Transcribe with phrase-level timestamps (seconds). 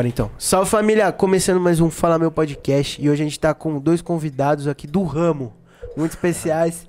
[0.00, 0.30] Bora então.
[0.38, 4.00] Salve família, começando mais um Fala Meu Podcast e hoje a gente tá com dois
[4.00, 5.52] convidados aqui do ramo,
[5.94, 6.88] muito especiais.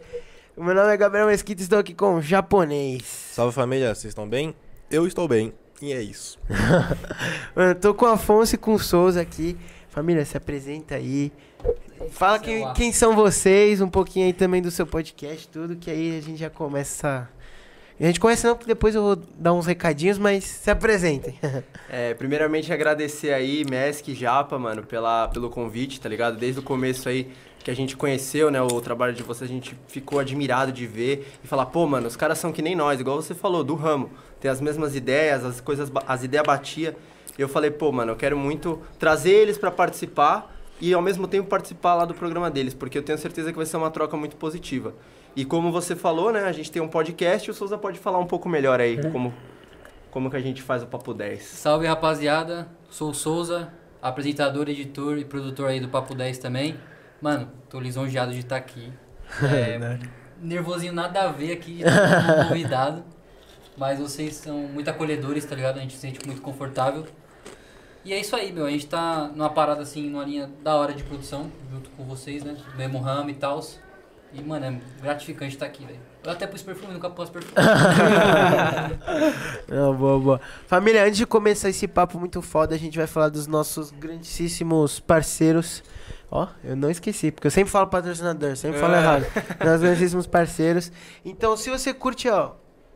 [0.55, 3.03] O meu nome é Gabriel Mesquita e estou aqui com o japonês.
[3.03, 4.55] Salve família, vocês estão bem?
[4.89, 5.51] Eu estou bem
[5.81, 6.39] e é isso.
[7.53, 9.57] Mano, tô com o Afonso e com o Souza aqui.
[9.89, 11.33] Família, se apresenta aí.
[12.11, 16.17] Fala quem, quem são vocês, um pouquinho aí também do seu podcast, tudo, que aí
[16.17, 17.27] a gente já começa.
[18.01, 21.37] A gente conhece não, porque depois eu vou dar uns recadinhos, mas se apresentem.
[21.93, 26.37] É, primeiramente agradecer aí, Mesk e Japa, mano, pela, pelo convite, tá ligado?
[26.37, 27.29] Desde o começo aí
[27.61, 31.33] que a gente conheceu, né, o trabalho de vocês, a gente ficou admirado de ver
[31.43, 34.09] e falar, pô, mano, os caras são que nem nós, igual você falou, do ramo.
[34.39, 36.95] Tem as mesmas ideias, as coisas, as ideias batia.
[37.37, 41.27] E eu falei, pô, mano, eu quero muito trazer eles pra participar e ao mesmo
[41.27, 44.15] tempo participar lá do programa deles, porque eu tenho certeza que vai ser uma troca
[44.15, 44.93] muito positiva.
[45.35, 48.19] E como você falou, né, a gente tem um podcast, e o Souza pode falar
[48.19, 49.33] um pouco melhor aí como
[50.11, 51.41] como que a gente faz o Papo 10.
[51.41, 56.75] Salve rapaziada, sou o Souza, apresentador, editor e produtor aí do Papo 10 também.
[57.21, 58.91] Mano, tô lisonjeado de estar aqui.
[59.41, 59.97] É,
[60.41, 63.03] nervosinho nada a ver aqui de estar convidado.
[63.77, 65.77] Mas vocês são muito acolhedores, tá ligado?
[65.77, 67.05] A gente se sente muito confortável.
[68.03, 68.65] E é isso aí, meu.
[68.65, 72.43] A gente tá numa parada assim, numa linha da hora de produção, junto com vocês,
[72.43, 72.57] né?
[72.71, 73.61] Do mesmo ramo e tal.
[74.33, 75.99] E, mano, é gratificante estar aqui, velho.
[76.23, 77.53] Eu até pus perfume, nunca posso perfume.
[79.67, 80.41] Não, boa, boa.
[80.67, 84.99] Família, antes de começar esse papo muito foda, a gente vai falar dos nossos grandíssimos
[84.99, 85.83] parceiros.
[86.29, 88.99] Ó, eu não esqueci, porque eu sempre falo patrocinador, sempre falo É.
[88.99, 89.25] errado.
[89.65, 90.91] Nossos grandíssimos parceiros.
[91.25, 92.51] Então, se você curte, ó,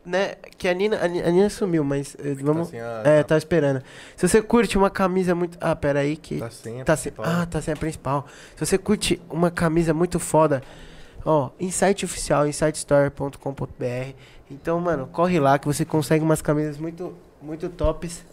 [0.06, 2.68] né, que a Nina, a Ni- a Nina sumiu, mas eh, vamos...
[2.68, 3.82] sem a- é, tá esperando.
[4.16, 5.58] Se você curte uma camisa muito...
[5.60, 6.38] Ah, pera aí que...
[6.38, 7.12] Tá sem a Tá sem...
[7.12, 7.40] principal.
[7.42, 8.26] Ah, tá sem a principal.
[8.56, 10.62] Se você curte uma camisa muito foda,
[11.26, 14.14] ó, Insight Oficial, insightstore.com.br.
[14.50, 18.24] Então, mano, corre lá que você consegue umas camisas muito, muito tops.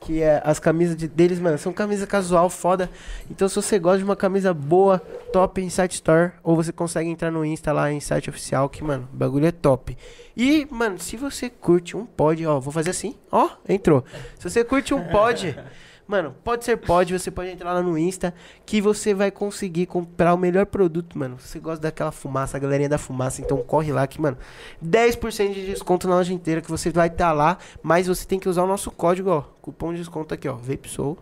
[0.00, 2.88] Que é, as camisas de- deles, mano, são camisa casual, foda.
[3.28, 5.00] Então, se você gosta de uma camisa boa,
[5.32, 6.30] top, Insight Store.
[6.44, 9.98] Ou você consegue entrar no Insta lá, Insight Oficial, que, mano, o bagulho é top.
[10.36, 14.04] E, mano, se você curte um pod, ó, vou fazer assim, ó, entrou.
[14.38, 15.58] Se você curte um pod,
[16.08, 20.32] mano, pode ser pod, você pode entrar lá no Insta, que você vai conseguir comprar
[20.32, 21.38] o melhor produto, mano.
[21.38, 24.38] Você gosta daquela fumaça, a galerinha da fumaça, então corre lá que, mano,
[24.82, 28.48] 10% de desconto na loja inteira que você vai estar lá, mas você tem que
[28.48, 31.18] usar o nosso código, ó, cupom de desconto aqui, ó, VapeSoul.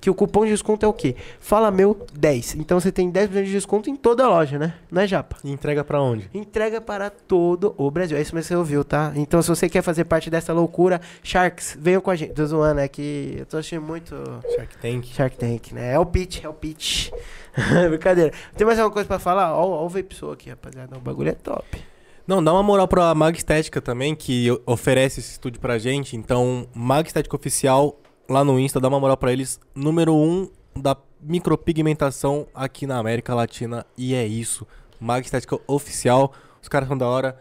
[0.00, 1.14] Que o cupom de desconto é o quê?
[1.38, 2.56] Fala meu 10.
[2.56, 4.74] Então você tem 10% de desconto em toda a loja, né?
[4.90, 5.36] Não é japa?
[5.44, 6.28] E entrega pra onde?
[6.34, 8.16] Entrega para todo o Brasil.
[8.16, 9.12] É isso mesmo que você ouviu, tá?
[9.14, 12.32] Então, se você quer fazer parte dessa loucura, Sharks, venham com a gente.
[12.32, 14.14] Tô zoando, é que eu tô achando muito
[14.56, 15.06] Shark Tank.
[15.06, 15.92] Shark Tank, né?
[15.92, 17.10] É o pitch, é o pitch.
[17.88, 18.32] Brincadeira.
[18.56, 19.54] Tem mais alguma coisa pra falar?
[19.54, 20.96] Ó, ó o Vapesou aqui, rapaziada.
[20.96, 21.89] O bagulho é top.
[22.30, 26.14] Não, dá uma moral pra Mag Estética também, que oferece esse estúdio pra gente.
[26.16, 27.98] Então, Mag Estética Oficial,
[28.28, 29.58] lá no Insta, dá uma moral pra eles.
[29.74, 33.84] Número um da micropigmentação aqui na América Latina.
[33.98, 34.64] E é isso.
[35.00, 36.32] Mag Estética Oficial.
[36.62, 37.36] Os caras são da hora.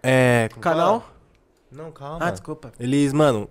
[0.00, 0.48] É.
[0.52, 1.00] como Canal?
[1.00, 1.12] fala?
[1.72, 2.18] Não, calma.
[2.24, 2.72] Ah, desculpa.
[2.78, 3.48] Eles, mano,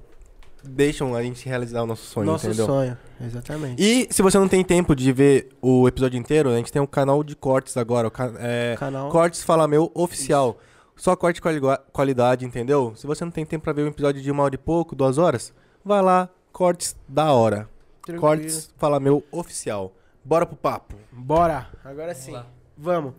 [0.63, 2.65] deixam a gente realizar o nosso sonho, Nosso entendeu?
[2.67, 2.97] sonho.
[3.21, 3.81] Exatamente.
[3.81, 6.85] E se você não tem tempo de ver o episódio inteiro, a gente tem um
[6.87, 8.07] canal de cortes agora.
[8.07, 9.09] o ca- é, Canal.
[9.09, 10.57] Cortes Fala Meu Oficial.
[10.95, 11.59] Só corte quali-
[11.91, 12.93] qualidade, entendeu?
[12.95, 15.17] Se você não tem tempo pra ver um episódio de uma hora e pouco, duas
[15.17, 15.53] horas,
[15.83, 17.69] vai lá, cortes da hora.
[18.05, 18.21] Tranquilo.
[18.21, 19.91] Cortes Fala Meu Oficial.
[20.23, 20.95] Bora pro papo.
[21.11, 21.67] Bora.
[21.83, 22.31] Agora sim.
[22.31, 22.47] lá.
[22.77, 23.13] Vamos.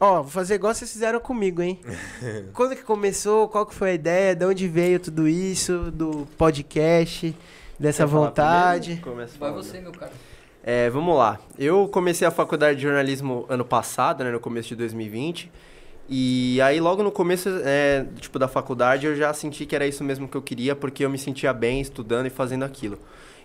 [0.00, 1.80] Ó, vou fazer igual vocês fizeram comigo, hein?
[2.52, 3.48] Quando que começou?
[3.48, 4.34] Qual que foi a ideia?
[4.36, 5.90] De onde veio tudo isso?
[5.92, 7.34] Do podcast?
[7.78, 8.96] Dessa vontade?
[9.02, 10.12] Começa Vai você, meu cara.
[10.62, 11.38] É, vamos lá.
[11.58, 15.50] Eu comecei a faculdade de jornalismo ano passado, né, no começo de 2020.
[16.08, 20.04] E aí logo no começo, é, tipo, da faculdade, eu já senti que era isso
[20.04, 22.98] mesmo que eu queria, porque eu me sentia bem estudando e fazendo aquilo.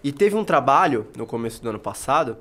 [0.04, 2.38] E teve um trabalho no começo do ano passado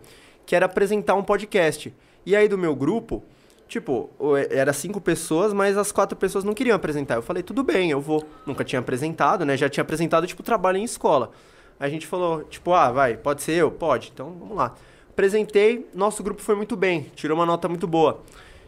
[0.46, 1.92] que era apresentar um podcast.
[2.24, 3.24] E aí do meu grupo,
[3.66, 7.14] tipo, o- era cinco pessoas, mas as quatro pessoas não queriam apresentar.
[7.16, 8.24] Eu falei, tudo bem, eu vou.
[8.46, 9.56] Nunca tinha apresentado, né?
[9.56, 11.30] Já tinha apresentado, tipo, trabalho em escola.
[11.78, 13.70] A gente falou, tipo, ah, vai, pode ser eu?
[13.70, 14.74] Pode, então vamos lá.
[15.10, 18.22] Apresentei, nosso grupo foi muito bem, tirou uma nota muito boa.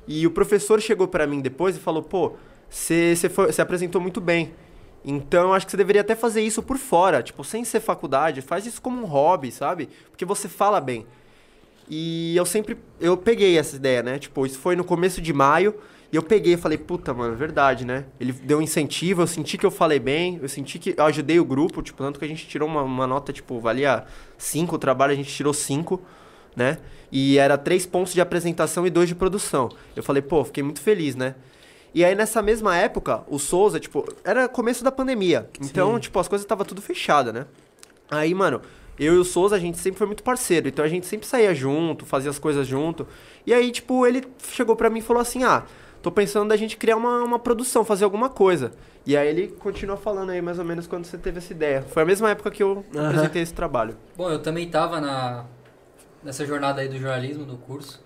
[0.07, 2.33] E o professor chegou pra mim depois e falou, pô,
[2.69, 3.17] você
[3.59, 4.53] apresentou muito bem.
[5.05, 8.67] Então acho que você deveria até fazer isso por fora, tipo, sem ser faculdade, faz
[8.67, 9.89] isso como um hobby, sabe?
[10.11, 11.07] Porque você fala bem.
[11.89, 14.19] E eu sempre, eu peguei essa ideia, né?
[14.19, 15.75] Tipo, isso foi no começo de maio,
[16.13, 18.05] e eu peguei e falei, puta, mano, verdade, né?
[18.19, 21.39] Ele deu um incentivo, eu senti que eu falei bem, eu senti que eu ajudei
[21.39, 24.05] o grupo, tipo, tanto que a gente tirou uma, uma nota, tipo, valia
[24.37, 26.01] 5 o trabalho, a gente tirou 5,
[26.57, 26.79] né?
[27.13, 29.69] E era três pontos de apresentação e dois de produção.
[29.95, 31.37] Eu falei, pô, fiquei muito feliz, né?
[31.95, 35.49] E aí, nessa mesma época, o Souza, tipo, era começo da pandemia.
[35.61, 36.01] Então, Sim.
[36.01, 37.47] tipo, as coisas estavam tudo fechadas, né?
[38.11, 38.61] Aí, mano,
[38.99, 40.69] eu e o Souza, a gente sempre foi muito parceiro.
[40.69, 43.07] Então a gente sempre saía junto, fazia as coisas junto.
[43.47, 44.23] E aí, tipo, ele
[44.53, 45.65] chegou pra mim e falou assim: ah,
[46.03, 48.73] tô pensando da gente criar uma, uma produção, fazer alguma coisa.
[49.07, 51.83] E aí ele continua falando aí mais ou menos quando você teve essa ideia.
[51.83, 53.09] Foi a mesma época que eu Aham.
[53.09, 53.97] apresentei esse trabalho.
[54.17, 55.47] Bom, eu também tava na,
[56.23, 58.03] nessa jornada aí do jornalismo, no curso.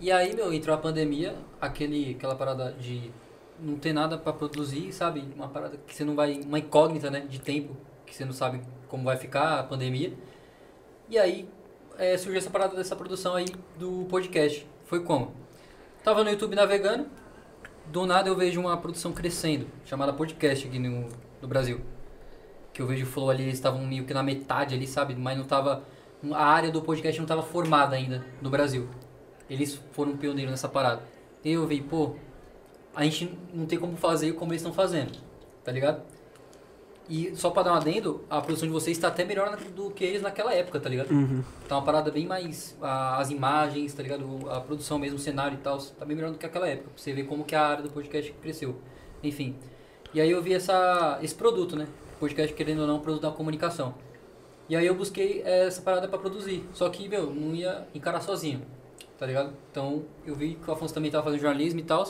[0.00, 3.10] E aí, meu, entrou a pandemia, aquele, aquela parada de
[3.60, 5.24] não ter nada pra produzir, sabe?
[5.36, 6.40] Uma parada que você não vai.
[6.44, 7.20] Uma incógnita, né?
[7.20, 10.12] De tempo, que você não sabe como vai ficar a pandemia.
[11.08, 11.48] E aí
[11.98, 13.46] é, surgiu essa parada dessa produção aí
[13.78, 14.66] do podcast.
[14.84, 15.32] Foi como?
[16.02, 17.06] Tava no YouTube navegando,
[17.86, 21.08] do nada eu vejo uma produção crescendo, chamada podcast aqui no,
[21.40, 21.80] no Brasil.
[22.72, 25.14] Que eu vejo o Flow ali, eles estavam meio que na metade ali, sabe?
[25.14, 25.84] Mas não tava.
[26.32, 28.88] A área do podcast não tava formada ainda no Brasil.
[29.48, 31.02] Eles foram pioneiros nessa parada.
[31.44, 32.16] E eu vi, pô,
[32.96, 35.16] a gente não tem como fazer como eles estão fazendo,
[35.62, 36.02] tá ligado?
[37.08, 39.90] E só pra dar um adendo, a produção de vocês tá até melhor na- do
[39.90, 41.10] que eles naquela época, tá ligado?
[41.10, 41.42] Uhum.
[41.68, 42.76] Tá uma parada bem mais.
[42.80, 44.48] a- as imagens, tá ligado?
[44.50, 46.90] A produção mesmo, o cenário e tal, tá bem melhor do que aquela época.
[46.90, 48.76] Pra você ver como que a área do podcast cresceu.
[49.22, 49.56] Enfim.
[50.14, 51.86] E aí eu vi essa, esse produto, né?
[52.20, 53.94] Podcast, querendo ou não, produto da comunicação.
[54.68, 56.64] E aí eu busquei eh, essa parada pra produzir.
[56.72, 58.62] Só que, meu, não ia encarar sozinho,
[59.18, 59.52] tá ligado?
[59.70, 62.06] Então eu vi que o Afonso também tava fazendo jornalismo e tal.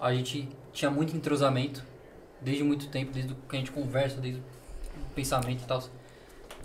[0.00, 1.84] A gente tinha muito entrosamento,
[2.40, 5.82] desde muito tempo, desde que a gente conversa, desde o pensamento e tal.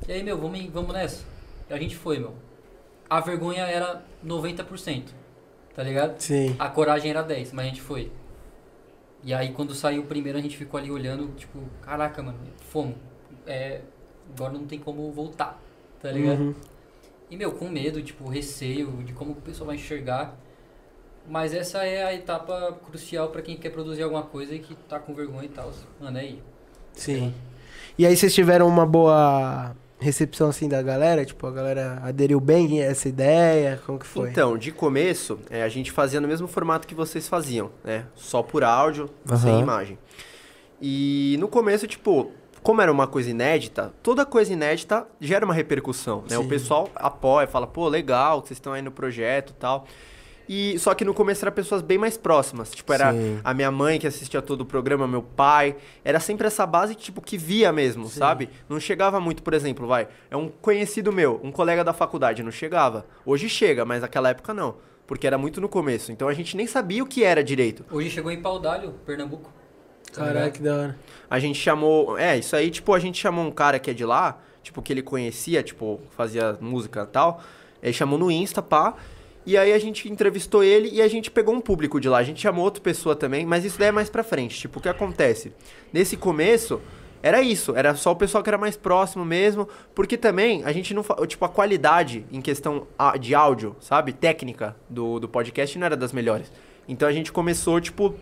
[0.08, 1.26] E aí, meu, vamos, vamos nessa.
[1.70, 2.34] E a gente foi, meu.
[3.10, 5.06] A vergonha era 90%,
[5.76, 6.20] tá ligado?
[6.20, 6.56] Sim.
[6.58, 8.12] A coragem era 10, mas a gente foi.
[9.24, 12.38] E aí quando saiu o primeiro a gente ficou ali olhando, tipo, caraca, mano,
[12.70, 12.96] fomos.
[13.48, 13.82] É,
[14.36, 15.62] agora não tem como voltar,
[16.02, 16.40] tá ligado?
[16.40, 16.56] Uhum.
[17.30, 20.38] E meu, com medo, tipo, receio de como o pessoal vai enxergar.
[21.28, 25.00] Mas essa é a etapa crucial pra quem quer produzir alguma coisa e que tá
[25.00, 25.72] com vergonha e tal.
[26.00, 26.44] Mano, é aí.
[26.94, 27.34] Sim.
[27.98, 31.26] E aí vocês tiveram uma boa recepção assim da galera?
[31.26, 33.82] Tipo, a galera aderiu bem a essa ideia?
[33.86, 34.30] Como que foi?
[34.30, 38.06] Então, de começo, é, a gente fazia no mesmo formato que vocês faziam, né?
[38.16, 39.10] Só por áudio,
[39.40, 39.62] sem Aham.
[39.62, 39.98] imagem.
[40.82, 42.32] E no começo, tipo,
[42.62, 46.36] como era uma coisa inédita, toda coisa inédita gera uma repercussão, né?
[46.36, 46.38] Sim.
[46.38, 49.88] O pessoal apoia, fala, pô, legal, que vocês estão aí no projeto e tal.
[50.48, 52.72] E só que no começo eram pessoas bem mais próximas.
[52.72, 53.40] Tipo, era Sim.
[53.44, 55.76] a minha mãe que assistia todo o programa, meu pai.
[56.04, 58.20] Era sempre essa base, tipo, que via mesmo, Sim.
[58.20, 58.50] sabe?
[58.68, 60.08] Não chegava muito, por exemplo, vai.
[60.30, 63.06] É um conhecido meu, um colega da faculdade, não chegava.
[63.26, 64.76] Hoje chega, mas naquela época não.
[65.08, 66.12] Porque era muito no começo.
[66.12, 67.86] Então a gente nem sabia o que era direito.
[67.92, 69.52] Hoje chegou em Paudalho, Pernambuco.
[70.12, 71.00] tá Caraca, que da hora.
[71.30, 72.18] A gente chamou.
[72.18, 74.94] É, isso aí, tipo, a gente chamou um cara que é de lá, tipo, que
[74.94, 77.42] ele conhecia, tipo, fazia música e tal.
[77.82, 78.96] Ele chamou no Insta, pá.
[79.46, 82.18] E aí a gente entrevistou ele e a gente pegou um público de lá.
[82.18, 84.58] A gente chamou outra pessoa também, mas isso daí é mais pra frente.
[84.58, 85.52] Tipo, o que acontece?
[85.92, 86.82] Nesse começo,
[87.22, 87.76] era isso.
[87.76, 89.68] Era só o pessoal que era mais próximo mesmo.
[89.94, 91.04] Porque também a gente não.
[91.28, 92.88] Tipo, a qualidade em questão
[93.20, 94.14] de áudio, sabe?
[94.14, 96.52] Técnica do, do podcast não era das melhores.
[96.88, 98.16] Então a gente começou, tipo,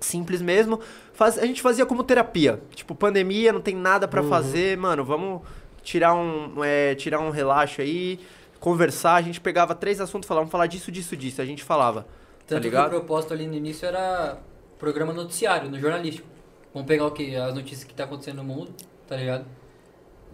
[0.00, 0.80] simples mesmo.
[1.12, 2.60] Faz, a gente fazia como terapia.
[2.74, 5.42] Tipo, pandemia, não tem nada pra fazer, mano, vamos
[5.82, 8.18] tirar um, é, tirar um relaxo aí,
[8.60, 9.14] conversar.
[9.16, 11.40] A gente pegava três assuntos, falava, vamos falar disso, disso, disso.
[11.40, 12.02] A gente falava.
[12.02, 12.08] Tá
[12.46, 12.90] Tanto que o ligado?
[12.90, 14.38] propósito ali no início era
[14.78, 16.28] programa noticiário, no jornalístico.
[16.72, 17.34] Vamos pegar o que?
[17.34, 18.70] As notícias que tá acontecendo no mundo,
[19.06, 19.46] tá ligado?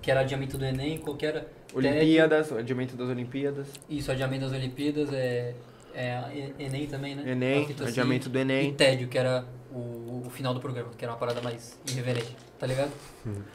[0.01, 1.47] Que era adiamento do Enem, qualquer.
[1.73, 3.69] Olimpíadas, o adiamento das Olimpíadas.
[3.89, 5.55] Isso, adiamento das Olimpíadas, é,
[5.95, 7.31] é Enem também, né?
[7.31, 7.85] Enem, assim.
[7.85, 8.71] adiamento do Enem.
[8.71, 12.37] E tédio, que era o, o final do programa, que era uma parada mais irreverente,
[12.59, 12.91] tá ligado?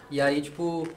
[0.10, 0.88] E aí, tipo,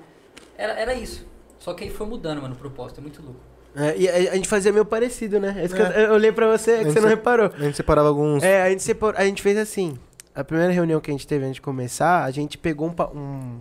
[0.57, 1.27] era, era isso.
[1.59, 3.41] Só que aí foi mudando, mano, o propósito, é muito louco.
[3.75, 5.55] É, e a, a gente fazia meio parecido, né?
[5.59, 5.87] É isso que É.
[5.87, 7.51] eu, eu olhei pra você, é que você não se- reparou.
[7.57, 8.43] A gente separava alguns.
[8.43, 8.85] É, a gente,
[9.17, 9.97] a gente fez assim.
[10.35, 13.59] A primeira reunião que a gente teve antes de começar, a gente pegou um, um-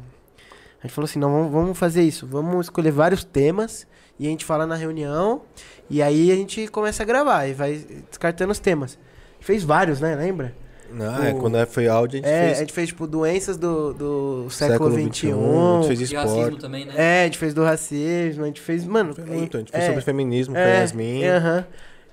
[0.81, 2.25] A gente falou assim, não, vamos, vamos fazer isso.
[2.25, 3.85] Vamos escolher vários temas
[4.19, 5.41] e a gente fala na reunião.
[5.89, 8.97] E aí a gente começa a gravar e vai descartando os temas.
[9.39, 10.15] Fez vários, né?
[10.15, 10.53] Lembra?
[10.93, 13.57] Não, é, O- quando foi áudio, a gente É, fez a gente fez, tipo, doenças
[13.57, 15.31] do, do século século XXI.
[15.31, 16.61] A gente fez E racismo esporte.
[16.61, 16.93] também, né?
[16.95, 18.85] É, a gente fez do racismo, a gente fez.
[18.85, 19.13] Mano.
[19.13, 21.23] Foi muito, a gente fez é, sobre feminismo com é, Yasmin.
[21.25, 21.65] aham.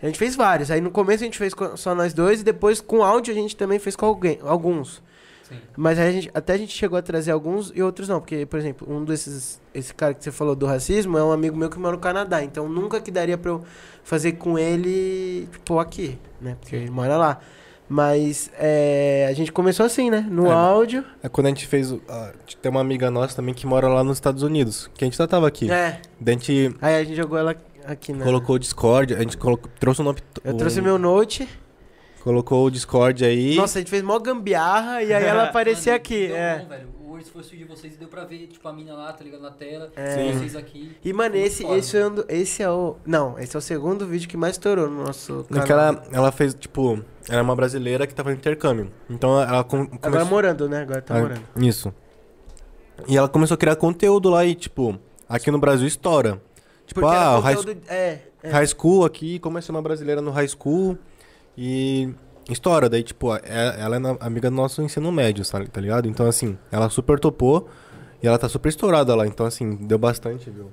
[0.03, 0.71] A gente fez vários.
[0.71, 3.57] Aí no começo a gente fez só nós dois e depois com áudio a gente
[3.57, 5.03] também fez com alguém, alguns.
[5.49, 5.55] Sim.
[5.77, 8.21] Mas aí a gente, até a gente chegou a trazer alguns e outros não.
[8.21, 9.59] Porque, por exemplo, um desses.
[9.73, 12.43] Esse cara que você falou do racismo é um amigo meu que mora no Canadá.
[12.43, 13.65] Então nunca que daria pra eu
[14.05, 16.57] fazer com ele, tipo, aqui, né?
[16.61, 17.41] Porque ele mora lá.
[17.89, 20.27] Mas é, a gente começou assim, né?
[20.29, 21.05] No É, áudio.
[21.23, 21.95] É quando a gente fez.
[22.61, 24.91] tem uma amiga nossa também que mora lá nos Estados Unidos.
[24.95, 25.71] Que a gente já tava aqui.
[25.71, 26.01] É.
[26.21, 27.55] Daí a gente Aí a gente jogou ela
[27.87, 28.25] aqui, né?
[28.25, 30.19] colocou o Discord, a gente colocou, trouxe o nome.
[30.43, 31.49] Eu o- trouxe meu note.
[32.25, 33.55] Colocou o Discord aí.
[33.55, 36.27] Nossa, a gente fez mó gambiarra e aí ela aparecia aqui.
[36.27, 36.59] deu É.
[36.59, 36.96] bom, velho.
[37.25, 39.41] Se fosse o de vocês e deu pra ver, tipo, a mina lá, tá ligado?
[39.43, 40.33] Na tela, É.
[40.33, 40.97] vocês aqui.
[41.05, 41.77] E, mano, esse, foda.
[41.79, 42.97] esse, é esse é o.
[43.07, 45.61] Não, esse é o segundo vídeo que mais estourou no nosso canal.
[45.63, 48.91] Naquela, ela fez, tipo, ela é uma brasileira que tava em intercâmbio.
[49.09, 50.83] Então ela com, Agora começou- morando, né?
[50.83, 51.43] Agora tá Ah, morando.
[51.57, 51.93] Isso.
[53.07, 56.41] E ela começou a criar conteúdo lá e, tipo, aqui no Brasil estoura.
[56.87, 57.57] Tipo, Porque ah, era o high,
[57.89, 58.51] É, é.
[58.51, 60.97] high school aqui, como é ser uma brasileira no high school
[61.59, 62.15] e
[62.51, 62.89] estoura.
[62.89, 66.09] Daí, tipo, é- ela é na- amiga do nosso ensino médio, sabe, tá ligado?
[66.09, 67.69] Então, assim, ela super topou
[68.23, 69.27] e ela tá super estourada lá.
[69.27, 70.71] Então, assim, deu bastante, viu?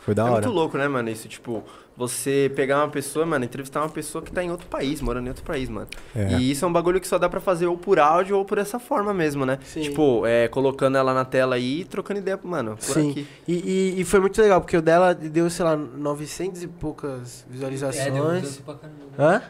[0.00, 0.34] Foi da é hora.
[0.34, 1.10] muito louco, né, mano?
[1.10, 1.64] Isso, tipo,
[1.96, 5.30] você pegar uma pessoa, mano, entrevistar uma pessoa que tá em outro país, morando em
[5.30, 5.88] outro país, mano.
[6.14, 6.34] É.
[6.34, 8.56] E isso é um bagulho que só dá pra fazer ou por áudio ou por
[8.58, 9.58] essa forma mesmo, né?
[9.64, 9.80] Sim.
[9.80, 13.10] Tipo, é, colocando ela na tela aí e trocando ideia, mano, por Sim.
[13.10, 13.26] aqui.
[13.48, 13.52] E,
[13.96, 17.50] e, e foi muito legal, porque o dela deu, sei lá, 900 e poucas É,
[17.50, 18.54] deu, visualizações.
[18.58, 18.98] deu pra caramba.
[19.18, 19.42] Hã?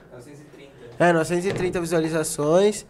[0.98, 2.86] É, 930 visualizações.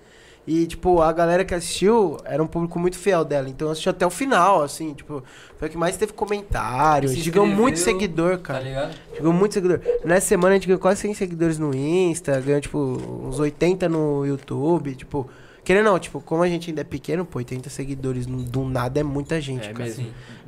[0.47, 3.49] E, tipo, a galera que assistiu era um público muito fiel dela.
[3.49, 5.21] Então assistiu até o final, assim, tipo,
[5.59, 7.09] foi o que mais teve comentário.
[7.09, 8.61] Se Chegou muito seguidor, Tá cara.
[8.61, 8.95] ligado?
[9.13, 9.81] Chegou muito seguidor.
[10.05, 14.25] Nessa semana a gente ganhou quase 100 seguidores no Insta, ganhou, tipo, uns 80 no
[14.25, 15.29] YouTube, tipo...
[15.65, 19.01] Querendo ou não, tipo, como a gente ainda é pequeno, pô, 80 seguidores do nada
[19.01, 19.93] é muita gente, É cara.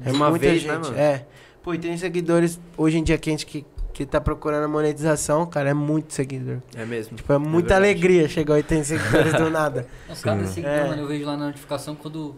[0.04, 0.70] É Uma muita vez, gente.
[0.70, 0.96] né, mano?
[0.96, 1.24] É.
[1.60, 3.66] Pô, e tem seguidores hoje em dia que a gente que,
[3.98, 6.58] que tá procurando a monetização, cara, é muito seguidor.
[6.76, 7.16] É mesmo.
[7.16, 7.84] Tipo, é muita verdade.
[7.84, 9.88] alegria chegar a 80 seguidores do nada.
[10.08, 10.84] Os caras seguidor, É.
[10.88, 12.36] mano, eu vejo lá na notificação quando.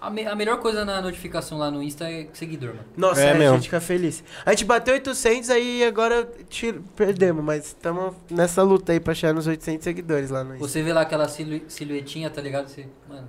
[0.00, 2.84] A, me- a melhor coisa na notificação lá no Insta é seguidor, mano.
[2.96, 4.22] Nossa, É é, a gente fica feliz.
[4.46, 9.32] A gente bateu 800, aí agora tiro- perdemos, mas estamos nessa luta aí pra chegar
[9.34, 10.66] nos 800 seguidores lá no Insta.
[10.68, 12.68] Você vê lá aquela silu- silhuetinha, tá ligado?
[12.68, 13.28] Você, mano,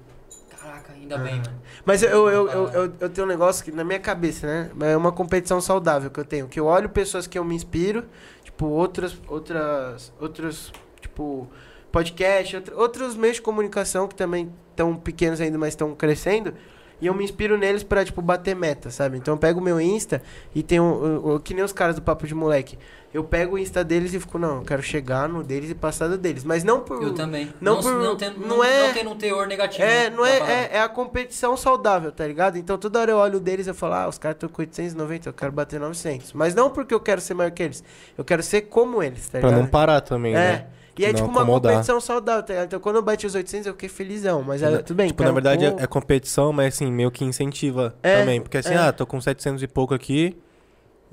[1.01, 1.61] ainda bem, mano.
[1.85, 4.71] Mas eu, eu, eu, eu, tenho um negócio que na minha cabeça, né?
[4.91, 6.47] É uma competição saudável que eu tenho.
[6.47, 8.05] Que eu olho pessoas que eu me inspiro,
[8.43, 11.49] tipo, outras, outras, outros, tipo,
[11.91, 16.53] podcast, outros meios de comunicação que também estão pequenos ainda, mas estão crescendo.
[17.01, 19.17] E eu me inspiro neles pra, tipo, bater meta, sabe?
[19.17, 20.21] Então eu pego o meu Insta
[20.53, 22.77] e tem um, que nem os caras do Papo de Moleque.
[23.13, 26.07] Eu pego o Insta deles e fico, não, eu quero chegar no deles e passar
[26.07, 26.43] do deles.
[26.45, 27.01] Mas não por...
[27.03, 27.51] Eu também.
[27.59, 29.83] não não, por- não, tendo, não não, é- não tendo um teor negativo.
[29.83, 32.57] É, não é, é, é a competição saudável, tá ligado?
[32.57, 35.33] Então toda hora eu olho deles e falo, ah, os caras estão com 890, eu
[35.33, 36.31] quero bater 900.
[36.33, 37.83] Mas não porque eu quero ser maior que eles,
[38.17, 39.63] eu quero ser como eles, tá Pra ligado?
[39.63, 40.37] não parar também, é.
[40.37, 40.65] né?
[40.97, 41.71] E é Não tipo uma acomodar.
[41.73, 42.67] competição saudável, tá ligado?
[42.67, 45.07] Então quando eu bati os 800 eu fiquei felizão, mas é, tudo bem.
[45.07, 48.41] Tipo, na verdade um é, é competição, mas assim, meio que incentiva É, também.
[48.41, 48.77] Porque assim, é.
[48.77, 50.35] ah, tô com 700 e pouco aqui.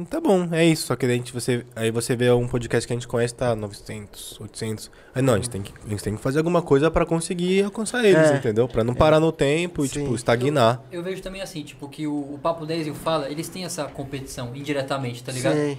[0.08, 0.86] Tá bom, é isso.
[0.86, 3.34] Só que daí a gente, você, aí você vê um podcast que a gente conhece,
[3.34, 4.90] tá 900, 800.
[5.12, 7.64] Aí não, a gente tem que, a gente tem que fazer alguma coisa pra conseguir
[7.64, 8.36] alcançar eles, É.
[8.36, 8.68] entendeu?
[8.68, 10.02] Pra não parar no tempo e, Sim.
[10.02, 10.80] tipo, estagnar.
[10.92, 13.64] Eu vejo também assim, tipo, que o, o Papo 10 e o Fala, eles têm
[13.64, 15.56] essa competição indiretamente, tá ligado?
[15.56, 15.76] Sim.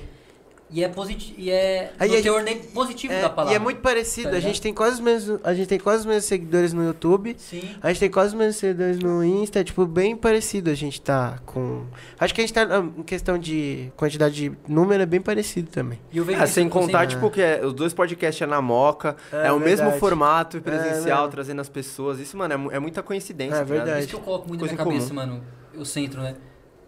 [0.71, 1.33] E é positivo.
[1.39, 3.53] E é Aí no teor ne- positivo É, da palavra.
[3.53, 6.01] e é muito parecido, Tá a gente tem quase os mesmos, a gente tem quase
[6.01, 7.35] os mesmos seguidores no YouTube.
[7.39, 7.63] Sim.
[7.81, 11.01] A gente tem quase os mesmos seguidores no Insta, é, tipo, bem parecido a gente
[11.01, 11.85] tá com...
[12.19, 15.71] Acho que a gente tá, ah, em questão de quantidade de número, é bem parecido
[15.71, 15.99] também.
[16.11, 18.45] E eu vejo Ah, isso- sem contar, sempre- tipo, que é- os dois podcasts é
[18.45, 19.99] na moca, É, é, o mesmo verdade.
[19.99, 21.31] formato É, presencial, mesmo.
[21.31, 22.19] trazendo as pessoas.
[22.19, 23.55] Isso, mano, é, é muita coincidência.
[23.55, 23.99] É tá verdade.
[24.01, 24.97] Isso que eu coloco muito Coisa na minha comum.
[24.99, 25.43] cabeça, mano.
[25.73, 26.35] Eu centro, né?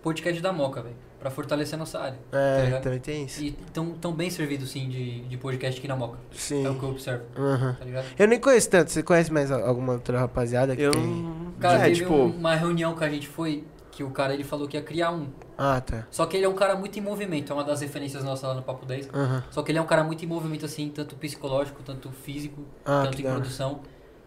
[0.03, 0.95] Podcast da Moca, velho.
[1.21, 2.17] Pra fortalecer a nossa área.
[2.31, 2.81] tá É, ligado?
[2.81, 3.41] também tem isso.
[3.43, 6.17] E tão, tão bem servido, sim, de, de podcast aqui na Moca.
[6.31, 6.65] Sim.
[6.65, 7.75] É o que eu observo, Aham.
[7.77, 8.05] tá ligado?
[8.17, 8.91] Eu nem conheço tanto.
[8.91, 11.53] Você conhece mais al- alguma outra rapaziada que Eu tem?
[11.59, 12.11] Cara, é, teve tipo...
[12.13, 15.11] um- uma reunião que a gente foi, que o cara ele falou que ia criar
[15.11, 15.27] um.
[15.55, 16.07] Ah, tá.
[16.09, 18.55] Só que ele é um cara muito em movimento, é uma das referências nossas lá
[18.55, 19.09] no Papo 10.
[19.13, 19.43] Aham.
[19.51, 23.03] Só que ele é um cara muito em movimento, assim, tanto psicológico, tanto físico, Ah,
[23.05, 23.81] tanto em produção.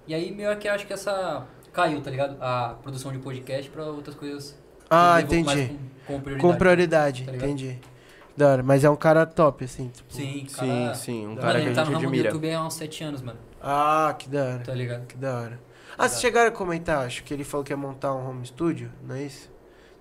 [0.06, 2.36] E aí, meio que acho que essa caiu, tá ligado?
[2.40, 4.56] A produção de podcast pra outras coisas.
[4.94, 5.78] Ah, entendi.
[6.06, 6.42] Com, com prioridade.
[6.52, 7.78] Com prioridade, Tá entendi.
[8.36, 8.62] Da hora.
[8.62, 9.88] Mas é um cara top, assim.
[9.88, 10.94] tipo- Sim, Sim, cara.
[10.94, 12.28] sim, um Mano, cara que ele a tá gente no ramo do admira.
[12.30, 13.38] YouTube há uns 7 anos, mano.
[13.62, 14.58] Ah, que da hora.
[14.58, 15.06] Tá ligado?
[15.06, 15.60] Que da hora.
[15.96, 18.90] Ah, vocês chegaram a comentar, acho que ele falou que ia montar um home studio,
[19.06, 19.48] não é isso?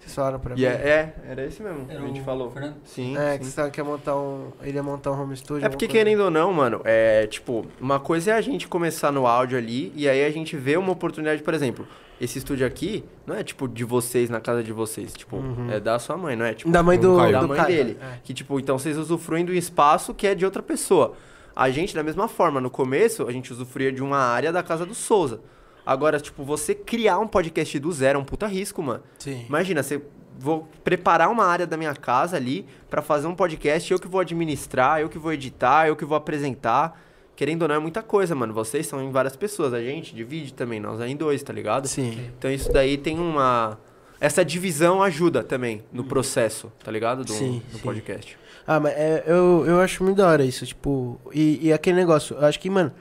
[0.03, 0.63] Vocês falaram pra E mim?
[0.65, 2.51] é, é, era esse mesmo que Era a gente falou.
[2.51, 2.75] Fernando?
[2.83, 3.39] Sim, É, sim.
[3.39, 4.51] que você que ia montar um.
[4.61, 5.65] Ele ia montar um home studio.
[5.65, 5.99] É porque, coisa.
[5.99, 9.91] querendo ou não, mano, é tipo, uma coisa é a gente começar no áudio ali
[9.95, 11.87] e aí a gente vê uma oportunidade, por exemplo,
[12.21, 15.71] esse estúdio aqui não é tipo de vocês na casa de vocês, tipo, Uhum.
[15.71, 16.53] é da sua mãe, não é?
[16.53, 17.31] Tipo, Da mãe do, Caio.
[17.31, 17.75] da do mãe Caio.
[17.75, 17.97] dele.
[18.01, 18.17] É.
[18.23, 21.13] Que tipo, então vocês usufruem do espaço que é de outra pessoa.
[21.55, 24.85] A gente, da mesma forma, no começo, a gente usufruía de uma área da casa
[24.85, 25.39] do Souza.
[25.85, 29.03] Agora, tipo, você criar um podcast do zero é um puta risco, mano.
[29.19, 29.45] Sim.
[29.47, 30.01] Imagina, você
[30.39, 34.21] vou preparar uma área da minha casa ali pra fazer um podcast, eu que vou
[34.21, 36.99] administrar, eu que vou editar, eu que vou apresentar.
[37.35, 38.53] Querendo ou não, é muita coisa, mano.
[38.53, 41.87] Vocês são em várias pessoas, a gente divide também, nós é em dois, tá ligado?
[41.87, 42.29] Sim.
[42.37, 43.77] Então isso daí tem uma.
[44.19, 47.25] Essa divisão ajuda também no processo, tá ligado?
[47.25, 47.83] Do, Sim, do sim.
[47.83, 48.37] podcast.
[48.65, 51.19] Ah, mas é, eu, eu acho muito da hora isso, tipo.
[51.33, 52.93] E, e aquele negócio, eu acho que, mano.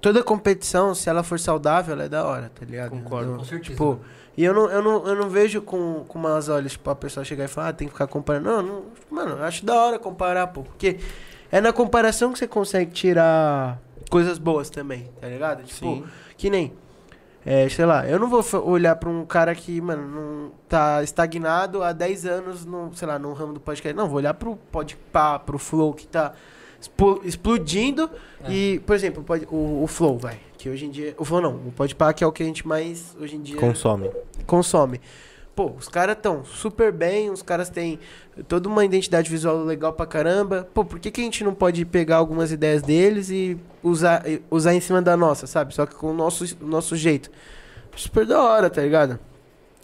[0.00, 2.90] Toda competição, se ela for saudável, ela é da hora, tá ligado?
[2.90, 3.36] Concordo.
[3.36, 3.70] Com certeza.
[3.70, 4.00] Tipo,
[4.36, 7.24] e eu não, eu não, eu não vejo com, com umas olhos, tipo, a pessoa
[7.24, 8.48] chegar e falar, ah, tem que ficar comparando.
[8.48, 10.62] Não, não, mano, acho da hora comparar, pô.
[10.62, 10.98] Porque
[11.50, 15.64] é na comparação que você consegue tirar coisas boas também, tá ligado?
[15.64, 16.04] Tipo, Sim.
[16.36, 16.72] que nem.
[17.44, 21.82] É, sei lá, eu não vou olhar pra um cara que, mano, não tá estagnado
[21.82, 23.96] há 10 anos no, sei lá, no ramo do podcast.
[23.96, 26.34] Não, vou olhar pro Podpah, pro Flow que tá
[27.24, 28.10] explodindo
[28.44, 28.50] É.
[28.52, 31.54] e, por exemplo, pode, o, o Flow, vai, que hoje em dia, o Flow não,
[31.54, 34.10] o Podpah que é o que a gente mais hoje em dia Consome.
[34.46, 35.00] consome.
[35.54, 37.98] Pô, os caras tão super bem, os caras têm
[38.46, 40.68] toda uma identidade visual legal pra caramba.
[40.72, 44.72] Pô, por que, que a gente não pode pegar algumas ideias deles e usar, usar
[44.72, 45.74] em cima da nossa, sabe?
[45.74, 47.28] Só que com o nosso, o nosso jeito.
[47.96, 49.18] Super da hora, tá ligado?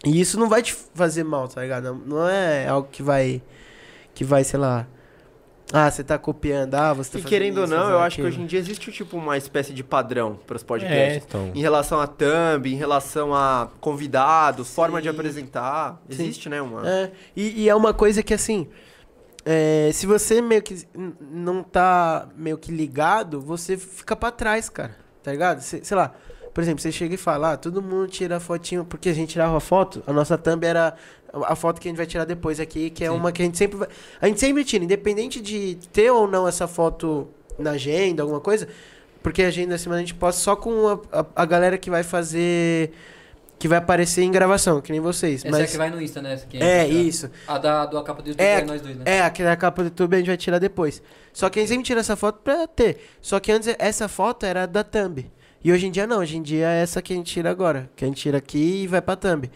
[0.06, 2.00] E isso não vai te fazer mal, tá ligado?
[2.06, 3.42] Não é algo que vai.
[4.14, 4.86] Que vai, sei lá.
[5.72, 8.28] Ah, você tá copiando, ah, você tá E querendo ou não, eu acho que aquilo.
[8.34, 11.24] hoje em dia existe tipo uma espécie de padrão para os É, podcasts.
[11.26, 11.50] então.
[11.54, 15.14] Em relação a thumb, em relação a convidados, forma de Sim.
[15.14, 16.00] apresentar.
[16.08, 16.22] Sim.
[16.22, 16.60] Existe, né?
[16.62, 16.88] Uma...
[16.88, 18.68] É, e, e é uma coisa que assim.
[19.44, 20.86] é, se você meio que
[21.20, 24.96] não tá meio que ligado, você fica pra trás, cara.
[25.22, 25.60] Tá ligado?
[25.60, 26.12] Cê- sei lá.
[26.54, 29.58] Por exemplo, você chega e fala, ah, todo mundo tira fotinho, porque a gente tirava
[29.60, 30.88] foto, a nossa thumb era
[31.32, 33.16] a a foto que a gente vai tirar depois aqui, que é Sim.
[33.16, 33.88] uma que a gente sempre vai.
[34.20, 37.26] A gente sempre tira, independente de ter ou não essa foto
[37.58, 38.68] na agenda, alguma coisa,
[39.20, 42.04] porque a agenda semana a gente posta só com a, a, a galera que vai
[42.04, 42.92] fazer.
[43.58, 45.44] que vai aparecer em gravação, que nem vocês.
[45.44, 45.72] Essa é a mas...
[45.72, 46.40] que vai no Insta, né?
[46.52, 47.30] É, a gente- isso.
[47.48, 49.02] A da, do capa do YouTube É, é, nós dois, né?
[49.04, 51.02] É, aquela capa do YouTube a gente vai tirar depois.
[51.32, 52.98] Só que a gente sempre tira essa foto pra ter.
[53.20, 55.26] Só que antes essa foto era da thumb.
[55.64, 57.90] E hoje em dia não, hoje em dia é essa que a gente tira agora.
[57.96, 59.50] Que a gente tira aqui e vai pra thumb.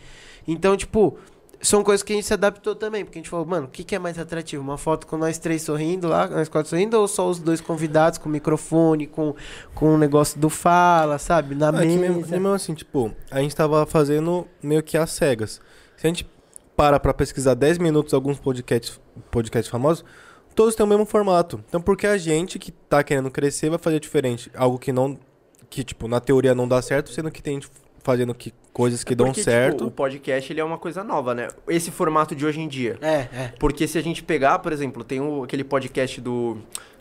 [0.46, 1.18] Então, tipo,
[1.60, 3.04] são coisas que a gente se adaptou também.
[3.04, 4.62] Porque a gente falou, mano, o que, que é mais atrativo?
[4.62, 8.18] Uma foto com nós três sorrindo lá, nós quatro sorrindo, ou só os dois convidados
[8.18, 9.34] com microfone, com,
[9.74, 11.54] com o negócio do fala, sabe?
[11.54, 11.98] Na Ah, que mesa.
[12.00, 15.60] mesmo, que mesmo assim, tipo, a gente tava fazendo meio que às cegas.
[15.96, 16.26] Se a gente
[16.74, 18.98] para pra pesquisar 10 minutos alguns podcasts,
[19.30, 20.04] podcasts famosos,
[20.54, 21.62] todos têm o mesmo formato.
[21.68, 24.50] Então por que a gente que tá querendo crescer vai fazer diferente?
[24.54, 25.18] Algo que não.
[25.70, 27.68] Que, tipo, na teoria não dá certo, sendo que tem gente
[28.02, 29.78] fazendo que, coisas que É dão porque, certo.
[29.78, 31.48] Tipo, o podcast ele é uma coisa nova, né?
[31.68, 32.96] Esse formato de hoje em dia.
[33.02, 33.52] É, é.
[33.58, 36.58] Porque se a gente pegar, por exemplo, tem o, aquele podcast do.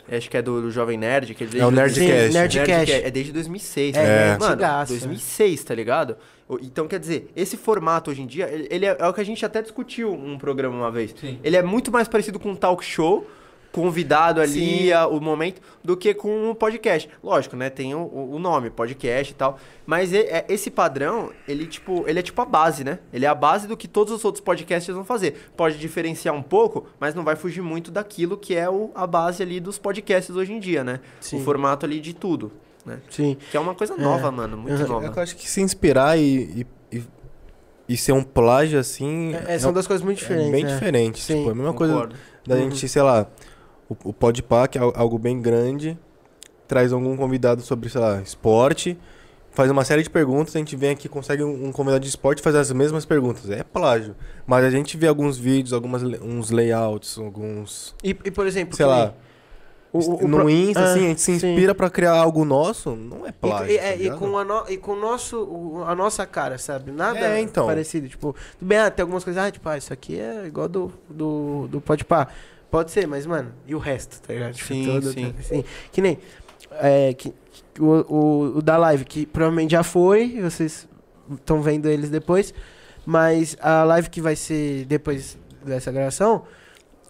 [0.09, 1.33] Acho que é do, do Jovem Nerd.
[1.33, 2.27] Que É o Nerdcast.
[2.27, 2.91] Sim, Nerdcast.
[2.93, 3.95] É desde 2006.
[3.95, 4.07] É, né?
[4.07, 4.37] é.
[4.37, 6.17] Mano, antigaço, 2006, tá ligado?
[6.61, 9.23] Então, quer dizer, esse formato hoje em dia, ele ele é, é o que a
[9.23, 11.13] gente até discutiu um programa uma vez.
[11.19, 11.39] Sim.
[11.43, 13.29] Ele é muito mais parecido com um talk show,
[13.71, 17.09] convidado ali, a- o momento, do que com um podcast.
[17.23, 17.69] Lógico, né?
[17.69, 19.59] Tem o, o- o nome, podcast e tal.
[19.85, 22.99] Mas e- é- esse padrão, ele, tipo, ele é tipo a base, né?
[23.13, 25.49] Ele é a base do que todos os outros podcasts vão fazer.
[25.55, 29.43] Pode diferenciar um pouco, mas não vai fugir muito daquilo que é o- a base
[29.43, 30.99] ali dos podcasts hoje em dia, né?
[31.19, 31.39] Sim.
[31.41, 32.51] O formato ali de tudo,
[32.85, 32.99] né?
[33.09, 33.37] Sim.
[33.51, 34.87] Que é uma coisa nova, mano, muito Uhum.
[34.87, 35.05] nova.
[35.07, 37.03] É eu acho que se inspirar e, e,
[37.89, 39.33] e, ser um plágio assim.
[39.35, 40.51] É, é, são duas coisas muito é diferentes.
[40.51, 40.73] bem né?
[40.73, 41.21] diferente.
[41.21, 42.15] Sim, tipo, é a mesma coisa Concordo.
[42.45, 42.61] da Uhum.
[42.63, 43.27] gente, sei lá,
[43.89, 45.97] o, o Podpah, que é al- algo bem grande,
[46.67, 48.97] traz algum convidado sobre, sei lá, esporte,
[49.51, 52.39] faz uma série de perguntas, a gente vem aqui, consegue um, um convidado de esporte
[52.39, 53.49] e faz as mesmas perguntas.
[53.49, 54.15] É plágio.
[54.45, 57.95] Mas a gente vê alguns vídeos, algumas, uns layouts, alguns.
[58.03, 59.13] E, e, por exemplo, sei lá.
[59.93, 62.95] o- o- no pro- Insta, Ah, assim, a gente se inspira pra criar algo nosso,
[62.95, 63.71] não é E- plágio.
[63.73, 64.19] E, tá é, e ligado?
[64.19, 66.91] com, a no- e com nosso, o- a nossa cara, sabe?
[66.91, 67.65] Nada É, então.
[67.65, 68.07] parecido.
[68.07, 71.67] Tipo, bem, ah, tem algumas coisas, ah, tipo, ah, isso aqui é igual do, do,
[71.69, 72.27] do Pode Pá.
[72.69, 74.53] Pode ser, mas, mano, e o resto, tá ligado?
[74.53, 75.35] Tipo, Sim, sim.
[75.39, 76.17] assim, que nem
[76.71, 77.33] é, que,
[77.79, 80.87] o, o, o da live, que provavelmente já foi, vocês
[81.31, 82.53] estão vendo eles depois,
[83.05, 86.43] mas a live que vai ser depois dessa gravação,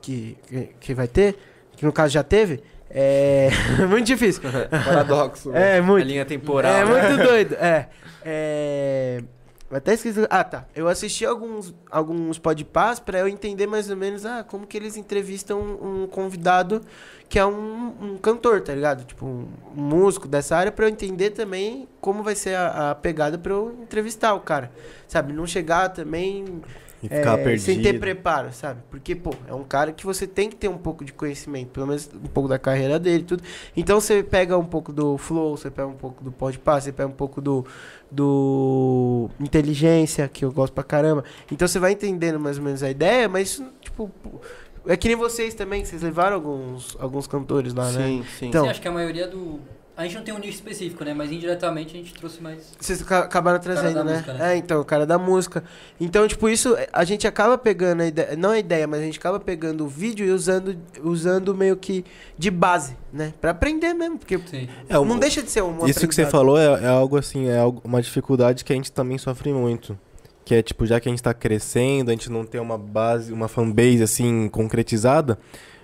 [0.02, 1.38] que, que, que vai ter,
[1.76, 3.50] que no caso já teve, é
[3.89, 4.41] muito difícil.
[4.86, 5.52] Paradoxo.
[5.58, 6.06] É, A muito.
[6.06, 6.72] linha temporal.
[6.72, 7.10] É né?
[7.10, 7.56] muito doido.
[7.60, 7.88] É.
[8.24, 9.24] é...
[9.69, 10.25] eu Até esqueci.
[10.30, 10.65] Ah, tá.
[10.75, 14.95] Eu assisti alguns, alguns podcasts pra eu entender mais ou menos ah, como que eles
[14.95, 16.82] entrevistam um, convidado
[17.27, 19.03] que é um, um cantor, tá ligado?
[19.03, 22.95] Tipo, um, um músico dessa área, pra eu entender também como vai ser a, a
[22.95, 24.71] pegada pra eu entrevistar o cara.
[25.08, 25.34] Sabe?
[25.34, 26.62] Não chegar também
[27.01, 27.65] E ficar é, perdido.
[27.65, 28.81] sem ter preparo, sabe?
[28.89, 31.86] Porque, pô, é um cara que você tem que ter um pouco de conhecimento, pelo
[31.86, 33.43] menos um pouco da carreira dele e tudo.
[33.75, 37.07] Então você pega um pouco do flow, você pega um pouco do podpass, você pega
[37.07, 37.63] um pouco do,
[38.12, 41.23] do inteligência, que eu gosto pra caramba.
[41.51, 44.41] Então você vai entendendo mais ou menos a ideia, mas isso, tipo, pô,
[44.88, 48.07] é que nem vocês também, que vocês levaram alguns, alguns cantores lá, né?
[48.07, 48.47] Sim, sim.
[48.47, 49.60] Então- Sim, acho que a maioria do,
[49.97, 51.12] A gente não tem um nicho específico, né?
[51.12, 52.71] Mas indiretamente a gente trouxe mais.
[52.79, 54.12] Vocês ca- acabaram trazendo, da né?
[54.13, 54.53] música, né?
[54.53, 55.63] É, então, o cara da música.
[55.99, 59.17] Então, tipo, isso a gente acaba pegando a ideia, não a ideia, mas a gente
[59.17, 62.05] acaba pegando o vídeo e usando, usando meio que
[62.38, 63.33] de base, né?
[63.41, 64.69] Pra aprender mesmo, porque Sim.
[64.88, 67.47] É, não um- deixa de ser um Isso que você falou é, é algo assim,
[67.47, 69.97] é algo- uma dificuldade que a gente também sofre muito.
[70.45, 73.33] Que é tipo, já que a gente tá crescendo, a gente não tem uma base,
[73.33, 75.39] uma fanbase assim concretizada,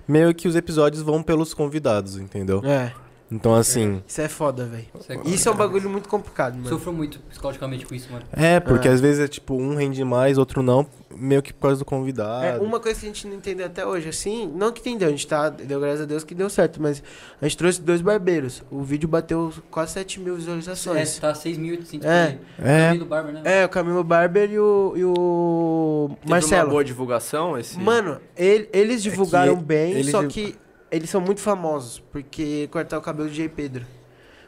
[0.07, 2.61] meio que os episódios vão pelos convidados, entendeu?
[2.63, 2.91] É,
[3.33, 4.85] Então assim, isso é foda, velho.
[4.99, 6.69] Isso é Isso é um bagulho muito complicado, mano.
[6.69, 8.23] Sofro muito psicologicamente com isso, mano.
[8.31, 8.91] é, porque É.
[8.91, 12.45] às vezes é tipo, um rende mais, outro não, meio que por causa do convidado.
[12.45, 15.11] É, uma coisa que a gente não entendeu até hoje, assim, não que entendeu, a
[15.11, 17.01] gente tá, deu graças a Deus que deu certo, mas
[17.41, 18.63] a gente trouxe dois barbeiros.
[18.69, 21.17] O vídeo bateu quase 7 mil É, visualizações.
[21.19, 22.37] tá 6.800 É.
[22.57, 22.71] por aí.
[22.71, 22.87] É.
[22.89, 23.41] Camilo Barber, né?
[23.45, 26.69] É, o Camilo Barber e o, e o Teve uma Marcelo.
[26.69, 27.79] boa divulgação esse.
[27.79, 30.55] Mano, ele- eles divulgaram que bem, eles só div- que
[30.95, 33.49] eles são muito famosos, porque cortar o cabelo de J.
[33.49, 33.85] Pedro.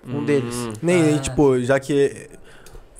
[0.07, 0.25] Um Hum.
[0.25, 0.55] deles.
[0.81, 1.19] Nem, Ah.
[1.19, 2.29] tipo, já que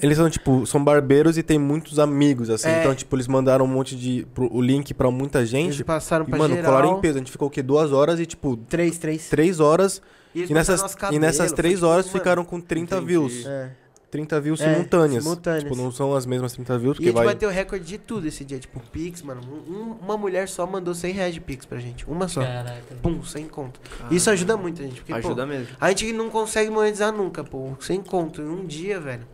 [0.02, 2.68] eles são, tipo, são barbeiros e tem muitos amigos, assim.
[2.68, 2.80] É.
[2.82, 4.26] Então, tipo, eles mandaram um monte de.
[4.34, 5.84] pro- o link pra muita Eles gente.
[5.84, 6.72] passaram E, pra mano, geral.
[6.72, 7.16] colaram em peso.
[7.18, 7.62] A gente ficou o quê?
[7.62, 9.30] Duas horas e, tipo, Três, três.
[9.30, 10.02] três horas.
[10.34, 13.08] eles E nessas, nosso e cabelo, nessas três tipo, horas mano, ficaram com 30 entendi.
[13.08, 13.46] views.
[13.46, 13.70] É.
[14.16, 15.24] 30 views É, simultâneas.
[15.24, 15.64] simultâneas.
[15.64, 17.26] Tipo, não são as mesmas 30 views, E a porque gente vai.
[17.26, 18.58] bateu recorde de tudo esse dia.
[18.60, 19.42] Tipo, Pix, mano.
[19.68, 22.06] um- uma mulher só mandou 100 reais de Pix pra gente.
[22.10, 22.42] Uma só.
[22.42, 22.96] Caraca.
[23.02, 23.80] Pum, sem conto.
[24.10, 25.02] Isso ajuda muito a gente.
[25.02, 25.76] Porque, Ajuda pô, mesmo.
[25.80, 27.74] a gente não consegue monetizar nunca, pô.
[27.80, 28.42] Sem conto.
[28.42, 29.28] Em um dia, velho.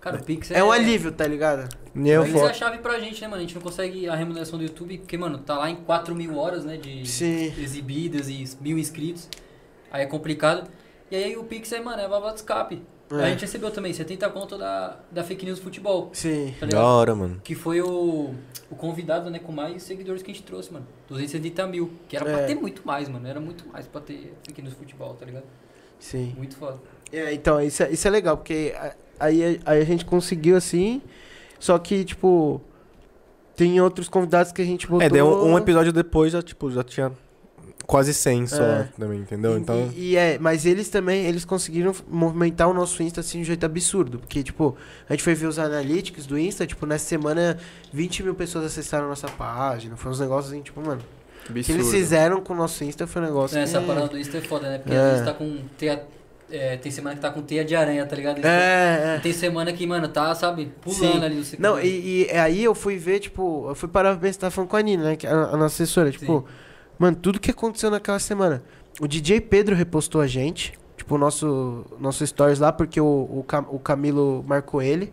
[0.00, 1.66] Cara, o Pix É, um alívio, tá ligado?
[1.94, 3.38] E eu O Pix é a chave pra gente, né, mano?
[3.38, 6.36] A gente não consegue a remuneração do YouTube, porque, mano, tá lá em 4 mil
[6.36, 7.52] horas, né, de Sim.
[7.58, 9.28] exibidas e mil inscritos.
[9.90, 10.68] Aí é complicado.
[11.10, 12.82] E aí o Pix é, mano, é a válvula de escape.
[13.10, 13.16] É.
[13.24, 16.54] A gente recebeu também 70 conto da, da Fake News Futebol, Sim.
[16.58, 17.40] tá Da hora, mano.
[17.44, 18.34] Que foi o,
[18.70, 20.86] o convidado, né, com mais seguidores que a gente trouxe, mano.
[21.08, 21.90] 270 mil.
[22.08, 22.32] Que era É.
[22.36, 23.26] pra ter muito mais, mano.
[23.28, 25.44] Era muito mais pra ter Fake News Futebol, tá ligado?
[25.98, 26.34] Sim.
[26.36, 26.78] Muito foda.
[27.12, 28.74] É, então, isso é, isso é legal, porque
[29.20, 31.00] aí, aí a gente conseguiu assim.
[31.58, 32.60] Só que, tipo.
[33.54, 35.06] Tem outros convidados que a gente botou.
[35.06, 37.12] É, deu um, um episódio depois já, tipo, já tinha
[37.86, 38.88] quase 100 só É.
[38.98, 39.56] também, entendeu?
[39.56, 39.90] E- Então.
[39.94, 43.46] E, e é, mas eles também, eles conseguiram movimentar o nosso Insta assim de um
[43.46, 44.18] jeito absurdo.
[44.18, 44.76] Porque, tipo,
[45.08, 47.58] a gente foi ver os analytics do Insta, tipo, nessa semana
[47.92, 49.96] 20 mil pessoas acessaram a nossa página.
[49.96, 51.00] Foi uns negócios assim, tipo, mano.
[51.48, 53.58] O que eles fizeram com o nosso Insta foi um negócio.
[53.58, 54.78] É, Essa que- parada do Insta é foda, né?
[54.78, 54.98] Porque É.
[54.98, 56.02] às vezes tá com teia.
[56.50, 58.38] é, tem semana que tá com teia de aranha, tá ligado?
[58.44, 59.16] É, é.
[59.18, 61.24] E tem semana que, mano, tá, sabe, pulando Sim.
[61.24, 64.40] ali no Não, e, e aí eu fui ver, tipo, eu fui parar pra pensar,
[64.40, 65.16] tava falando com a Nina, né?
[65.16, 66.44] Que é a, a nossa assessora, tipo,
[66.98, 68.62] mano, tudo que aconteceu naquela semana.
[69.00, 73.44] O DJ Pedro repostou a gente, tipo, o nosso, nosso stories lá, porque o, o,
[73.46, 75.12] Cam- o Camilo marcou ele.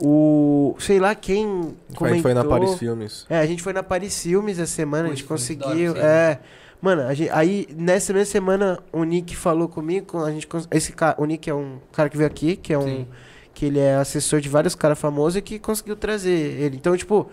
[0.00, 0.76] O.
[0.78, 1.74] Sei lá quem.
[1.92, 3.26] A Comentou, gente foi na Paris Filmes.
[3.28, 5.96] É, a gente foi na Paris Filmes essa semana, Pô, a gente conseguiu.
[5.96, 6.38] É.
[6.80, 11.16] Mano, a gente- aí nessa mesma semana o Nick falou comigo, a gente esse cara,
[11.20, 13.06] o Nick é um cara que veio aqui, que é um Sim.
[13.52, 16.76] que ele é assessor de vários caras famosos e que conseguiu trazer ele.
[16.76, 17.28] Então, tipo,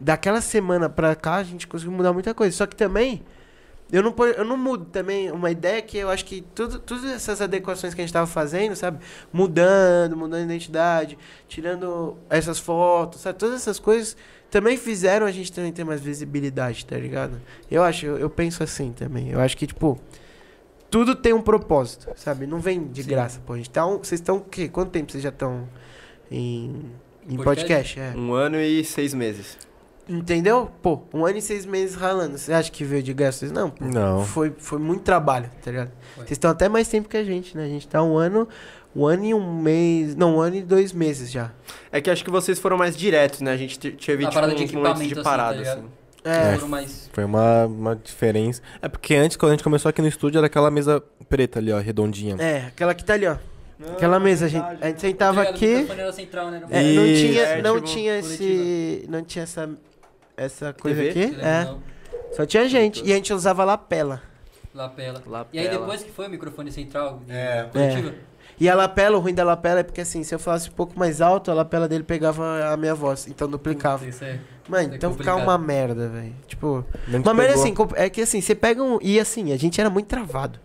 [0.00, 2.56] daquela semana pra cá a gente conseguiu mudar muita coisa.
[2.56, 3.22] Só que também
[3.92, 7.40] eu não eu não mudo também uma ideia que eu acho que tudo, todas essas
[7.40, 8.98] adequações que a gente tava fazendo, sabe?
[9.32, 13.38] Mudando, mudando a identidade, tirando essas fotos, sabe?
[13.38, 14.16] Todas essas coisas
[14.50, 17.40] também fizeram a gente também ter mais visibilidade, tá ligado?
[17.70, 19.30] Eu acho, eu, eu penso assim também.
[19.30, 19.98] Eu acho que, tipo,
[20.90, 22.46] tudo tem um propósito, sabe?
[22.46, 23.08] Não vem de Sim.
[23.08, 23.52] graça, pô.
[23.52, 24.68] A gente tá um, vocês estão o quê?
[24.68, 25.68] Quanto tempo vocês já estão
[26.30, 26.90] em,
[27.28, 27.94] em Podcast?
[27.94, 28.00] podcast?
[28.00, 28.12] É.
[28.16, 29.56] Um ano e seis meses.
[30.10, 30.68] Entendeu?
[30.82, 32.36] Pô, um ano e seis meses ralando.
[32.36, 33.38] Você acha que veio de graça?
[33.38, 33.84] Vocês Não, pô.
[33.84, 34.24] Não.
[34.24, 35.92] Foi, foi muito trabalho, tá ligado?
[36.16, 36.24] Foi.
[36.24, 37.64] Vocês estão até mais tempo que a gente, né?
[37.64, 38.48] A gente tá um ano,
[38.94, 40.16] um ano e um mês.
[40.16, 41.52] Não, um ano e dois meses já.
[41.92, 43.52] É que acho que vocês foram mais diretos, né?
[43.52, 45.84] A gente teve A tipo, parada de uns momentos de equipamento, assim, parada, tá assim.
[46.24, 46.66] É.
[46.66, 47.08] Mais...
[47.12, 48.60] Foi uma, uma diferença.
[48.82, 51.72] É porque antes, quando a gente começou aqui no estúdio, era aquela mesa preta ali,
[51.72, 52.34] ó, redondinha.
[52.40, 53.36] É, aquela que tá ali, ó.
[53.92, 55.86] Aquela mesa, a gente, a gente sentava Tá aqui.
[56.12, 56.62] central, né?
[56.68, 59.06] É, não tinha, É, não tipo, tinha esse.
[59.08, 59.70] Não tinha essa.
[60.44, 61.24] Essa coisa TV?
[61.24, 61.36] aqui.
[61.40, 61.74] É.
[62.34, 63.04] Só tinha gente.
[63.04, 64.22] E a gente usava lapela.
[64.74, 65.22] Lapela.
[65.26, 65.48] Lapela.
[65.52, 67.68] E aí depois que foi o microfone central de É.
[67.70, 68.14] coletiva,
[68.58, 70.98] E a lapela, o ruim da lapela é porque assim, se eu falasse um pouco
[70.98, 73.26] mais alto, a lapela dele pegava a minha voz.
[73.26, 74.06] Então duplicava.
[74.06, 74.38] Isso é.
[74.68, 76.34] Mano, é então ficava uma merda, velho.
[76.46, 76.84] Tipo.
[77.08, 78.98] Uma merda pegou- assim, é que assim, você pega um.
[79.02, 80.58] E assim, a gente era muito travado.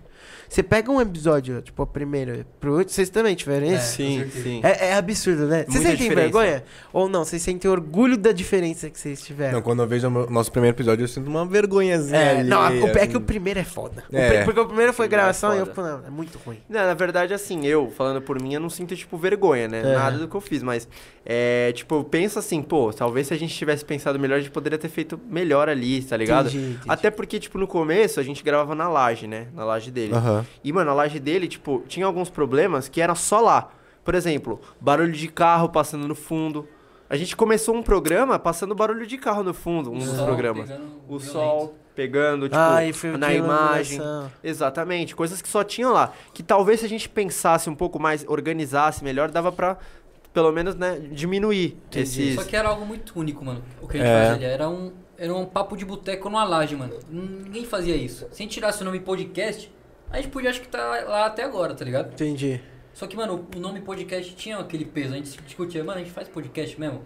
[0.49, 3.75] Você pega um episódio, tipo, a primeira pro outro, vocês também tiveram É.
[3.75, 3.95] isso?
[3.95, 4.43] Sim, certeza.
[4.43, 4.62] sim.
[4.63, 5.63] É, é absurdo, né?
[5.67, 6.21] Vocês sentem diferença.
[6.21, 6.63] vergonha?
[6.93, 7.25] Ou não?
[7.25, 9.53] Vocês sentem orgulho da diferença que vocês tiveram?
[9.53, 12.17] Não, quando eu vejo o meu- nosso primeiro episódio, eu sinto uma vergonhazinha.
[12.19, 14.03] É, não, a- o, é que o primeiro é foda.
[14.12, 14.29] O É.
[14.29, 16.58] pri- porque o primeiro foi O primeiro é gravação e eu, não, é muito ruim.
[16.69, 19.79] Não, na verdade, assim, eu, falando por mim, eu não sinto, tipo, vergonha, né?
[19.79, 19.95] É.
[19.95, 20.88] Nada do que eu fiz, mas,
[21.25, 24.51] é, tipo, eu penso assim, pô, talvez se a gente tivesse pensado melhor, a gente
[24.51, 26.47] poderia ter feito melhor ali, tá ligado?
[26.49, 26.79] Entendi, entendi.
[26.88, 29.47] Até porque, tipo, no começo, a gente gravava na laje, né?
[29.53, 30.15] Na laje deles.
[30.38, 30.45] Aham.
[30.63, 33.69] E, mano, a laje dele, tipo, tinha alguns problemas que era só lá.
[34.04, 36.67] Por exemplo, barulho de carro passando no fundo.
[37.10, 40.69] A gente começou um programa passando barulho de carro no fundo, um dos sol programas.
[41.08, 41.32] O violento.
[41.32, 43.98] sol pegando, tipo, Ah, foi na imagem.
[43.98, 44.32] iluminação.
[44.43, 46.12] Exatamente, coisas que só tinham lá.
[46.34, 49.78] Que talvez se a gente pensasse um pouco mais, organizasse melhor, dava pra,
[50.34, 52.36] pelo menos, né, diminuir esses...
[52.36, 53.63] Só que era algo muito único, mano.
[53.82, 54.30] O que a gente É.
[54.32, 54.48] fazia.
[54.48, 56.93] Era um, era um papo de boteco numa laje, mano.
[57.10, 58.28] Ninguém fazia isso.
[58.32, 59.71] Se a gente tirasse o nome podcast,
[60.09, 62.13] a gente podia acho que tá lá até agora, tá ligado?
[62.13, 62.61] Entendi.
[62.93, 65.13] Só que, mano, o nome podcast tinha aquele peso.
[65.13, 67.01] A gente discutia, mano, a gente faz podcast mesmo.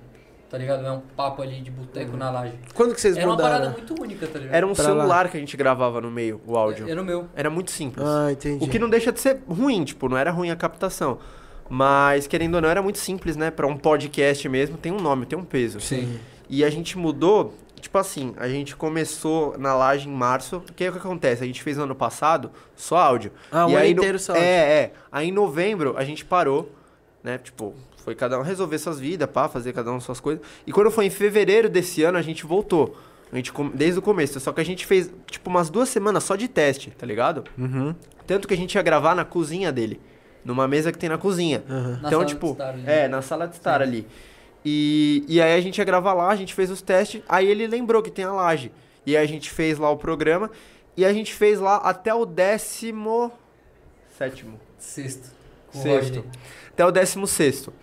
[0.50, 0.84] Tá ligado?
[0.84, 2.54] É um papo ali de boteco na laje.
[2.74, 3.58] Quando que vocês Era uma mudaram?
[3.60, 4.56] parada muito única, tá ligado?
[4.56, 6.90] Era um Pra celular que a gente gravava no meio, o áudio.
[6.90, 7.28] Era o meu.
[7.36, 8.04] Era muito simples.
[8.04, 8.66] Ah, entendi.
[8.66, 11.20] O que não deixa de ser ruim, tipo, não era ruim a captação.
[11.70, 13.52] Mas, querendo ou não, era muito simples, né?
[13.52, 15.80] Pra um podcast mesmo, tem um nome, tem um peso.
[15.80, 16.20] Sim.
[16.50, 20.58] E a gente mudou, tipo assim, a gente começou na laje em março.
[20.58, 21.44] O que, é que acontece?
[21.44, 23.32] A gente fez no ano passado só áudio.
[23.52, 24.74] Ah, o e ano aí no- inteiro só É, áudio.
[24.74, 24.92] é.
[25.12, 26.72] Aí em novembro a gente parou,
[27.24, 27.38] né?
[27.38, 30.44] Tipo, foi cada um resolver suas vidas, pá, fazer cada um suas coisas.
[30.66, 32.96] E quando foi em fevereiro desse ano, a gente voltou.
[33.32, 34.40] A gente, desde o começo.
[34.40, 37.44] Só que a gente fez, tipo, umas duas semanas só de teste, tá ligado?
[37.58, 37.94] Uhum.
[38.26, 40.00] Tanto que a gente ia gravar na cozinha dele.
[40.44, 41.62] Numa mesa que tem na cozinha.
[41.68, 42.84] Na então, sala de tipo, estar ali.
[42.88, 44.08] é, na sala de estar ali.
[44.64, 47.68] E, e aí a gente ia gravar lá, a gente fez os testes, aí ele
[47.68, 48.72] lembrou que tem a laje.
[49.06, 50.52] E aí a gente fez lá o programa,
[50.96, 53.32] e a gente fez lá até o décimo...
[54.18, 54.60] Sétimo.
[54.78, 55.32] Sexto.
[55.72, 56.26] Com o Sexto.
[56.72, 57.74] Até o décimo sexto.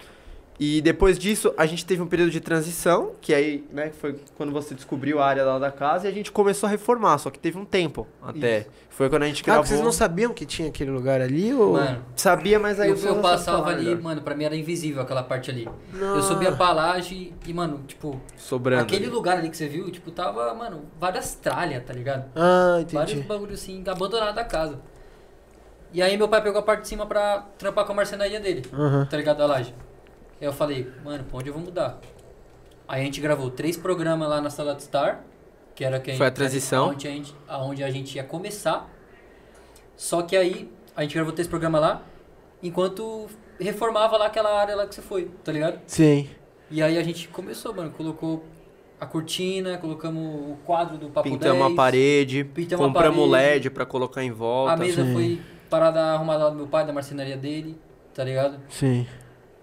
[0.59, 4.51] E depois disso, a gente teve um período de transição, que aí, né, foi quando
[4.53, 7.39] você descobriu a área lá da casa, e a gente começou a reformar, só que
[7.39, 8.61] teve um tempo até.
[8.61, 8.71] Isso.
[8.89, 9.65] Foi quando a gente Ah, gravou.
[9.67, 11.53] vocês não sabiam que tinha aquele lugar ali?
[11.53, 11.75] Ou...
[11.75, 14.01] Mano, Sabia, mas aí eu, eu passava ali, melhor.
[14.03, 15.69] mano, pra mim era invisível aquela parte ali.
[15.93, 16.17] Não.
[16.17, 18.83] Eu subia pra laje e, mano, tipo, Sobrando.
[18.85, 19.15] aquele ali.
[19.15, 22.25] lugar ali que você viu, tipo, tava, mano, várias tralhas, tá ligado?
[22.35, 23.29] Ah, Vários entendi.
[23.29, 24.79] bagulhos assim, abandonados da casa.
[25.93, 28.63] E aí meu pai pegou a parte de cima pra trampar com a marcenaria dele,
[28.73, 29.05] Aham.
[29.05, 29.37] tá ligado?
[29.37, 29.75] Da laje.
[30.41, 31.99] Aí eu falei, mano, pra onde eu vou mudar?
[32.89, 35.25] Aí a gente gravou três programas lá na sala de Star,
[35.75, 36.91] que era que Foi a transição.
[36.91, 38.89] Onde a, gente, aonde a gente ia começar.
[39.97, 42.03] Só que aí a gente gravou três programas lá,
[42.63, 43.27] enquanto
[43.59, 45.81] reformava lá aquela área lá que você foi, tá ligado?
[45.87, 46.29] Sim.
[46.71, 48.45] E aí a gente começou, mano, colocou
[49.01, 53.53] a cortina, colocamos o quadro do Papo Pintamos 10, a parede, Pintamos a compramos parede.
[53.55, 54.73] LED pra colocar em volta.
[54.73, 55.13] A mesa Sim.
[55.13, 57.79] foi parada arrumada lá do meu pai, da marcenaria dele,
[58.15, 58.59] tá ligado?
[58.69, 59.07] Sim.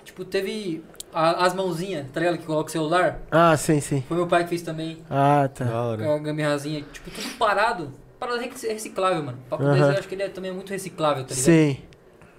[0.04, 2.38] Tipo, teve a- as mãozinhas, tá ligado?
[2.38, 3.20] Que coloca o celular.
[3.32, 4.04] Ah, sim, sim.
[4.08, 4.98] Foi meu pai que fez também.
[5.10, 5.66] Ah, tá.
[5.66, 6.04] Da hora.
[6.04, 6.84] Com a gambiarrazinha.
[6.92, 7.92] Tipo, tudo parado.
[8.20, 9.38] Parada rec- reciclável, mano.
[9.50, 9.74] Papo Aham.
[9.74, 11.44] 10 eu acho que ele é, também é muito reciclável, tá ligado?
[11.46, 11.78] Sim.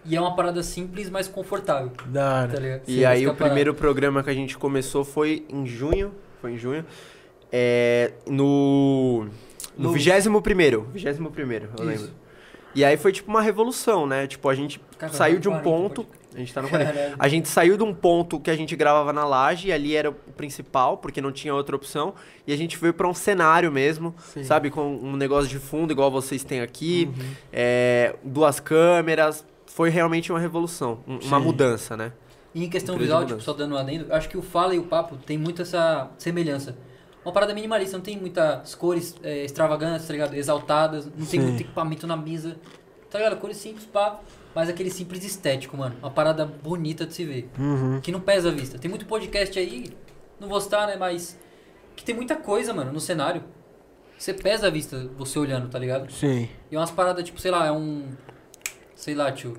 [0.07, 2.61] E é uma parada simples, mas confortável, Da tá hora.
[2.61, 2.83] ligado?
[2.87, 3.45] E Sim, aí o é a parada.
[3.51, 6.13] primeiro programa que a gente começou foi em junho.
[6.43, 6.85] Foi em junho.
[7.51, 9.27] É, no.
[9.77, 10.89] No vigésimo primeiro.
[10.93, 12.03] Vigésimo primeiro, eu Isso.
[12.03, 12.15] lembro.
[12.75, 14.27] E aí foi tipo uma revolução, né?
[14.27, 16.07] Tipo, a gente Cara, saiu tá de um 40, ponto.
[16.35, 16.93] A gente tá no 40.
[16.93, 17.15] Caralho.
[17.19, 20.11] A gente saiu de um ponto que a gente gravava na laje, e ali era
[20.11, 22.15] o principal, porque não tinha outra opção.
[22.47, 24.43] E a gente veio pra um cenário mesmo, Sim.
[24.45, 24.71] sabe?
[24.71, 27.11] Com um negócio de fundo, igual vocês têm aqui.
[27.53, 29.45] é, duas câmeras.
[29.67, 32.13] Foi realmente uma revolução, um- uma mudança, né?
[32.55, 34.85] E em questão visual, tipo, só dando um adendo, acho que o Fala e o
[34.85, 36.77] Papo tem muito essa semelhança.
[37.25, 40.35] Uma parada minimalista, não tem muitas cores é, extravagantes, tá ligado?
[40.35, 41.41] Exaltadas, não tem Sim.
[41.41, 42.57] muito equipamento na mesa,
[43.11, 43.37] tá ligado?
[43.41, 44.21] Cores simples, pá,
[44.55, 45.97] mas aquele simples estético, mano.
[46.01, 48.01] Uma parada bonita de se ver, Uhum.
[48.01, 48.79] que não pesa a vista.
[48.79, 49.93] Tem muito podcast aí,
[50.41, 51.39] não vou citar, né, mas
[51.97, 53.43] que tem muita coisa, mano, no cenário.
[54.17, 56.11] Você pesa a vista você olhando, tá ligado?
[56.13, 56.49] Sim.
[56.71, 58.09] E umas paradas, tipo, sei lá, é um.
[58.95, 59.57] Sei lá, tio.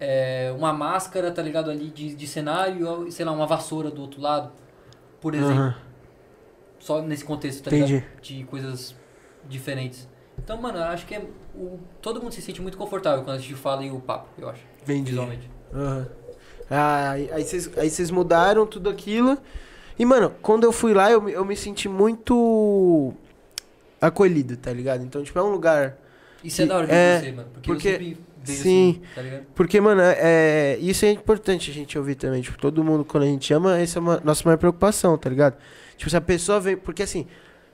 [0.00, 1.70] É uma máscara, tá ligado?
[1.70, 4.50] Ali de, de cenário e, sei lá, uma vassoura do outro lado.
[5.20, 5.52] Por exemplo.
[5.54, 5.76] Aham.
[6.78, 7.96] Só nesse contexto, tá Entendi.
[7.96, 8.20] ligado?
[8.22, 8.94] De coisas
[9.46, 10.08] diferentes.
[10.38, 11.22] Então, mano, acho que é.
[11.60, 14.48] O, todo mundo se sente muito confortável quando a gente fala e o papo, eu
[14.48, 14.62] acho.
[14.82, 15.10] Entendi.
[15.10, 15.50] Visualmente.
[15.74, 16.06] Aham.
[16.70, 17.44] Ah, aí
[17.90, 19.36] vocês mudaram tudo aquilo.
[19.98, 23.12] E, mano, quando eu fui lá, eu, me- eu me senti muito
[24.00, 25.02] acolhido, tá ligado?
[25.04, 25.96] Então, tipo, é um lugar.
[26.42, 27.48] Isso é da hora de É, você, mano.
[27.52, 29.02] Porque, porque- eu sempre sim.
[29.14, 29.40] assim, tá?
[29.54, 32.40] Porque, mano, é, isso é importante a gente ouvir também.
[32.40, 35.56] Tipo, todo mundo, quando a gente ama, essa é uma nossa maior preocupação, tá ligado?
[35.98, 36.76] Tipo, se a pessoa vem.
[36.76, 37.26] Porque assim,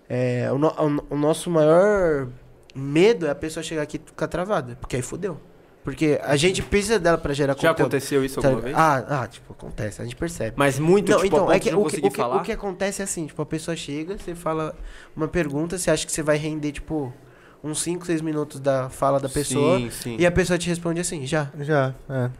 [0.08, 0.68] é, o, no-
[1.10, 2.28] o- o nosso maior
[2.76, 4.76] medo é a pessoa chegar aqui e ficar travada.
[4.80, 5.40] Porque aí fodeu.
[5.82, 7.80] Porque a gente precisa dela pra gerar Já conteúdo.
[7.82, 8.76] aconteceu isso alguma vez?
[8.76, 10.54] Ah, ah, tipo, acontece, a gente percebe.
[10.56, 12.36] Mas muito, não, tipo, então, é que, o, que, o, que, falar?
[12.38, 14.74] o que acontece é assim, tipo, a pessoa chega, você fala
[15.14, 17.14] uma pergunta, você acha que você vai render, tipo,
[17.62, 19.78] uns 5, 6 minutos da fala da pessoa.
[19.78, 20.16] Sim, sim.
[20.18, 21.50] E a pessoa te responde assim, já.
[21.60, 22.30] Já, é.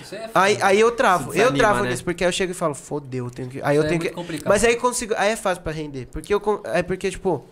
[0.00, 1.90] Isso é Aí, aí eu travo, Se eu desanima, travo né?
[1.90, 3.60] nisso, porque aí eu chego e falo, fodeu, eu tenho que.
[3.62, 4.14] Aí Isso eu é tenho muito que.
[4.14, 4.48] complicado.
[4.48, 5.14] Mas aí consigo.
[5.16, 6.06] Aí é fácil pra render.
[6.06, 6.40] Porque eu.
[6.66, 7.44] É porque, tipo.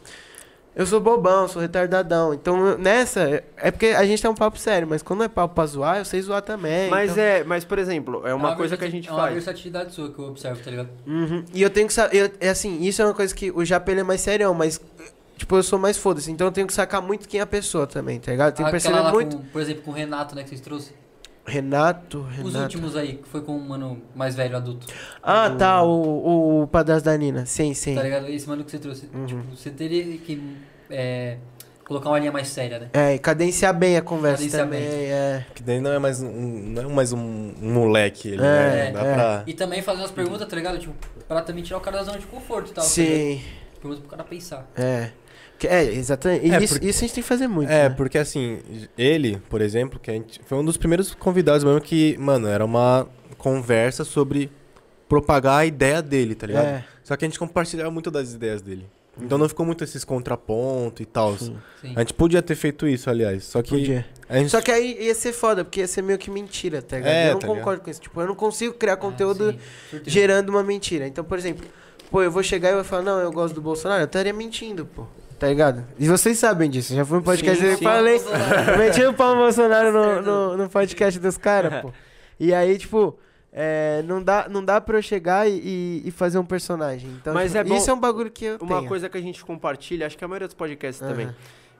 [0.74, 2.32] Eu sou bobão, sou retardadão.
[2.32, 5.66] Então, nessa, é porque a gente tem um papo sério, mas quando é papo pra
[5.66, 6.88] zoar, eu sei zoar também.
[6.88, 9.34] Mas então- é, mas por exemplo, é uma coisa que a gente É uma faz.
[9.34, 10.88] versatilidade sua que eu observo, tá ligado?
[11.06, 11.44] Uhum.
[11.52, 12.32] E eu tenho que saber.
[12.40, 14.80] É assim, isso é uma coisa que o ele é mais serião, mas.
[15.36, 16.30] Tipo, eu sou mais foda-se.
[16.30, 18.50] Então eu tenho que sacar muito quem é a pessoa também, tá ligado?
[18.50, 19.36] Eu tenho que perceber muito.
[19.38, 20.96] com, por exemplo, com o Renato, né, que vocês trouxeram.
[21.44, 22.48] Renato, Renato.
[22.48, 24.86] Os últimos aí, que foi com um mano mais velho, adulto.
[25.22, 27.44] Ah, tá, o, o padrasto da Nina.
[27.46, 27.94] Sim, sim.
[27.94, 28.28] Tá ligado?
[28.28, 29.08] Esse mano que você trouxe.
[29.12, 29.26] Uhum.
[29.26, 30.56] Tipo, você teria que
[30.88, 31.36] é,
[31.84, 32.88] colocar uma linha mais séria, né?
[32.92, 34.80] É, e cadenciar bem a conversa Cadenciar também.
[34.88, 35.10] bem.
[35.10, 35.46] É.
[35.54, 38.28] Que daí não é mais um, não é mais um, um moleque.
[38.28, 38.90] Ele, É, né?
[38.92, 39.14] Dá é.
[39.14, 39.42] pra...
[39.46, 40.78] E também fazer umas perguntas, tá ligado?
[40.78, 40.94] Tipo,
[41.26, 42.84] pra também tirar o cara da zona de conforto e tal.
[42.84, 42.88] tá?
[42.90, 43.42] Sim,
[43.80, 44.68] Pergunta pro cara pensar.
[44.76, 45.10] é.
[45.62, 46.50] Que- É, exatamente.
[46.50, 47.70] É, isso, porque- isso a gente tem que fazer muito.
[47.70, 47.94] É, né?
[47.96, 48.58] porque assim,
[48.98, 52.64] ele, por exemplo, que a gente, foi um dos primeiros convidados mesmo que, mano, era
[52.64, 53.06] uma
[53.38, 54.50] conversa sobre
[55.08, 56.66] propagar a ideia dele, tá ligado?
[56.66, 56.84] É.
[57.04, 58.84] Só que a gente compartilhava muito das ideias dele.
[59.20, 61.36] Então não ficou muito esses contrapontos e tal.
[61.94, 63.44] A gente podia ter feito isso, aliás.
[63.44, 64.04] Só que Podia.
[64.28, 66.96] a gente Só que aí ia ser foda, porque ia ser meio que mentira, tá
[66.96, 67.12] ligado?
[67.12, 68.00] É, eu não tá concordo com isso.
[68.00, 69.58] Tipo, eu não consigo criar conteúdo Ah, sim.
[69.90, 70.10] Certeza.
[70.10, 71.06] gerando uma mentira.
[71.06, 71.64] Então, por exemplo,
[72.10, 74.86] pô, eu vou chegar e vou falar, não, eu gosto do Bolsonaro, eu estaria mentindo,
[74.86, 75.06] pô.
[75.42, 75.84] Tá ligado?
[75.98, 76.94] E vocês sabem disso.
[76.94, 77.82] Já foi um podcast Sim, eu sim.
[77.82, 78.20] falei.
[78.78, 81.92] Meti o Paulo Bolsonaro no, no, no podcast dos caras, pô.
[82.38, 83.18] E aí, tipo,
[83.52, 87.10] é, não, dá, não dá pra eu chegar e, e- fazer um personagem.
[87.20, 88.88] Então, Mas tipo, é bom- isso é um bagulho que eu Uma tenho.
[88.88, 91.26] coisa que a gente compartilha, acho que a maioria dos podcasts também.
[91.26, 91.34] Aham.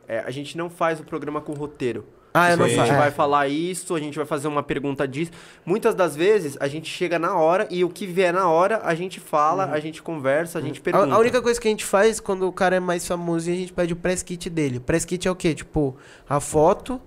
[0.09, 2.05] É, a gente não faz o programa com roteiro.
[2.35, 3.11] Ah, eu não a gente vai É.
[3.11, 5.31] falar isso, a gente vai fazer uma pergunta disso.
[5.67, 8.95] Muitas das vezes a gente chega na hora e o que vier na hora a
[8.95, 11.15] gente fala, a gente conversa, a gente A, pergunta.
[11.15, 13.73] a única coisa que a gente faz quando o cara é mais famoso, a gente
[13.73, 14.79] pede o press kit dele.
[14.79, 15.55] O press kit é o quê?
[15.55, 15.95] Tipo,
[16.29, 17.01] a foto.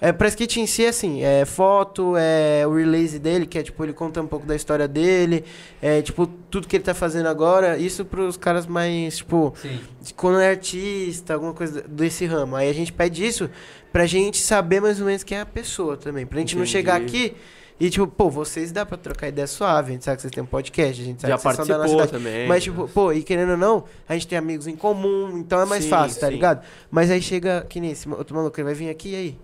[0.00, 3.84] É, press kit em si assim, é foto, é o release dele, que é tipo,
[3.84, 5.44] ele conta um pouco da história dele,
[5.82, 9.78] é tipo, tudo que ele tá fazendo agora, isso pros caras mais, tipo, Sim.
[10.16, 12.56] quando é artista, alguma coisa desse ramo.
[12.56, 13.50] Aí a gente pede isso
[13.92, 16.24] pra gente saber mais ou menos quem é a pessoa também.
[16.24, 16.72] Pra gente não Entendi.
[16.72, 17.34] chegar aqui
[17.80, 20.42] e, tipo, pô, vocês dá pra trocar ideia suave, a gente sabe que vocês têm
[20.42, 22.46] um podcast, a gente sabe Já que vocês são da nossa também.
[22.46, 25.64] Mas, tipo, pô, e querendo ou não, a gente tem amigos em comum, então é
[25.64, 26.34] mais Sim, fácil, tá sim.
[26.34, 26.62] ligado?
[26.90, 29.38] Mas aí chega, que nem esse outro maluco, ele vai vir aqui e aí?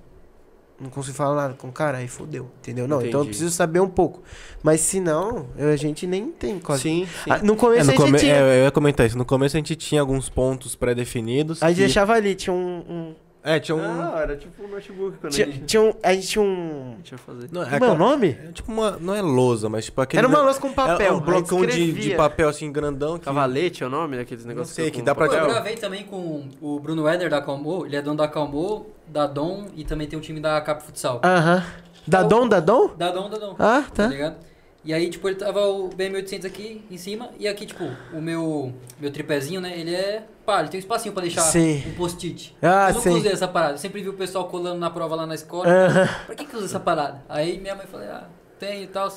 [0.79, 2.87] Não consigo falar nada com o cara, aí fodeu, entendeu?
[2.87, 3.29] Não, então eu Entendi.
[3.29, 4.23] preciso saber um pouco.
[4.63, 6.83] Mas se não, eu- a gente nem tem quase.
[6.83, 7.31] Sim, sim.
[7.31, 8.35] Ah, no É, começo no a gente come- tinha.
[8.35, 9.17] é, eu ia comentar isso.
[9.17, 11.63] No começo a gente tinha alguns pontos pré-definidos.
[11.63, 12.85] A gente que- deixava ali, tinha um.
[12.89, 13.15] um-
[13.49, 13.81] É, tinha um.
[14.15, 15.65] Ah, era tipo um notebook quando a tinha, gente...
[15.67, 15.93] tinha um.
[16.03, 16.95] A gente tinha um.
[16.99, 17.49] Deixa eu fazer.
[17.53, 18.31] Não, é Como é o nome?
[18.43, 18.91] é tipo uma.
[18.99, 20.19] Não é lousa, mas tipo aquele.
[20.19, 20.95] Era uma louça com papel.
[21.01, 23.19] Era um a gente blocão de, de papel assim grandão.
[23.19, 23.25] Que...
[23.25, 24.75] Cavalete é o nome daqueles Não negócios?
[24.75, 25.55] sei, que com dá pra- Pô, eu papel?
[25.55, 29.67] gravei também com o Bruno Weder da Calmo, ele é dono da Calmo, da Dom
[29.77, 31.21] e também tem um time da Cap Futsal.
[31.25, 31.65] Aham.
[32.05, 32.95] Da Dom, da Dom?
[32.97, 33.55] Da Dom, da Dom.
[33.61, 34.07] Ah, Tá tá.
[34.09, 34.37] ligado?
[34.87, 38.73] E aí, tipo, ele tava o BM800 aqui em cima e aqui, tipo, o meu,
[39.01, 41.83] meu tripézinho, né, ele é, pá, ele tem um espacinho pra deixar Sim.
[41.89, 42.57] um post-it.
[42.63, 43.17] Ah, eu nunca sim.
[43.17, 45.69] usei essa parada, eu sempre vi o pessoal colando na prova lá na escola.
[45.69, 46.09] Aham.
[46.27, 47.25] Pra que que usa essa parada?
[47.29, 48.29] Aí minha mãe falou, ah,
[48.61, 49.13] tem e tal.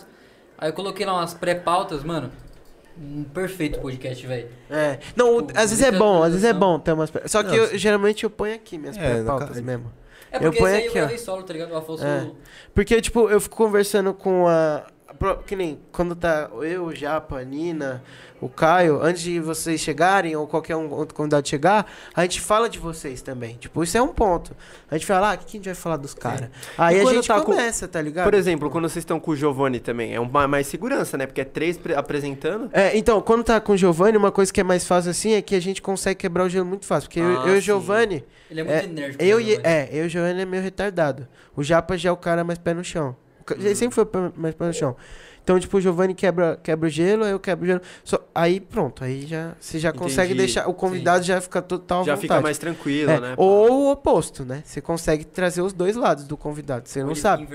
[0.58, 2.32] Aí eu coloquei lá umas pré-pautas, mano.
[3.00, 4.50] Um perfeito podcast, velho.
[4.72, 4.98] É.
[5.16, 7.10] Não, Tipo, às vezes é bom, às vezes é bom ter umas.
[7.28, 9.94] Só que eu, geralmente eu ponho aqui minhas É, no pautas ca- mesmo.
[10.32, 11.06] É Eu porque ponho esse aí aqui, eu ó.
[11.06, 11.72] gravei solo, tá ligado?
[11.72, 12.04] O Afonso.
[12.06, 12.30] É.
[12.74, 14.84] Porque, tipo, eu fico conversando com a.
[15.46, 18.04] Que nem quando tá eu, o Japa, a Nina,
[18.40, 22.70] o Caio, antes de vocês chegarem, ou qualquer um outro convidado chegar, a gente fala
[22.70, 23.56] de vocês também.
[23.56, 24.56] Tipo, isso é um ponto.
[24.90, 26.50] A gente fala, ah, o que, que a gente vai falar dos caras?
[26.78, 28.24] Aí a gente tá com- começa, tá ligado?
[28.26, 31.26] Por exemplo, quando vocês estão com o Giovanni também, é uma, mais segurança, né?
[31.26, 32.70] Porque é três pre- apresentando.
[32.72, 35.42] É, então, quando tá com o Giovanni, uma coisa que é mais fácil assim é
[35.42, 37.10] que a gente consegue quebrar o gelo muito fácil.
[37.10, 37.62] Porque eu, Ah, eu e o.
[37.62, 38.24] Giovanni.
[38.50, 39.24] Ele é muito É, enérgico.
[39.24, 41.28] Eu né, é, eu e o Giovanni é meio retardado.
[41.56, 43.16] O Japa já é o cara mais pé no chão.
[43.58, 44.96] Ele sempre foi mais pé no chão.
[45.44, 47.82] Então, tipo, o Giovanni quebra, quebra o gelo, aí eu quebro o gelo.
[48.04, 50.46] Só, aí pronto, aí já você já consegue Entendi.
[50.46, 50.68] deixar.
[50.68, 52.22] O convidado já fica total já vontade.
[52.22, 53.34] fica mais tranquilo, É, né?
[53.36, 54.62] Ou o oposto, né?
[54.64, 56.88] Você consegue trazer os dois lados do convidado.
[56.88, 57.48] Você não sabe.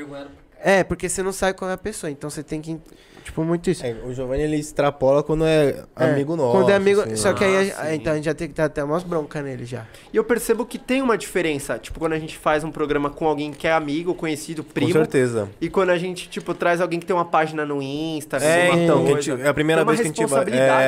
[0.61, 2.11] É, porque você não sabe qual é a pessoa.
[2.11, 2.81] Então você tem que.
[3.25, 3.85] Tipo, muito isso.
[3.87, 6.53] É, o Giovanni ele extrapola quando é, É, amigo nosso.
[6.59, 7.01] Quando é amigo.
[7.01, 7.35] assim, só né?
[7.39, 7.73] que aí.
[7.73, 7.95] Ah, a- sim.
[7.95, 9.87] então a gente já tem que dar até umas broncas nele já.
[10.13, 13.27] E eu percebo que tem uma diferença, tipo, quando a gente faz um programa com
[13.27, 15.49] alguém que é amigo, conhecido, Com primo, certeza.
[15.59, 18.83] e quando a gente, tipo, traz alguém que tem uma página no Insta, É, uma
[18.83, 19.23] então, que a coisa.
[19.37, 20.45] gente- é a primeira Tem uma vez que a gente vai.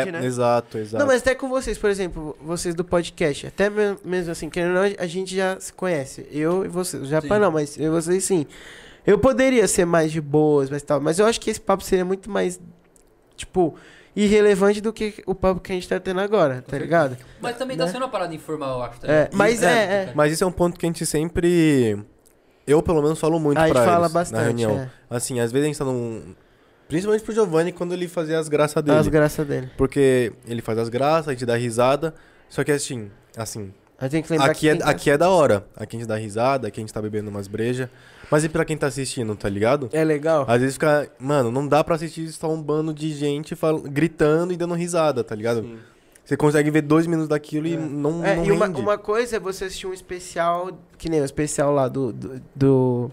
[0.07, 0.25] É, né?
[0.27, 0.99] Exato, exato.
[1.01, 4.77] Não, mas até com vocês, por exemplo, vocês do podcast, até me- mesmo assim, querendo
[4.77, 6.27] ou não, a gente já se conhece.
[6.31, 7.03] Eu e vocês.
[7.03, 7.41] O Japa Sim.
[7.41, 8.47] não, mas eu e vocês sim.
[9.07, 11.01] Eu poderia ser mais de boas, mas tal.
[11.01, 12.61] Mas eu acho que esse papo seria muito mais,
[13.37, 13.75] tipo,
[14.17, 17.17] irrelevante do que o papo que a gente tá tendo agora, tá ligado?
[17.41, 17.93] Mas também tá Né?
[17.93, 19.01] sendo uma parada informal, eu acho.
[19.01, 19.69] Tá É, mas Isso é,
[20.09, 20.13] é.
[20.15, 21.99] Mas isso é um ponto que a gente sempre.
[22.67, 24.39] Eu, pelo menos, falo muito a gente pra fala eles bastante.
[24.41, 24.79] na reunião.
[24.81, 24.91] é.
[25.09, 26.35] Assim, às vezes a gente tá num.
[26.89, 28.99] Principalmente pro Giovanni quando ele fazia as graças dele.
[28.99, 29.71] As graças dele.
[29.77, 32.15] Porque ele faz as graças, a gente dá risada.
[32.49, 35.29] Só que assim, assim, A gente tem que lembrar Aqui que é, aqui é da
[35.29, 35.67] hora.
[35.77, 37.89] Aqui a gente dá risada, aqui a gente tá bebendo umas brejas.
[38.31, 39.89] Mas e pra quem tá assistindo, tá ligado?
[39.93, 40.45] é legal.
[40.49, 41.09] Às vezes fica.
[41.19, 45.23] Mano, não dá pra assistir só um bando de gente fal- gritando e dando risada,
[45.25, 45.63] tá ligado?
[45.63, 45.79] Sim.
[46.27, 49.39] Você consegue ver dois minutos daquilo e não, É, não e uma, uma coisa é
[49.39, 53.11] você assistir um especial, que nem o especial lá do, do, do-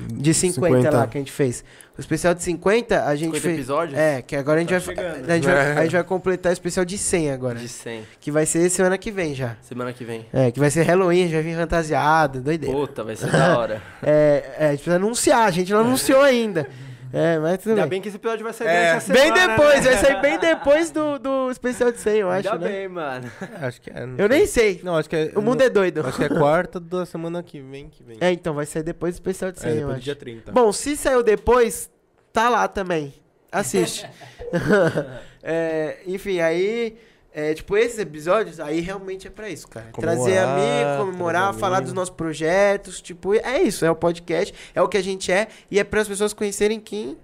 [0.00, 0.96] de 50, 50.
[0.96, 1.62] lá que a gente fez.
[1.96, 3.54] O especial de 50, a gente 50 fez.
[3.54, 3.96] episódios?
[3.98, 5.30] É, que agora a gente, Tá vai, chegando.
[5.30, 5.72] a, gente vai, É.
[5.78, 7.54] a gente vai completar o especial de 100 agora.
[7.58, 8.02] De 100.
[8.20, 9.56] Que vai ser semana que vem já.
[9.62, 10.26] Semana que vem.
[10.32, 12.74] É, que vai ser Halloween, já vim fantasiado, doideira.
[12.76, 13.80] Puta, vai ser da hora.
[14.02, 16.66] É, é, a gente precisa anunciar, a gente não anunciou ainda.
[17.12, 17.90] É, mas tudo Ainda bem.
[17.90, 19.90] bem que esse episódio vai sair É, durante a Bem semana, depois, né?
[19.90, 22.72] vai sair bem depois do, do especial de 100, eu acho, Ainda né?
[22.72, 23.30] bem, mano.
[23.60, 24.06] É, acho que é.
[24.06, 24.80] não Eu nem sei.
[24.82, 25.32] Não, acho que é.
[25.36, 26.00] O mundo é doido.
[26.06, 28.18] Acho que é quarta da semana que vem que vem.
[28.20, 30.04] É, então vai sair depois do especial de 100, É, eu depois do acho.
[30.04, 30.52] dia 30.
[30.52, 31.90] Bom, se saiu depois,
[32.32, 33.14] tá lá também.
[33.52, 34.06] Assiste.
[35.48, 36.96] É, enfim, aí.
[37.38, 39.88] É, tipo, esses episódios, aí realmente é pra isso, cara.
[39.92, 41.84] Trazer Comemorar, amigo, comemorar, trazer falar amigo.
[41.88, 42.98] dos nossos projetos.
[43.02, 46.00] Tipo, é isso, é o podcast, é o que a gente é, e é para
[46.00, 47.14] as pessoas conhecerem quem.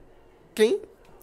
[0.55, 0.81] Quem.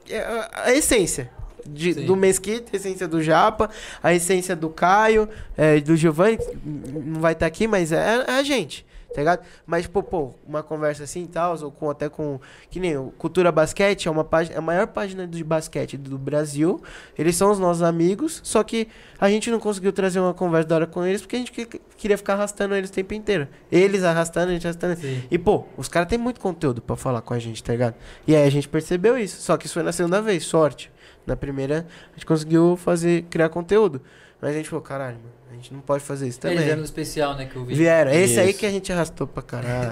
[0.10, 1.30] é a, essência.
[1.64, 3.70] de- do Mesquita, a essência do Japa,
[4.02, 8.32] a essência do Caio, é, do Giovanni, que não vai estar aqui, mas é, é
[8.32, 8.84] a gente,
[9.14, 9.46] tá ligado?
[9.66, 12.40] Mas, pô, pô, uma conversa assim e tal, ou com, até com.
[12.70, 16.18] Que nem o Cultura Basquete, é uma página, é a maior página de basquete do
[16.18, 16.82] Brasil.
[17.18, 18.88] Eles são os nossos amigos, só que
[19.20, 21.66] a gente não conseguiu trazer uma conversa da hora com eles porque a gente que-
[21.98, 23.48] queria ficar arrastando eles o tempo inteiro.
[23.72, 24.96] Eles arrastando, a gente arrastando.
[25.00, 25.24] Sim.
[25.30, 27.96] E, pô, os caras têm muito conteúdo pra falar com a gente, tá ligado?
[28.28, 29.42] E aí a gente percebeu isso.
[29.42, 30.92] Só que isso foi na segunda vez, sorte.
[31.26, 34.02] Na primeira, a gente conseguiu fazer, criar conteúdo.
[34.42, 35.30] Mas a gente falou, caralho, mano,
[35.62, 36.70] gente não pode fazer isso Eles também.
[36.70, 37.74] eram no especial, né, que eu vi.
[37.76, 38.12] Vieram.
[38.12, 38.60] Esse aí Isso.
[38.60, 39.92] que a gente arrastou pra caralho.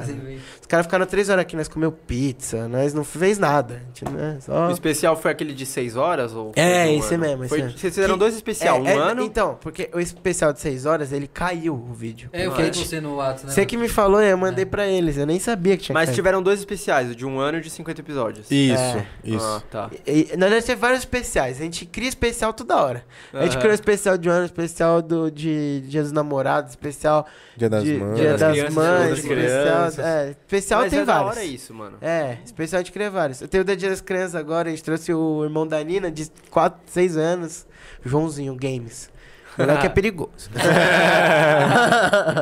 [0.60, 3.76] Os caras ficaram três horas aqui, nós comeu pizza, nós não fez nada.
[3.76, 4.68] A gente, né, só...
[4.68, 6.34] O especial foi aquele de 6 horas?
[6.34, 7.24] Ou foi É, esse ano?
[7.26, 7.78] mesmo, esse Foi- mesmo.
[7.78, 9.24] Vocês fizeram Que- dois especial, um É, é, ano.
[9.24, 12.30] Então, porque o especial de seis horas, ele caiu o vídeo.
[12.34, 13.54] É, eu falei com você no WhatsApp, né?
[13.54, 15.18] Você que me falou, eu mandei pra eles.
[15.18, 16.16] Eu nem sabia que tinha Mas caído.
[16.16, 18.48] tiveram dois especiais, o de um ano e o de 50 episódios.
[18.52, 19.06] Isso, É.
[19.24, 19.46] isso.
[19.46, 19.90] Ah, tá.
[20.06, 21.60] E, e, nós ter vários especiais.
[21.60, 23.06] A gente cria especial toda hora.
[23.34, 25.48] A gente criou especial de um ano, especial do, de
[25.88, 28.16] Dia dos Namorados, especial Dia das de Mães.
[28.16, 30.06] Dia das das, Crianças, Mães, especial.
[30.08, 31.32] É, especial Mas tem é da vários.
[31.32, 31.98] hora isso, mano.
[32.02, 33.42] É, especial a gente cria vários.
[33.42, 36.12] Eu tenho o da Dia das Crianças agora, a gente trouxe o irmão da Nina,
[36.12, 37.66] de 4, 6 anos,
[38.06, 39.10] Joãozinho Games.
[39.58, 40.50] O moleque é perigoso.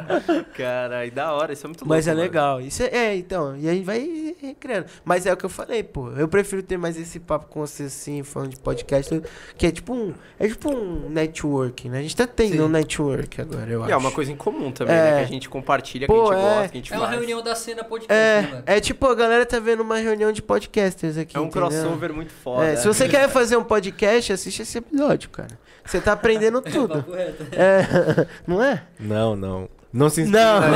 [0.56, 1.90] Cara, e da hora, isso é muito louco.
[1.90, 2.22] Mas é mano.
[2.22, 2.62] legal.
[2.62, 3.56] Isso é, é, então.
[3.58, 4.86] E aí vai criando.
[5.04, 6.10] Mas é o que eu falei, pô.
[6.12, 9.10] Eu prefiro ter mais esse papo com você, assim, falando de podcast.
[9.14, 9.28] tudo,
[9.58, 10.14] Que é tipo um.
[10.40, 12.00] É tipo um network, né?
[12.00, 12.62] A gente tá tendo Sim.
[12.62, 13.92] um network agora, eu E acho.
[13.94, 14.98] é uma coisa em comum também, É.
[15.12, 15.18] né?
[15.20, 16.50] Que a gente compartilha, que Pô, a gente é.
[16.50, 17.18] gosta, que a gente É uma faz.
[17.18, 18.64] reunião da cena podcast, né, É, mano?
[18.66, 21.36] é tipo, a galera tá vendo uma reunião de podcasters aqui.
[21.38, 21.70] É um entendeu?
[21.70, 22.66] crossover muito foda.
[22.66, 25.58] É, se você quer fazer um podcast, assiste esse episódio, cara.
[25.86, 26.96] Você tá aprendendo tudo.
[26.96, 27.46] Papo reto.
[27.52, 28.84] É, não é?
[29.00, 29.70] Não, não.
[29.96, 30.60] Não se inspire Não.
[30.60, 30.72] na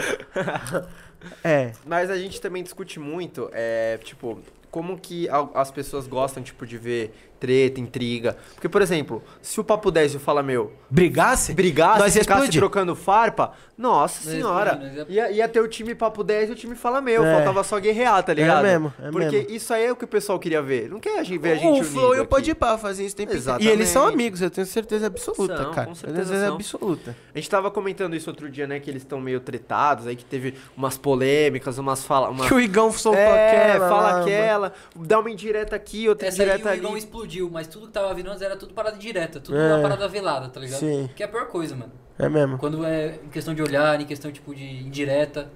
[0.00, 0.88] gente.
[1.42, 1.72] É.
[1.86, 4.38] Mas a gente também discute muito, é, tipo,
[4.70, 8.36] como que as pessoas gostam, tipo, de ver treta, intriga.
[8.54, 11.52] Porque, por exemplo, se o Papo 10 fala, meu, Brigasse?
[11.54, 12.60] brigasse, Nós ia ficasse explodir.
[12.60, 16.52] trocando farpa, nossa Nós senhora, explodimos, nós ia, ia ter o time Papo 10 e
[16.52, 17.34] o time Fala Meu, É.
[17.34, 18.62] faltava só guerrear, tá ligado?
[18.62, 19.50] mesmo, é Porque mesmo.
[19.50, 20.88] isso aí é o que o pessoal queria ver.
[20.88, 22.26] Não quer a gente ver a gente o Flow e o.
[22.26, 23.40] Podpah fazem isso o tempo inteiro.
[23.40, 23.72] E Exatamente.
[23.72, 25.86] eles são amigos, eu tenho certeza absoluta, São, cara.
[25.88, 26.54] com certeza certeza são.
[26.54, 27.16] absoluta.
[27.34, 30.24] A gente tava comentando isso outro dia, né, que eles estão meio tretados, aí que
[30.24, 32.30] teve umas polêmicas, umas falas...
[32.30, 32.46] Uma...
[32.46, 33.88] Que o Igão soltou É, aquela.
[33.88, 36.78] fala aquela, dá uma indireta aqui, outra Essa aí indireta o ali.
[36.80, 39.74] Igão explodiu, mas tudo que tava vindo antes era tudo parada direta, tudo É.
[39.74, 40.80] uma parada velada, tá ligado?
[40.80, 41.08] Sim.
[41.14, 41.92] Que é a pior coisa, mano.
[42.18, 42.58] É mesmo.
[42.58, 45.50] Quando é em questão de olhar, em questão tipo de indireta,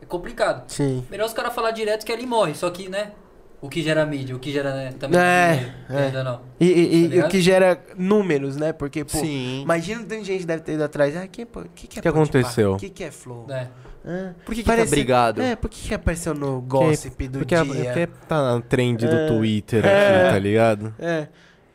[0.00, 0.64] é complicado.
[0.68, 1.04] Sim.
[1.10, 3.12] Melhor os caras falar direto que ali morre, só que, né?
[3.60, 4.92] O que gera mídia, o que gera, né?
[4.98, 5.96] Também É, é.
[6.06, 6.40] ainda não.
[6.58, 8.72] E, e- Tá e o que gera números, né?
[8.72, 9.62] Porque, pô, Sim.
[9.62, 11.16] imagina tanta gente deve ter ido atrás.
[11.16, 12.40] Ah, que, o que, que é que Podpah?
[12.40, 12.72] aconteceu?
[12.72, 13.46] O que, que é Flow?
[13.48, 13.68] É.
[14.04, 15.40] Ah, Por que, que parece- tá brigado?
[15.42, 17.84] É, por que, que apareceu no gossip do porque, dia?
[17.84, 19.26] porque tá na trend do É.
[19.28, 20.22] Twitter É.
[20.24, 20.94] aqui, tá ligado?
[20.98, 21.28] É,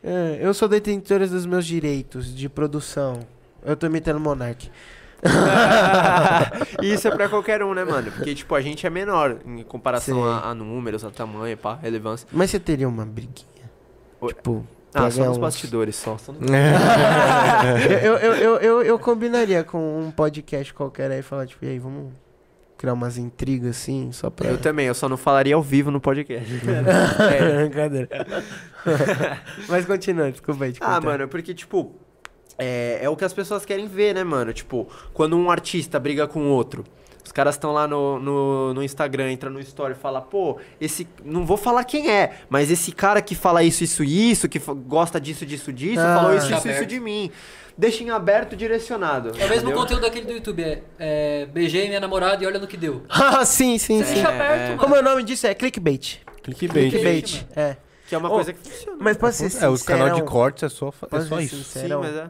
[0.04, 3.20] é, eu sou detentora dos meus direitos de produção.
[3.66, 4.70] Eu tô imitando o Monark.
[6.82, 8.12] E isso é pra qualquer um, né, mano?
[8.12, 12.28] Porque, tipo, a gente é menor em comparação a, a números, a tamanho, pá, relevância.
[12.32, 13.48] Mas você teria uma briguinha?
[14.22, 14.34] Oi.
[14.34, 16.18] Tipo, Ah, só ganhar nos uns- bastidores, só.
[16.18, 16.40] só no-
[18.04, 21.70] eu, eu, eu, eu, eu combinaria com um podcast qualquer aí e falar, tipo, e
[21.70, 22.12] aí, vamos
[22.78, 24.48] criar umas intrigas assim, só pra.
[24.50, 26.48] Eu também, eu só não falaria ao vivo no podcast.
[27.32, 28.10] É, brincadeira.
[29.68, 30.74] Mas continua, desculpa aí.
[30.74, 31.96] te Ah, mano, porque, tipo,
[32.58, 34.54] é, é o que as pessoas querem ver, né, mano?
[34.54, 36.84] Tipo, quando um artista briga com outro.
[37.28, 41.06] Os caras estão lá no, no, no Instagram, entra no story e fala, pô, esse.
[41.26, 45.20] Não vou falar quem é, mas esse cara que fala isso, isso, isso, que gosta
[45.20, 46.16] disso, disso, disso, Ah.
[46.16, 47.30] falou isso, isso, isso de mim.
[47.78, 49.32] Deixa em aberto direcionado.
[49.32, 49.76] É o mesmo entendeu?
[49.78, 53.04] conteúdo daquele do YouTube, é, é beijei minha namorada e olha no que deu.
[53.10, 54.14] Ah, sim, sim, Você sim.
[54.14, 54.68] deixa É, aberto, é.
[54.70, 54.78] mano.
[54.80, 55.46] Como é o nome disso?
[55.48, 56.20] É clickbait.
[56.44, 56.90] Clickbait.
[56.92, 57.76] Clickbait, é.
[58.08, 58.98] Que é uma Ô, coisa que funciona.
[59.02, 61.58] Mas pode ser É, o canal de sincerão, cortes é só, é só isso.
[61.58, 62.00] Sim, sincerão?
[62.00, 62.30] mas é.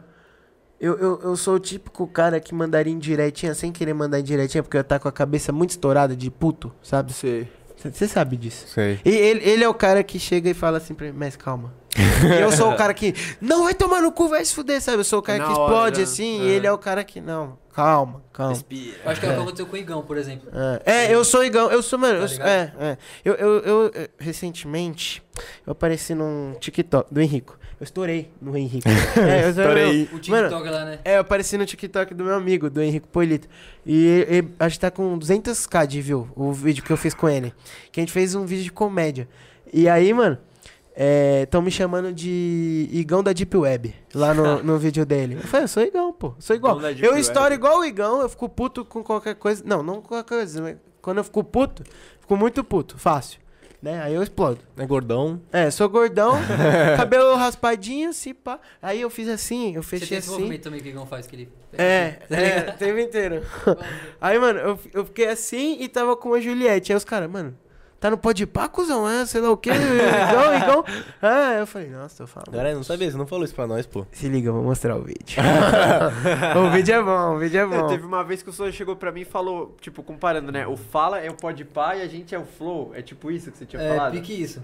[0.80, 4.76] Eu, eu, eu sou o típico cara que mandaria indiretinha sem querer mandar indiretinha, porque
[4.76, 7.12] eu tá com a cabeça muito estourada de puto, sabe?
[7.12, 7.48] Sei.
[7.76, 8.66] Você sabe disso.
[8.68, 8.98] Sei.
[9.04, 11.72] E ele, ele é o cara que chega e fala assim pra mim, mas calma.
[11.96, 14.98] E eu sou o cara que, não, vai tomar no cu, vai se fuder, sabe?
[14.98, 16.02] Eu sou o cara Na que hora, explode né?
[16.04, 16.44] assim, É.
[16.44, 18.52] e ele é o cara que, não, calma, calma.
[18.52, 18.96] Respira.
[19.04, 20.48] Eu acho que é o que aconteceu com o Igão, por exemplo.
[20.84, 22.98] É, é, eu sou Igão, eu sou, mano, Tá eu sou- é, é.
[23.24, 25.22] Eu, eu, eu, recentemente,
[25.66, 27.57] eu apareci num TikTok do Henrico.
[27.80, 28.88] Eu estourei no Henrico.
[29.16, 30.08] é, eu Estourei.
[30.12, 30.98] O TikTok lá, né?
[31.04, 33.48] É, eu apareci no TikTok do meu amigo, do Henrique Polito.
[33.86, 37.28] E, e acho que tá com 200k de view, o vídeo que eu fiz com
[37.28, 37.54] ele.
[37.92, 39.28] Que a gente fez um vídeo de comédia.
[39.72, 40.38] E aí, mano,
[41.42, 45.34] estão me chamando de Igão da Deep Web, lá no, no vídeo dele.
[45.34, 46.80] Eu falei, eu sou Igão, pô, sou igual.
[46.80, 47.20] Eu Web.
[47.20, 49.62] estouro igual o Igão, eu fico puto com qualquer coisa.
[49.64, 51.84] Não, não com qualquer coisa, mas quando eu fico puto,
[52.20, 53.38] fico muito puto, fácil.
[53.80, 54.02] Né?
[54.02, 54.58] Aí eu explodo.
[54.76, 55.40] É gordão.
[55.52, 56.32] É, sou gordão,
[56.96, 58.58] cabelo raspadinho, assim, pá.
[58.82, 60.38] Aí eu fiz assim, eu Você fechei tem esse assim.
[60.38, 61.48] movimento também que o Igão faz, que ele...
[61.74, 63.42] É, Tá é, o tempo inteiro.
[64.20, 66.92] Aí, mano, eu, eu fiquei assim e tava com a Juliette.
[66.92, 67.56] Aí os caras, mano,
[68.00, 70.84] tá no pode pá, cuzão, é, sei lá o quê, igual, igual.
[71.20, 72.50] Ah, eu falei, nossa, tô falando.
[72.52, 74.06] Galera, não sabia, você não falou isso pra nós, pô.
[74.12, 75.36] Se liga, eu vou mostrar o vídeo.
[76.56, 77.86] o vídeo é bom, o vídeo é É, bom.
[77.88, 80.66] teve uma vez que o Souza chegou pra mim e falou, tipo, comparando, né?
[80.66, 82.92] O Fala é o Podpah e a gente é o Flow.
[82.94, 84.12] É tipo isso que você tinha É, falado?
[84.12, 84.62] pique isso.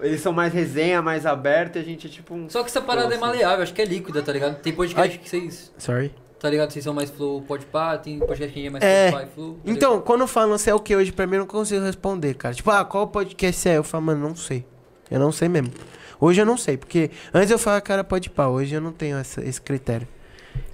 [0.00, 2.48] Eles são mais resenha, mais aberto e a gente é tipo um...
[2.48, 3.38] Só que essa parada é Flow, assim.
[3.38, 4.60] maleável, acho que é líquida, tá ligado?
[4.60, 6.12] Tem podcast que vocês, Sorry.
[6.40, 6.70] Tá ligado?
[6.70, 9.08] Vocês são mais flow, pode pá, tem podcast que é mais É.
[9.10, 9.54] Spotify, flow.
[9.54, 12.34] tá Então, quando falam você é o que hoje, pra mim eu não consigo responder,
[12.34, 12.54] cara.
[12.54, 13.76] Tipo, ah, qual podcast é?
[13.76, 14.64] Eu falo, mano, não sei.
[15.10, 15.72] Eu não sei mesmo.
[16.20, 18.46] Hoje eu não sei, porque antes eu falava, cara, pode pá.
[18.48, 20.06] Hoje eu não tenho essa- esse critério.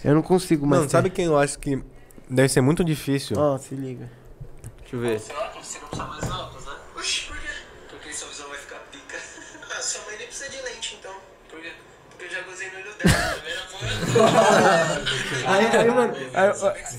[0.03, 0.81] Eu não consigo mais.
[0.81, 1.83] Mano, sabe quem eu acho que
[2.29, 3.37] deve ser muito difícil?
[3.39, 4.11] Ó, se liga.
[4.81, 5.19] Deixa eu ver.
[5.21, 6.73] Você não precisa mais óculos, né?
[6.97, 7.49] Oxi, por quê?
[7.91, 9.17] Porque sua visão vai ficar pica.
[9.77, 11.13] Ah, sua mãe nem precisa de lente, então.
[11.51, 11.73] Por quê?
[12.11, 13.34] Porque eu já gozei no olho dela?
[15.47, 16.15] Aí, aí, mano.
[16.33, 16.51] Aí,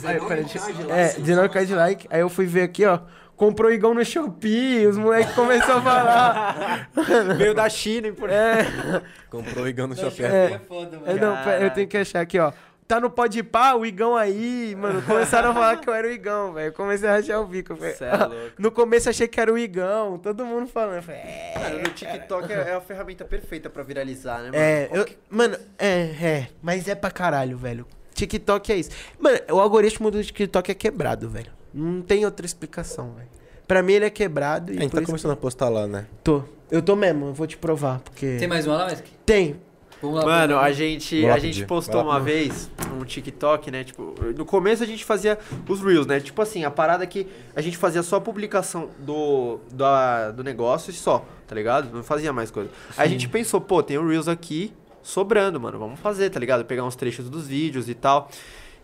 [0.06, 0.60] aí, deixa,
[0.90, 2.08] é, 19k de like.
[2.12, 3.00] Aí eu fui ver aqui, ó.
[3.36, 6.90] Comprou Igão no Shopee, os moleques começaram a falar.
[7.38, 8.66] Veio da China, por É,
[9.30, 10.22] Comprou o Igão no shopping.
[10.24, 10.54] ligado?
[10.54, 11.36] É foda, é, mano.
[11.36, 12.54] não, pera, eu tenho que achar aqui, ó.
[12.88, 15.02] Tá no pode pá, o Igão aí, mano.
[15.02, 16.68] Começaram a falar que eu era o Igão, velho.
[16.68, 17.76] Eu comecei a rachar o bico.
[17.76, 18.52] falei, Cê é louco.
[18.60, 20.98] No começo achei que era o Igão, todo mundo falando.
[20.98, 21.52] Eu falei, é.
[21.56, 24.56] Cara, no TikTok é, é a ferramenta perfeita pra viralizar, né, mano?
[24.56, 27.88] É, eu, mano, é, é, mas é pra caralho, velho.
[28.14, 28.92] TikTok é isso.
[29.20, 31.52] Mano, o algoritmo do TikTok é quebrado, velho.
[31.74, 33.30] Não tem outra explicação, velho.
[33.68, 35.88] Pra mim ele é quebrado e A gente por tá isso começando a postar lá,
[35.88, 36.06] né?
[36.24, 36.44] tô.
[36.70, 38.38] Eu tô mesmo, eu vou te provar, porque...
[38.38, 39.06] Tem mais uma lá, Mesk?
[39.24, 39.62] Tem.
[40.02, 40.26] Vamos lá.
[40.26, 42.70] Mano, a gente, a gente postou uma vez
[43.00, 43.84] um TikTok, né?
[43.84, 45.38] Tipo, no começo a gente fazia
[45.68, 46.20] os Reels, né?
[46.20, 50.92] Tipo assim, a parada que a gente fazia só a publicação do, da, do negócio
[50.92, 51.94] e só, tá ligado?
[51.94, 52.70] Não fazia mais coisa.
[52.98, 55.78] Aí a gente pensou, pô, tem o Reels aqui sobrando, mano.
[55.80, 56.66] Vamos fazer, tá ligado?
[56.66, 58.30] Pegar uns trechos dos vídeos e tal.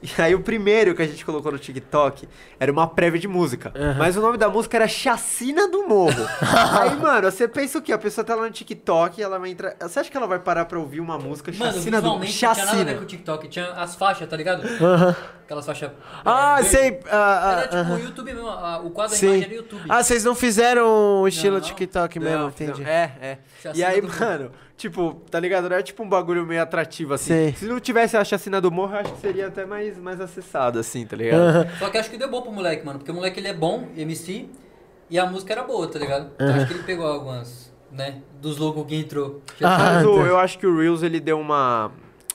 [0.03, 2.27] E aí o primeiro que a gente colocou no TikTok
[2.59, 3.71] era uma prévia de música.
[3.97, 6.25] Mas o nome da música era Chacina do Morro.
[6.81, 7.93] aí, mano, você pensa o quê?
[7.93, 9.75] A pessoa tá lá no TikTok, ela vai entrar.
[9.79, 12.19] Você acha que ela vai parar pra ouvir uma música Mano, Chacina do Morro?
[12.19, 13.01] não tinha nada a ver com Chacina.
[13.01, 13.47] o TikTok.
[13.49, 14.63] Tinha as faixas, tá ligado?
[15.43, 15.91] Aquelas faixas...
[16.25, 16.99] Ah, é, sei.
[17.11, 19.27] ah, Era ah, tipo o YouTube mesmo, a- o quadro da Sim.
[19.27, 19.81] imagem era YouTube.
[19.89, 21.61] Ah, vocês não fizeram o estilo Não.
[21.61, 22.81] TikTok mesmo, Não, entendi.
[22.81, 23.37] não, É, é.
[23.59, 24.51] E Chacina aí, do Morro.
[24.81, 25.69] Tipo, tá ligado?
[25.69, 27.27] Não é tipo um bagulho meio atrativo assim.
[27.33, 27.53] Sei.
[27.53, 30.79] Se não tivesse a chacina do morro, eu acho que seria até mais, mais acessado,
[30.79, 31.39] assim, tá ligado?
[31.39, 31.67] Aham.
[31.79, 32.99] Só que acho que deu bom pro moleque, mano.
[32.99, 34.49] Porque o moleque ele é bom, MC,
[35.09, 36.31] e a música era boa, tá ligado?
[36.35, 38.21] Então acho que ele pegou algumas, né?
[38.41, 39.41] Dos logos que entrou.
[39.59, 41.91] Já Ah, Mas o- eu acho que o Reels ele deu uma.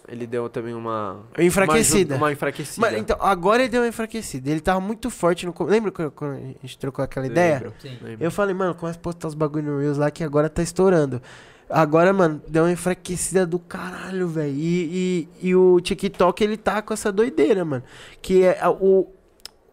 [0.08, 1.24] Ele deu também uma.
[1.36, 2.14] Enfraquecida.
[2.14, 2.86] Uma, uma enfraquecida.
[2.86, 4.48] Mas, então, agora ele deu uma enfraquecida.
[4.48, 5.52] Ele tava muito forte no...
[5.64, 7.54] Lembra quando quando a gente trocou aquela ideia?
[7.54, 7.98] Lembro, Sim.
[8.00, 8.24] lembro.
[8.24, 11.20] Eu falei, mano, começa a postar os bagulho no Reels lá que agora tá estourando.
[11.68, 14.54] Agora, mano, deu uma enfraquecida do caralho, velho.
[14.54, 17.82] E, e, e o TikTok, ele tá com essa doideira, mano.
[18.22, 19.08] Que é o.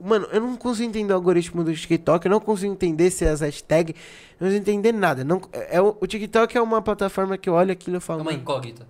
[0.05, 3.29] Mano, eu não consigo entender o algoritmo do TikTok, eu não consigo entender se é
[3.29, 5.23] as hashtags, eu não consigo entender nada.
[5.23, 8.01] Não, é, o, o TikTok é uma plataforma que eu olho aquilo e eu É
[8.01, 8.21] falo.
[8.21, 8.85] uma incógnita.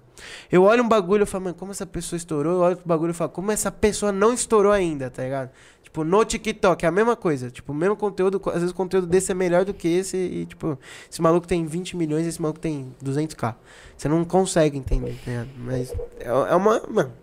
[0.51, 2.53] eu olho um bagulho e falo, mano, como essa pessoa estourou?
[2.53, 5.51] Eu olho o bagulho e falo, como essa pessoa não estourou ainda, tá ligado?
[5.93, 7.51] Tipo, no TikTok é a mesma coisa.
[7.51, 10.43] Tipo, o mesmo conteúdo, às vezes o conteúdo desse é melhor do que esse e,
[10.47, 10.75] tipo,
[11.07, 13.53] esse maluco tem 20 milhões e esse maluco tem 200k.
[13.95, 15.49] Você não consegue entender, ligado?
[15.55, 16.81] Mas é, é uma.
[16.89, 17.13] Mano,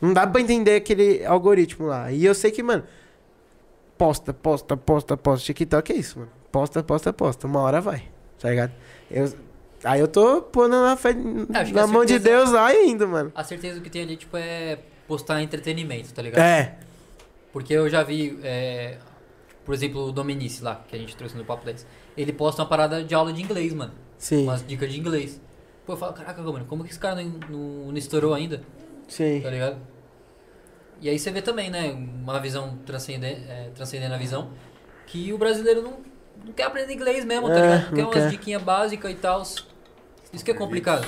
[0.00, 2.10] não dá pra entender aquele algoritmo lá.
[2.10, 2.82] E eu sei que, mano.
[3.96, 5.46] posta, posta, posta, posta.
[5.46, 6.30] TikTok é isso, mano.
[6.50, 7.46] Posta, posta, posta.
[7.46, 8.02] Uma hora vai,
[8.40, 8.72] tá ligado?
[9.08, 9.32] Eu,
[9.84, 13.30] aí eu tô pondo na, fé, É, na mão de certeza- Deus lá indo, mano.
[13.36, 16.42] A certeza que tem ali, tipo, é postar entretenimento, tá ligado?
[16.42, 16.76] É,
[17.54, 18.98] Porque eu já vi, é,
[19.64, 21.86] por exemplo, o Dominici lá, que a gente trouxe no Papo 10.
[22.16, 23.92] Ele posta uma parada de aula de inglês, mano.
[24.18, 25.40] sim, Umas dicas de inglês.
[25.86, 27.58] Pô, eu falo, caraca, mano, como que esse cara não, não,
[27.92, 28.60] não estourou ainda?
[29.06, 29.40] sim.
[29.40, 29.76] Tá ligado?
[31.00, 34.50] E aí você vê também, né, uma visão transcendente, é, transcendendo a visão,
[35.06, 35.98] que o brasileiro não,
[36.44, 37.82] não quer aprender inglês mesmo, tá É, ligado?
[37.84, 38.30] Não quer não umas quer.
[38.30, 39.42] diquinhas básicas e tal.
[39.42, 41.06] Isso que é complicado.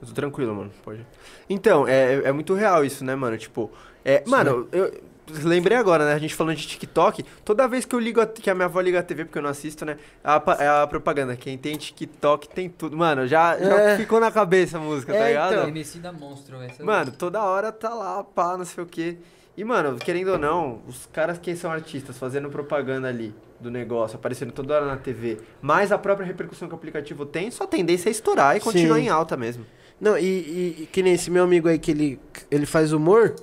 [0.00, 0.70] Eu tô tranquilo, mano.
[0.84, 1.06] Pode.
[1.48, 3.38] Então, é, é muito real isso, né, mano?
[3.38, 3.70] Tipo,
[4.04, 4.92] é, mano, eu
[5.28, 6.14] lembrei agora, né?
[6.14, 7.24] A gente falando de TikTok.
[7.44, 9.42] Toda vez que eu ligo, a, que a minha avó liga a TV, porque eu
[9.42, 9.96] não assisto, né?
[10.22, 11.36] A, pa- é a propaganda.
[11.36, 12.96] Quem tem TikTok tem tudo.
[12.96, 13.96] Mano, já, já É.
[13.96, 15.52] ficou na cabeça a música, tá É, ligado?
[15.54, 15.68] então.
[15.68, 16.82] MC da monstro, essa.
[16.84, 19.16] Mano, toda hora tá lá, pá, não sei o quê.
[19.56, 24.16] E, mano, querendo ou não, os caras que são artistas fazendo propaganda ali do negócio,
[24.16, 27.66] aparecendo toda hora na TV, mais a própria repercussão que o aplicativo tem, só a
[27.66, 29.02] tendência é estourar e continuar Sim.
[29.04, 29.64] em alta mesmo.
[30.00, 32.18] Não, e, e- e que nem esse meu amigo aí que ele,
[32.50, 33.36] ele faz humor,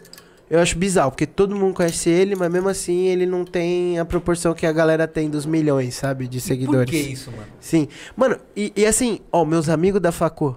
[0.50, 4.06] eu acho bizarro, porque todo mundo conhece ele, mas mesmo assim ele não tem a
[4.06, 6.89] proporção que a galera tem dos milhões, sabe, de Por seguidores.
[6.89, 7.47] que isso, mano?
[7.60, 7.88] Sim.
[8.16, 10.56] Mano, e, e assim, ó, meus amigos da Facô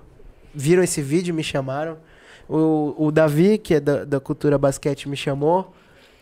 [0.55, 1.99] viram esse vídeo, me chamaram.
[2.49, 5.72] O, o Davi, que é da, da Cultura Basquete, me chamou,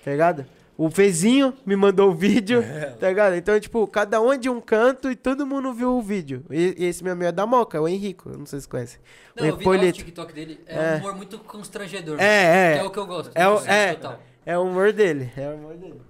[0.04, 0.44] tá ligado?
[0.82, 2.64] O Fezinho me mandou o vídeo,
[2.98, 3.34] tá ligado?
[3.36, 6.42] Então, tipo, cada um é de um canto e todo mundo viu o vídeo.
[6.50, 8.70] E, e esse meu amigo é da Moca, o Henrico, eu não sei se você
[8.70, 8.98] conhece.
[9.36, 9.92] Não, o eu vi o.
[9.92, 10.94] TikTok dele, é, É.
[10.94, 12.18] um humor muito constrangedor.
[12.18, 12.74] É, é.
[12.76, 13.30] Que é o que eu gosto.
[13.34, 13.92] É o- Sim, é.
[13.94, 14.20] total.
[14.46, 16.00] É o humor dele, é o humor dele.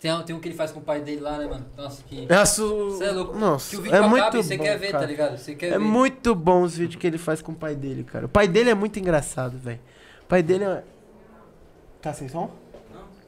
[0.00, 1.66] Tem, tem um que ele faz com o pai dele lá, né, mano?
[1.76, 2.26] Nossa, que.
[2.26, 3.36] Nossa, Você é louco.
[3.38, 5.00] Nossa, que o vídeo é acaba muito e você bom, quer ver, cara.
[5.04, 5.36] tá ligado?
[5.38, 5.78] Você quer É ver.
[5.80, 8.24] muito bom os vídeos que ele faz com o pai dele, cara.
[8.24, 9.80] O pai dele é muito engraçado, velho.
[10.22, 10.82] O pai dele é.
[12.00, 12.50] Tá sem som?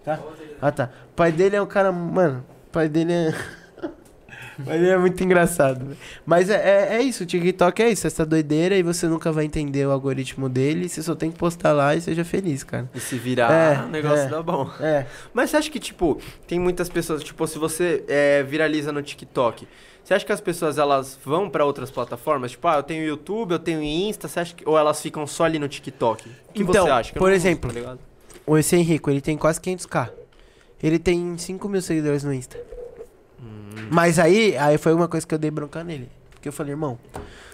[0.06, 0.20] Tá?
[0.62, 0.90] Ah, tá.
[1.10, 1.90] O pai dele é um cara.
[1.90, 3.34] Mano, o pai dele é.
[4.64, 5.96] pai dele é muito engraçado.
[6.24, 9.44] Mas é, é, é isso, o TikTok é isso, essa doideira e você nunca vai
[9.44, 10.88] entender o algoritmo dele.
[10.88, 12.88] Você só tem que postar lá e seja feliz, cara.
[12.94, 14.28] E se virar, É, o negócio é.
[14.28, 14.70] dá bom.
[14.80, 15.06] É.
[15.34, 19.66] Mas você acha que, tipo, tem muitas pessoas, tipo, se você é, viraliza no TikTok,
[20.04, 22.52] você acha que as pessoas, elas vão pra outras plataformas?
[22.52, 24.62] Tipo, ah, eu tenho YouTube, eu tenho Insta, você acha que...
[24.68, 26.28] Ou elas ficam só ali no TikTok?
[26.28, 27.12] O que Então, você acha?
[27.14, 27.98] Por exemplo, tá?
[28.46, 30.10] O esse Henrico, ele tem quase 500k.
[30.82, 32.58] Ele tem 5 mil seguidores no Insta.
[33.90, 36.08] Mas aí, aí foi uma coisa que eu dei bronca nele.
[36.30, 36.98] Porque eu falei, irmão,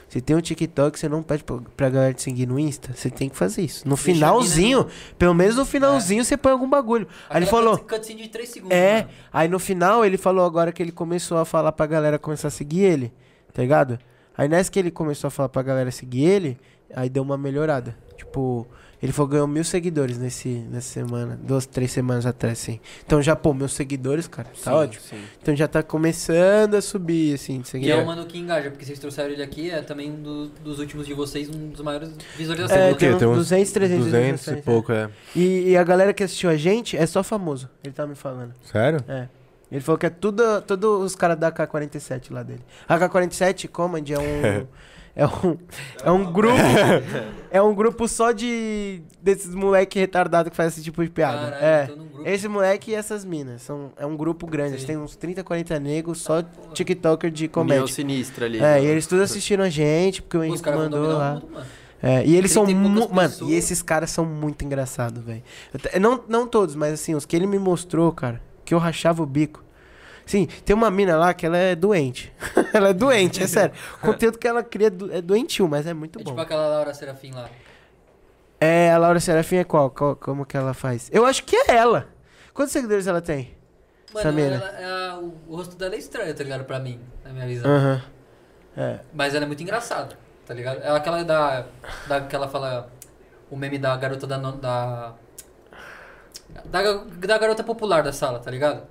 [0.09, 3.09] você tem um TikTok, você não pede pra, pra galera te seguir no Insta, você
[3.11, 3.88] tem que fazer isso.
[3.88, 7.07] No Deixa ali, finalzinho, né, pelo menos no finalzinho você põe algum bagulho.
[7.30, 8.76] Aí ele falou, Cutscene de 3 segundos.
[8.76, 9.09] é, mano.
[9.32, 12.51] aí no final ele falou agora que ele começou a falar pra galera começar a
[12.51, 13.12] seguir ele,
[13.53, 13.99] tá ligado?
[14.36, 16.59] Aí nessa que ele começou a falar pra galera seguir ele,
[16.95, 17.97] aí deu uma melhorada.
[18.16, 18.66] Tipo,
[19.03, 22.78] ele falou que ganhou mil seguidores nesse, nessa semana, duas, três semanas atrás, assim.
[23.05, 25.03] Então já, pô, meus seguidores, cara, tá Sim, ótimo.
[25.11, 25.20] sim.
[25.42, 27.98] Então já tá começando a subir, assim, de E é seguidor.
[28.00, 31.07] um mano que engaja, porque vocês trouxeram ele aqui, é também um do- dos últimos
[31.07, 32.80] de vocês, um dos maiores visualizações.
[32.80, 32.94] É, né?
[32.94, 35.11] tem Tem uns uns 200, 300 200 e pouco, é.
[35.34, 38.55] E, e a galera que assistiu a gente é só famoso, ele tá me falando.
[38.70, 39.00] Sério?
[39.09, 39.26] É.
[39.70, 42.61] Ele falou que é tudo, tudo os caras da AK-47 lá dele.
[42.86, 44.66] A AK-47 Command é um.
[45.14, 45.58] É um,
[46.04, 46.56] é um grupo.
[47.50, 49.02] é um grupo só de.
[49.20, 51.50] desses moleque retardado que faz esse tipo de piada.
[51.50, 51.86] Caralho, é.
[51.86, 52.22] grupo.
[52.24, 53.60] Esse moleque e essas minas.
[53.62, 54.80] São, é um grupo grande.
[54.80, 54.86] Sim.
[54.86, 56.42] têm uns 30, 40 negros, só
[56.72, 57.86] TikToker de comédia.
[57.88, 58.58] sinistra ali.
[58.58, 61.34] É, e eles todos assistiram a gente, porque o Henrique mandou lá.
[61.34, 61.48] mundo.
[62.02, 65.22] É, e eles são 30 e poucas mu- Mano, e esses caras são muito engraçados,
[65.22, 65.42] velho.
[66.00, 69.26] Não, não todos, mas assim, os que ele me mostrou, cara, que eu rachava o
[69.26, 69.62] bico.
[70.26, 72.32] Sim, tem uma mina lá que ela é doente.
[72.72, 73.74] ela é doente, é sério.
[73.96, 76.30] O conteúdo que ela cria é do- doentio, mas é muito É bom.
[76.30, 77.48] tipo aquela Laura Serafim lá.
[78.60, 79.90] É, a Laura Serafim é qual?
[79.90, 81.08] Qual- Como que ela faz?
[81.12, 82.06] Eu acho que é ela.
[82.54, 83.56] Quantos seguidores ela tem?
[84.14, 84.54] Mano, Samira.
[84.56, 86.64] ela, ela- o, o rosto dela é estranho, tá ligado?
[86.64, 87.70] Pra mim, na minha visão.
[87.70, 88.02] Aham.
[88.76, 89.00] É.
[89.12, 90.16] Mas ela é muito engraçada,
[90.46, 90.80] tá ligado?
[90.82, 91.66] É aquela da,
[92.06, 92.20] da.
[92.22, 92.90] que ela fala.
[93.50, 94.36] O meme da garota da.
[94.38, 95.14] Da,
[96.64, 98.82] da, da garota popular da sala, tá ligado?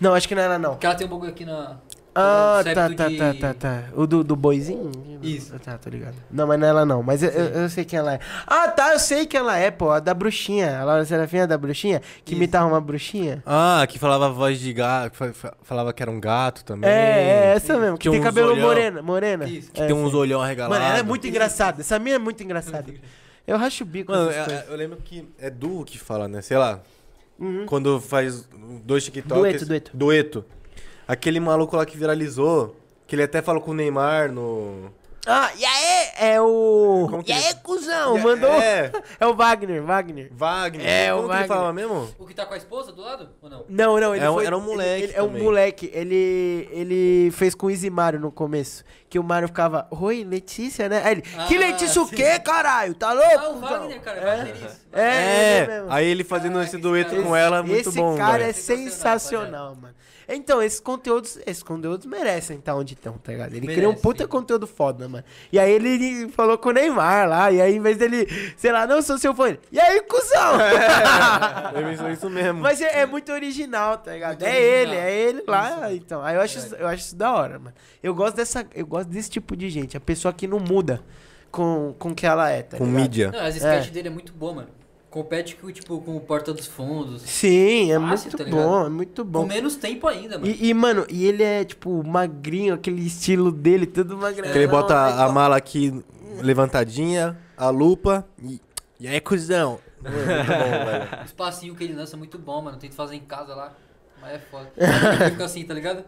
[0.00, 0.76] Não, acho que não é ela não.
[0.76, 1.76] Que ela tem um bagulho aqui na.
[2.16, 3.82] Ah, tá, tá, de- tá, tá, tá.
[3.92, 4.92] O do, do boizinho?
[5.20, 5.52] Isso.
[5.58, 6.14] Tá, tô ligado.
[6.30, 7.02] Não, mas não é ela não.
[7.02, 8.20] Mas eu, eu, eu sei quem ela é.
[8.46, 9.90] Ah, tá, eu sei quem ela é, pô.
[9.90, 10.78] A da bruxinha.
[10.78, 12.00] A Laura Serafim é da bruxinha?
[12.24, 12.36] Que Isso.
[12.36, 13.42] imitava uma bruxinha?
[13.44, 16.88] Ah, que falava voz de gato, fa- fa- falava que era um gato também.
[16.88, 17.98] É, é essa mesmo.
[17.98, 18.64] Que tem cabelo olhão.
[18.68, 19.02] morena.
[19.02, 19.44] morena.
[19.48, 19.72] Isso.
[19.72, 20.78] Que É, tem uns olhão arregalados.
[20.78, 21.80] Mano, ela é muito engraçada.
[21.80, 22.92] Essa minha é muito engraçada.
[23.46, 26.40] Eu racho o bico Mano, é- é- eu lembro que é duo que fala, né?
[26.40, 26.80] Sei lá.
[27.38, 27.66] Uhum.
[27.66, 28.48] Quando faz
[28.84, 29.38] dois TikToks.
[29.42, 29.90] Dueto, dueto.
[29.94, 30.44] Dueto.
[31.06, 32.76] Aquele maluco lá que viralizou,
[33.06, 34.90] que ele até falou com o Neymar no.
[35.26, 36.08] Ah, e aí?
[36.32, 37.06] é o.
[37.10, 38.18] Como e ele- aí, cuzão?
[38.18, 38.50] Mandou.
[38.52, 38.92] É.
[39.18, 40.30] É o Wagner, Wagner.
[40.32, 40.86] Wagner.
[40.86, 41.48] É, o Como que ele Wagner.
[41.48, 42.08] falava mesmo?
[42.18, 43.30] O que tá com a esposa do lado?
[43.40, 43.64] Ou não?
[43.68, 45.90] Não, não, ele É um- foi, era um moleque Ele, ele é um moleque.
[45.94, 48.84] Ele, ele fez com o Easy Mario no começo.
[49.14, 51.00] Que o Mario ficava, oi, Letícia, né?
[51.04, 52.16] Aí ele, que Ah, Letícia o sim.
[52.16, 52.94] quê, caralho?
[52.96, 53.30] Tá louco?
[53.38, 54.18] Ah, o cuzão?" Wagner, cara.
[54.20, 54.52] É,
[54.92, 55.92] é, É, ele mesmo.
[55.92, 58.50] aí ele fazendo Caraca, esse esse dueto com ela, muito Esse bom, cara velho.
[58.50, 59.94] é sensacional, mano.
[60.26, 63.52] Então, esses conteúdos, esses conteúdos merecem estar onde estão, tá ligado?
[63.52, 64.28] Ele cria um puta sim.
[64.30, 65.22] conteúdo foda, mano.
[65.52, 68.86] E aí ele falou com o Neymar lá, e aí em vez dele, sei lá,
[68.86, 70.54] não sou seu fã, ele, e aí, cuzão?
[71.76, 72.60] Ele pensou isso mesmo.
[72.60, 74.40] Mas é, é muito original, tá ligado?
[74.40, 74.94] Muito é original.
[74.94, 75.96] ele, é ele lá, Isso.
[75.96, 76.22] então.
[76.24, 77.74] Aí eu acho, isso, eu acho isso da hora, mano.
[78.02, 81.02] Eu gosto dessa, eu gosto desse tipo de gente, a pessoa que não muda
[81.50, 83.00] com com o que ela é, tá Com ligado?
[83.02, 83.30] mídia.
[83.32, 84.68] Não, as sketches dele é muito boa, mano.
[85.10, 87.22] Compete com, tipo, com o Porta dos Fundos.
[87.22, 88.60] Sim, é Fácil, muito tá ligado?
[88.60, 89.46] bom, é muito Com bom.
[89.46, 90.50] menos tempo ainda, mano.
[90.50, 94.50] E, e, mano, e ele é, tipo, magrinho, aquele estilo dele, tudo magrão.
[94.50, 96.02] Que ele bota Aí, a mala aqui
[96.42, 98.60] levantadinha, a lupa e.
[98.98, 99.78] E aí, cuzão?
[100.02, 101.20] Muito bom, velho.
[101.22, 102.76] O espacinho que ele lança é muito bom, mano.
[102.76, 103.72] Tento fazer em casa lá.
[104.20, 104.70] Mas é foda.
[104.76, 106.04] Ele fica assim, tá ligado?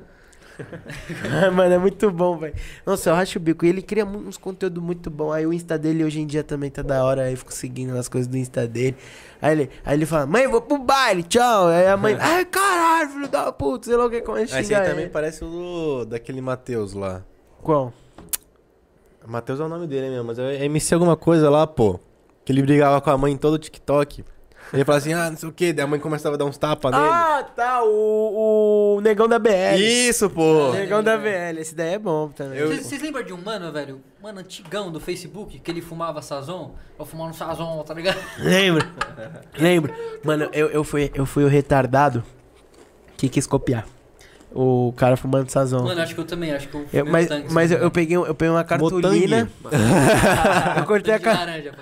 [1.55, 2.55] mano, é muito bom, velho.
[2.85, 3.65] Nossa, eu racho o bico.
[3.65, 5.33] E ele cria uns conteúdos muito bons.
[5.33, 7.23] Aí o Insta dele hoje em dia também tá da hora.
[7.23, 8.97] Aí eu fico seguindo as coisas do Insta dele.
[9.41, 11.69] Aí ele, aí ele fala, mãe, vou pro baile, tchau.
[11.69, 14.75] Aí a mãe, ai, caralho, filho da puta, sei lá o que começa a Esse
[14.75, 17.23] aí também parece o do, daquele Matheus lá.
[17.63, 17.93] Qual?
[19.27, 21.99] Matheus é o nome dele mesmo, mas é MC alguma coisa lá, pô.
[22.45, 24.25] Que ele brigava com a mãe em todo o TikTok.
[24.73, 26.59] Ele fala assim, ah, não sei o que, daí a mãe começava a dar uns
[26.59, 27.05] tapas nele.
[27.05, 29.77] Ah, tá, o, o Negão da BL.
[29.79, 30.73] Isso, pô!
[30.73, 32.59] Negão da BL, esse daí é bom também.
[32.59, 34.01] Eu- Vocês vocês lembram de um mano, velho?
[34.23, 36.75] Mano antigão do Facebook, que ele fumava Sazon?
[36.99, 38.19] Eu fumava um Sazon, tá ligado?
[38.39, 38.87] Lembro.
[39.59, 39.95] Lembro.
[40.25, 42.25] Mano, eu, eu, fui, eu fui o retardado
[43.17, 43.87] que quis copiar.
[44.59, 45.85] O cara fumando sazão.
[45.85, 47.79] Mano, acho que eu também, acho que eu Eu- fumei mas um tanque, mas eu,
[47.79, 49.51] eu peguei, eu peguei uma cartolina.
[50.79, 51.75] eu cortei a cartolina.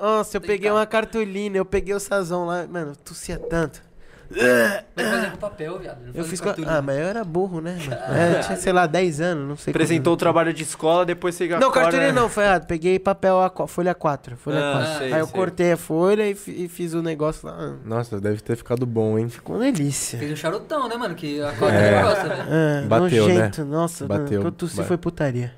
[0.00, 2.66] Nossa, eu peguei uma cartolina, eu peguei o sazão lá.
[2.68, 3.82] Mano, tossia tanto.
[4.28, 5.98] Com papel, viado.
[6.04, 6.50] não Eu fiz com.
[6.66, 8.00] Ah, mas eu era burro, né, mano?
[8.14, 9.70] É, tinha, sei lá, 10 anos, não sei.
[9.70, 10.20] Apresentou o quando.
[10.20, 12.66] trabalho de escola, depois você Não, cartolina não, foi errado.
[12.66, 14.36] Peguei papel, A4, folha 4.
[14.36, 14.98] Folha Ah, 4.
[14.98, 15.34] sei, Aí eu sei.
[15.34, 17.56] cortei a folha e, e fiz o negócio lá.
[17.58, 19.28] Ah, Nossa, deve ter ficado bom, hein?
[19.30, 20.18] Ficou uma delícia.
[20.18, 21.14] Fez um charutão, né, mano?
[21.14, 21.94] Que a cota É.
[21.94, 22.02] é.
[22.02, 22.46] gosta, né?
[22.84, 23.64] Ah, Bateu, nojento.
[23.64, 24.24] Nossa, Bateu.
[24.24, 25.52] mano, que eu tossi Ba- foi putaria.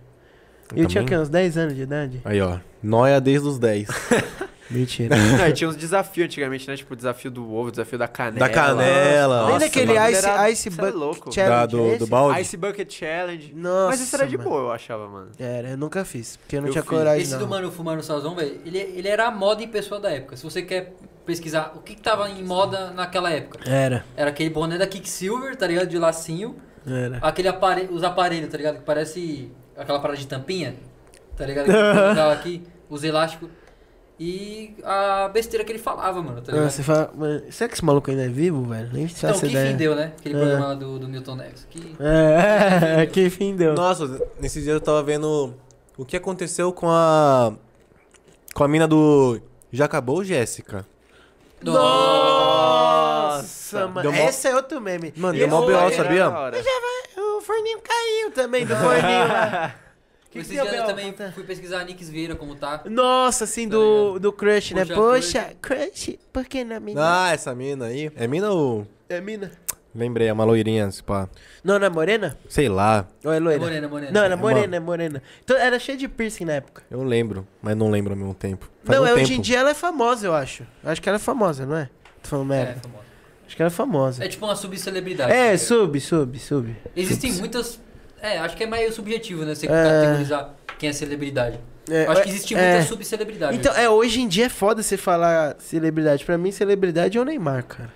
[0.75, 1.11] Eu Eu tinha o quê?
[1.14, 1.23] também.
[1.25, 2.21] Uns 10 anos de idade?
[2.25, 2.59] Aí, ó.
[2.81, 3.89] Noia desde os 10.
[4.71, 5.16] Mentira.
[5.37, 6.77] Não, tinha uns desafios antigamente, né?
[6.77, 8.39] Tipo, o desafio do ovo, o desafio da canela.
[8.39, 9.41] Da canela.
[9.43, 11.33] Nem Nossa, daquele mano, Ice, era- ice é Bucket louco.
[11.33, 11.57] Challenge.
[11.57, 12.41] Da, do, do balde.
[12.41, 13.53] Ice Bucket Challenge.
[13.55, 14.49] Nossa, Mas isso era de mano.
[14.51, 15.31] boa, eu achava, mano.
[15.39, 16.91] Era, eu nunca fiz, porque eu não Eu tinha fiz.
[16.91, 17.41] coragem, Esse não.
[17.41, 20.37] do mano fumando Sazon, velho, ele, ele era a moda em pessoa da época.
[20.37, 20.95] Se você quer
[21.27, 25.57] pesquisar o que, que tava em moda naquela época, Era, era aquele boné da Kicksilver,
[25.57, 25.89] tá ligado?
[25.89, 26.57] De lacinho.
[26.87, 27.18] era.
[27.23, 28.77] Aquele aparelho, os aparelhos, tá ligado?
[28.77, 30.77] Que parece aquela parada de tampinha,
[31.37, 31.66] tá ligado?
[31.66, 33.49] Que colocava aqui, os elásticos.
[34.23, 36.71] E a besteira que ele falava, mano, tá Ah, ligado?
[36.71, 38.91] você fala, mano, será que esse maluco ainda é vivo, velho?
[38.93, 39.71] Nem então, que ideia.
[39.71, 40.12] fim deu, né?
[40.18, 40.39] Aquele É.
[40.39, 41.66] programa lá do, do Milton Neves.
[41.71, 41.97] Que...
[41.99, 43.73] É, que fim deu.
[43.73, 45.55] Nossa, nesses dias eu tava vendo
[45.97, 47.55] o que aconteceu com a.
[48.55, 49.41] Com a mina do.
[49.73, 50.85] Já acabou, Jéssica?
[52.61, 54.12] Nossa, mano.
[54.12, 55.14] Mó- Esse é outro meme.
[55.16, 56.29] Mano, E deu mó B.O., sabia?
[56.29, 59.75] O forninho caiu também do forninho lá.
[60.31, 61.33] Que Esses que dias eu também Conta.
[61.33, 62.83] fui pesquisar a Nix Vieira como tá.
[62.89, 64.20] Nossa, assim, Tá do, ligado?
[64.20, 64.85] do crush, né?
[64.85, 68.12] Poxa, crush, por que não me Ah, essa mina aí.
[68.14, 68.87] É mina ou.
[69.09, 69.51] É mina?
[69.93, 71.28] Lembrei, é uma loirinha, se pá.
[71.64, 72.39] Não, não é morena?
[72.49, 73.59] Sei lá, Ou é É loira?
[73.59, 74.12] morena, morena.
[74.12, 75.20] Não, era É uma- morena, é morena.
[75.43, 76.85] Então, era cheia de piercing na época.
[76.89, 78.70] eu lembro, mas não lembro ao mesmo tempo.
[78.85, 79.39] Faz não, um é, hoje tempo.
[79.39, 80.64] em dia ela é famosa, eu acho.
[80.85, 81.91] Acho que ela é famosa, não é?
[82.22, 82.81] Tô falando É, merda.
[82.83, 83.05] famosa.
[83.49, 84.24] Acho que ela é famosa.
[84.24, 85.33] É tipo uma subcelebridade.
[85.33, 86.76] É, tá sub, sub, sub.
[86.95, 87.81] Existem muitas.
[88.23, 89.55] É, acho que é meio subjetivo, né?
[89.55, 89.68] Você É.
[89.68, 91.59] categorizar quem é celebridade.
[91.91, 92.73] É, Eu acho que existe é.
[92.75, 93.57] muita subcelebridade.
[93.57, 96.25] Então, é, hoje em dia é foda você falar celebridade.
[96.25, 97.91] Pra mim, celebridade é o Neymar, cara.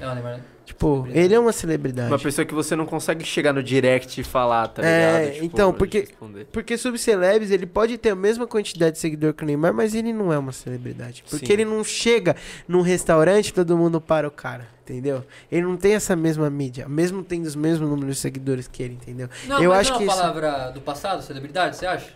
[0.00, 0.40] É, Neymar.
[0.64, 1.24] Tipo, Celebridade.
[1.24, 2.08] ele é uma celebridade.
[2.08, 5.32] Uma pessoa que você não consegue chegar no direct e falar, tá É, ligado?
[5.34, 6.08] Tipo, então, porque-.
[6.52, 10.12] Porque subcelebs, ele pode ter a mesma quantidade de seguidor que o Neymar, mas ele
[10.12, 11.24] não é uma celebridade.
[11.30, 11.52] Porque Sim.
[11.52, 12.36] ele não chega
[12.68, 15.24] num restaurante todo mundo para o cara, entendeu?
[15.50, 18.94] Ele não tem essa mesma mídia, mesmo tendo os mesmos números de seguidores que ele,
[18.94, 19.28] entendeu?
[19.46, 22.10] Não, Eu mas acho não é que uma isso- palavra do passado, celebridade, você acha?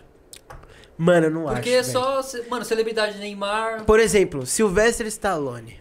[0.97, 1.69] Mano, eu não Porque acho.
[1.69, 1.91] é velho.
[1.91, 2.21] só.
[2.21, 3.83] ce- Mano, celebridade Neymar.
[3.85, 5.79] Por exemplo, Sylvester Stallone.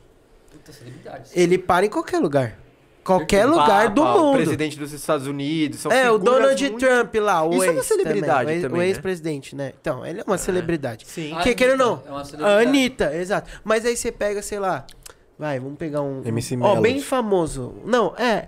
[0.50, 1.30] Puta, celebridade.
[1.34, 2.58] Ele para em qualquer lugar.
[3.02, 4.36] Qualquer Papa, lugar do O mundo.
[4.36, 5.80] presidente dos Estados Unidos.
[5.80, 7.76] São É, o Donald muito- Trump lá, o Isso é ex.
[7.76, 8.88] uma celebridade também, o também, O né?
[8.88, 9.72] ex-presidente, né?
[9.80, 11.06] Então, ele é uma celebridade.
[11.08, 11.32] Sim.
[11.34, 12.66] A Que querendo ou não, é uma a celebridade.
[12.68, 13.50] Anitta, exato.
[13.64, 14.84] Mas aí você pega, sei lá,
[15.40, 16.22] vai, vamos pegar um...
[16.24, 17.74] MC Ó, bem famoso.
[17.84, 18.46] Não, é...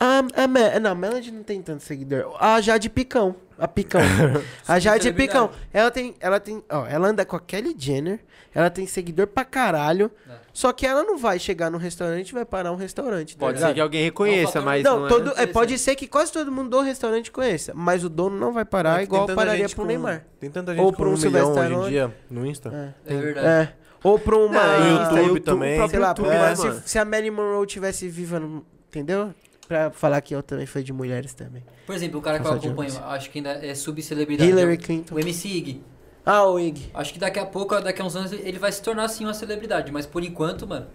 [0.00, 2.36] A, a Me- não, a Melody não tem tanto seguidor.
[2.40, 3.36] A Jade Picão.
[3.56, 4.00] A Picão.
[4.66, 5.14] a Jade celebridade.
[5.48, 5.50] Picão.
[5.72, 6.14] Ela tem.
[6.18, 6.62] Ela tem.
[6.68, 8.18] Ó, ela anda com a Kelly Jenner.
[8.52, 10.10] Ela tem seguidor pra caralho.
[10.28, 10.32] É.
[10.52, 13.36] Só que ela não vai chegar num restaurante e vai parar um restaurante.
[13.36, 13.68] tá Pode ligado?
[13.70, 15.44] ser que alguém reconheça, Não, mas Não, não, todo, é.
[15.44, 18.64] é, pode ser que quase todo mundo do restaurante conheça, mas o dono não vai
[18.64, 20.24] parar Tem igual pararia pro com- Neymar.
[20.40, 22.94] Tem tanta gente Ou com pra um um milhão hoje em dia no Insta.
[23.06, 23.46] É verdade.
[23.46, 23.72] É.
[24.04, 24.62] Ou pra uma.
[24.62, 25.88] Não, No e YouTube YouTube também.
[25.88, 29.34] Sei lá, YouTube, é, se, se a Marilyn Monroe tivesse viva, no- entendeu?
[29.66, 31.64] Pra falar que eu também fui de mulheres também.
[31.86, 33.02] Por exemplo, o cara que eu acompanho, Jones.
[33.06, 34.48] acho que ainda é subcelebridade.
[34.50, 35.14] Hillary é Clinton.
[35.14, 35.82] O MC Ig.
[36.26, 36.90] Ah, o Ig.
[36.94, 39.32] Acho que daqui a pouco, daqui a uns anos, ele vai se tornar assim uma
[39.34, 39.90] celebridade.
[39.90, 40.86] Mas por enquanto, mano,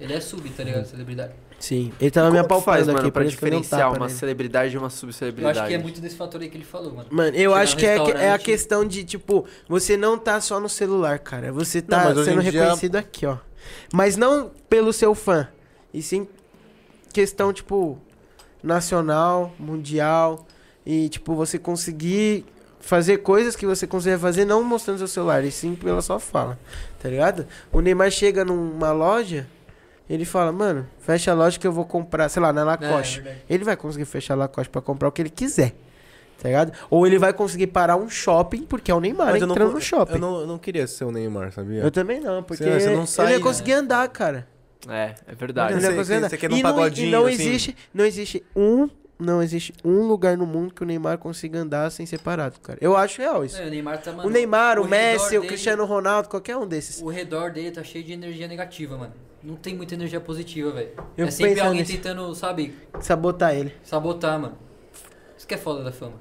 [0.00, 0.86] ele é sub, tá ligado?
[0.86, 1.32] Celebridade.
[1.58, 1.92] Sim.
[2.00, 4.86] Ele tava me apalpando faz, aqui, pra eu um diferenciar tapa uma celebridade de uma
[4.86, 5.58] Eu subcelebridade?
[5.58, 7.08] acho que é muito desse fator aí que ele falou, mano.
[7.10, 10.40] Mano, eu Chegar acho que é, é a restaurante- questão de, tipo, você não tá
[10.40, 11.50] só no celular, cara.
[11.52, 13.38] Você tá hoje sendo em dia- reconhecido aqui, ó.
[13.92, 15.48] Mas não pelo seu fã.
[15.92, 16.28] E sim
[17.12, 17.98] questão, tipo,
[18.62, 20.46] nacional, mundial.
[20.84, 22.44] E, tipo, você conseguir
[22.80, 26.58] fazer coisas que você consegue fazer não mostrando seu celular, e sim pela sua fala.
[27.00, 27.46] Tá ligado?
[27.72, 29.46] O Neymar chega numa loja,
[30.08, 33.18] ele fala, mano, fecha a loja que eu vou comprar, sei lá, na Lacoste.
[33.18, 33.44] É, é verdade.
[33.48, 35.74] ele vai conseguir fechar a Lacoste pra comprar o que ele quiser.
[36.40, 36.72] Tá ligado?
[36.90, 39.68] Ou ele vai conseguir parar um shopping, porque é o Neymar Mas eu não, entrando
[39.68, 40.14] co- no shopping.
[40.14, 41.80] eu não, eu não queria ser o Neymar, sabia?
[41.80, 43.44] Eu também não, porque Você- você não sai, ele ia né?
[43.44, 44.46] conseguir andar, cara.
[44.88, 45.72] É, é verdade.
[45.74, 47.34] Ele ia Você- você- você quer e não, e não assim?
[47.34, 51.90] existe, não existe um, não existe um lugar no mundo que o Neymar consiga andar
[51.90, 52.78] sem ser parado, cara.
[52.80, 53.56] Eu acho real isso.
[53.60, 56.56] É, o Neymar tá, mano, o Neymar, o, redor Messi, o dele- Cristiano Ronaldo, qualquer
[56.56, 57.00] um desses.
[57.00, 59.12] O redor dele tá cheio de energia negativa, mano.
[59.42, 60.90] Não tem muita energia positiva, velho.
[61.16, 61.92] É sempre alguém nisso.
[61.92, 63.74] tentando, sabe, Sabotar ele.
[63.82, 64.56] sabotar, mano.
[65.36, 66.14] Isso que é foda da fama.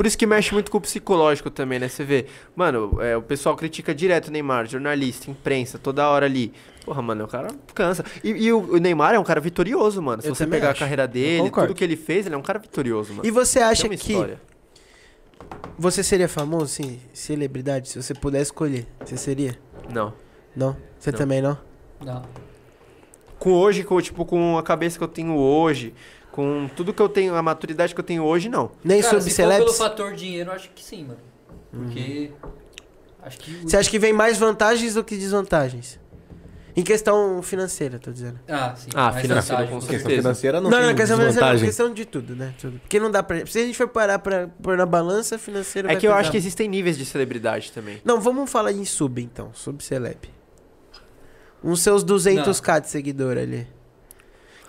[0.00, 1.86] Por isso que mexe muito com o psicológico também, né?
[1.86, 2.24] Você vê,
[2.56, 6.54] mano, é, o pessoal critica direto o Neymar, jornalista, imprensa, toda hora ali.
[6.86, 8.02] Porra, mano, o cara cansa.
[8.24, 10.22] E, e o, Neymar é um cara vitorioso, mano.
[10.22, 10.78] Se Eu você pegar acho.
[10.78, 13.28] a carreira dele, tudo que ele fez, ele é um cara vitorioso, mano.
[13.28, 14.40] E você Tem acha uma que história.
[15.76, 18.86] você seria famoso, sim, celebridade, se você pudesse escolher?
[19.04, 19.58] Você seria?
[19.92, 20.14] Não.
[20.56, 20.78] Não?
[20.98, 21.18] Você Não.
[21.18, 21.58] também não?
[22.02, 22.22] Não.
[23.38, 25.92] Com hoje, com, tipo, com a cabeça que eu tenho hoje,
[26.32, 28.70] com tudo que eu tenho, a maturidade que eu tenho hoje, não.
[28.84, 31.18] Nem Cara, sobre se for pelo fator dinheiro, eu acho que sim, mano.
[31.70, 32.30] Porque...
[33.22, 33.52] Acho que...
[33.68, 35.98] Você acha que vem mais vantagens do que desvantagens?
[36.76, 38.38] Em questão financeira, tô dizendo.
[38.48, 38.88] Ah, sim.
[38.94, 40.22] Ah, mais financeiro, vantagem, com Questão certeza.
[40.22, 41.66] financeira não, Não, tem não, questão financeira, não, desvantagem.
[41.66, 42.54] questão de tudo, né?
[42.60, 42.78] Tudo.
[42.78, 43.44] Porque não dá pra.
[43.44, 45.88] Se a gente for parar pra pôr na balança financeira.
[45.88, 46.20] É vai que eu pesar.
[46.20, 48.00] acho que existem níveis de celebridade também.
[48.04, 50.16] Não, vamos falar em sub então, sub celeb.
[51.62, 53.66] Uns seus 200k de seguidor ali.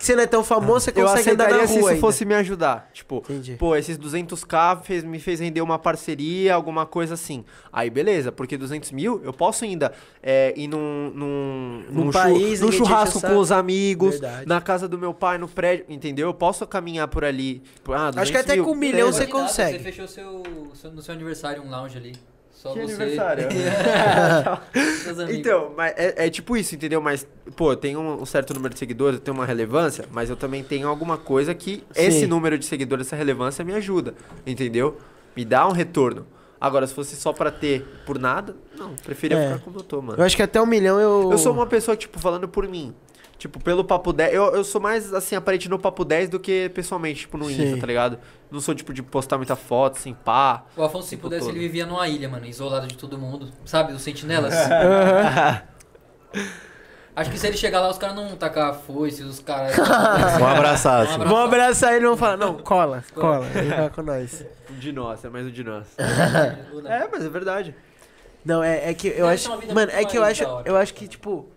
[0.02, 2.00] Que você não é tão famoso, você Eu consegue andar na rua se isso ainda.
[2.00, 2.90] fosse me ajudar.
[2.92, 3.54] Tipo, Entendi.
[3.54, 7.44] pô, esses 200k fez, me fez render uma parceria, alguma coisa assim.
[7.72, 12.60] Aí beleza, porque 200 mil eu posso ainda é, ir num, num, Num num, país,
[12.60, 14.46] num churrasco com os amigos, Verdade.
[14.48, 16.26] na casa do meu pai, no prédio, entendeu?
[16.26, 17.60] Eu posso caminhar por ali.
[17.76, 19.78] Tipo, ah, Acho que 200 até mil, com um milhão você consegue.
[19.78, 20.42] Você fechou seu,
[20.74, 22.16] seu- no seu aniversário um lounge ali.
[22.62, 22.92] Só Que você.
[22.94, 23.48] aniversário?
[25.34, 27.00] Então, mas é, é tipo isso, entendeu?
[27.00, 30.30] Mas, pô, eu tenho um, um certo número de seguidores, eu tenho uma relevância, mas
[30.30, 32.26] eu também tenho alguma coisa que esse Sim.
[32.26, 34.14] número de seguidores, essa relevância me ajuda,
[34.46, 34.96] entendeu?
[35.34, 36.24] Me dá um retorno.
[36.60, 39.48] Agora, se fosse só pra ter por nada, não, preferia É.
[39.54, 40.20] ficar como eu tô, mano.
[40.20, 41.30] Eu acho que até um milhão eu.
[41.32, 42.94] Eu sou uma pessoa, tipo, falando por mim.
[43.42, 46.68] Tipo, pelo Papo 10, eu, eu sou mais, assim, aparente no Papo 10 do que
[46.68, 47.60] pessoalmente, tipo, no Sim.
[47.60, 48.20] Insta, tá ligado?
[48.48, 50.62] Não sou, tipo, de postar muita foto, assim, pá.
[50.76, 51.50] O Afonso, se Tempo pudesse, todo.
[51.56, 53.50] ele vivia numa ilha, mano, isolado de todo mundo.
[53.64, 54.54] Sabe, os sentinelas?
[57.16, 59.76] Acho que se ele chegar lá, os caras não tacar foice, os caras.
[59.76, 61.10] Um abraçado.
[61.10, 64.46] Um Vamos abraçar ele e vamos falar, não, cola, cola, ele vai com nós.
[64.70, 65.88] Um de nós, é mais um de nós.
[65.98, 67.08] É.
[67.10, 67.74] Mas é verdade.
[68.44, 69.74] Não, é, é que eu Deve acho.
[69.74, 70.44] Mano, é que eu acho.
[70.64, 71.48] Eu acho que, tipo.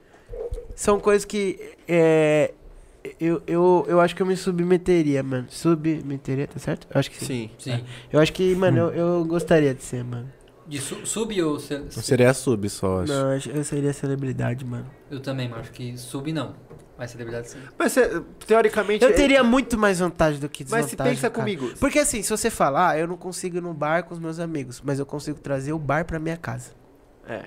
[0.75, 1.59] São coisas que.
[1.87, 2.53] É.
[3.19, 5.45] Eu, eu, eu acho que eu me submeteria, mano.
[5.49, 6.87] Submeteria, tá certo?
[6.91, 7.51] Eu acho que sim.
[7.59, 7.77] Sim.
[7.77, 7.85] Sim.
[8.11, 10.27] Eu acho que, mano, eu, eu gostaria de ser, mano.
[10.67, 11.59] De su sub ou.
[11.59, 13.13] ce- Não seria sub só, acho.
[13.13, 14.87] Não, eu, eu seria celebridade, mano.
[15.11, 15.61] Eu também, mano.
[15.61, 16.55] Acho que sub não.
[16.97, 17.59] Mas celebridade sim.
[17.77, 19.03] Mas, cê, teoricamente...
[19.03, 21.13] Eu é- teria muito mais vantagem do que Mas desvantagem.
[21.13, 21.33] se pensa cara.
[21.43, 21.69] comigo.
[21.79, 24.39] Porque assim, se você falar, ah, eu não consigo ir no bar com os meus
[24.39, 26.71] amigos, mas eu consigo trazer o bar pra minha casa.
[27.27, 27.43] É.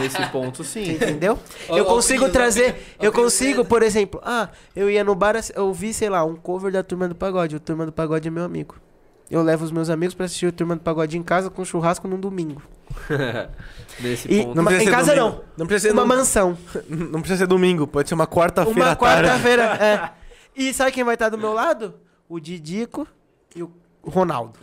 [0.00, 0.92] Nesse ponto, sim.
[0.94, 1.38] Entendeu?
[1.68, 2.94] Eu consigo trazer.
[3.00, 6.72] Eu consigo, por exemplo, ah, eu ia no bar, eu vi, sei lá, um cover
[6.72, 7.56] da Turma do Pagode.
[7.56, 8.76] O Turma do Pagode é meu amigo.
[9.30, 12.08] Eu levo os meus amigos pra assistir o Turma do Pagode em casa com churrasco
[12.08, 12.62] num domingo.
[14.00, 14.54] Nesse E ponto.
[14.56, 15.36] numa- precisa em casa domingo.
[15.36, 15.44] não.
[15.58, 16.58] Não precisa ser Uma num- mansão.
[16.88, 19.62] Não precisa ser domingo, pode ser uma quarta-feira Uma quarta-feira.
[19.64, 20.10] é.
[20.56, 21.94] E sabe quem vai estar do meu lado?
[22.28, 23.06] O Didico
[23.54, 23.70] e o
[24.02, 24.58] Ronaldo.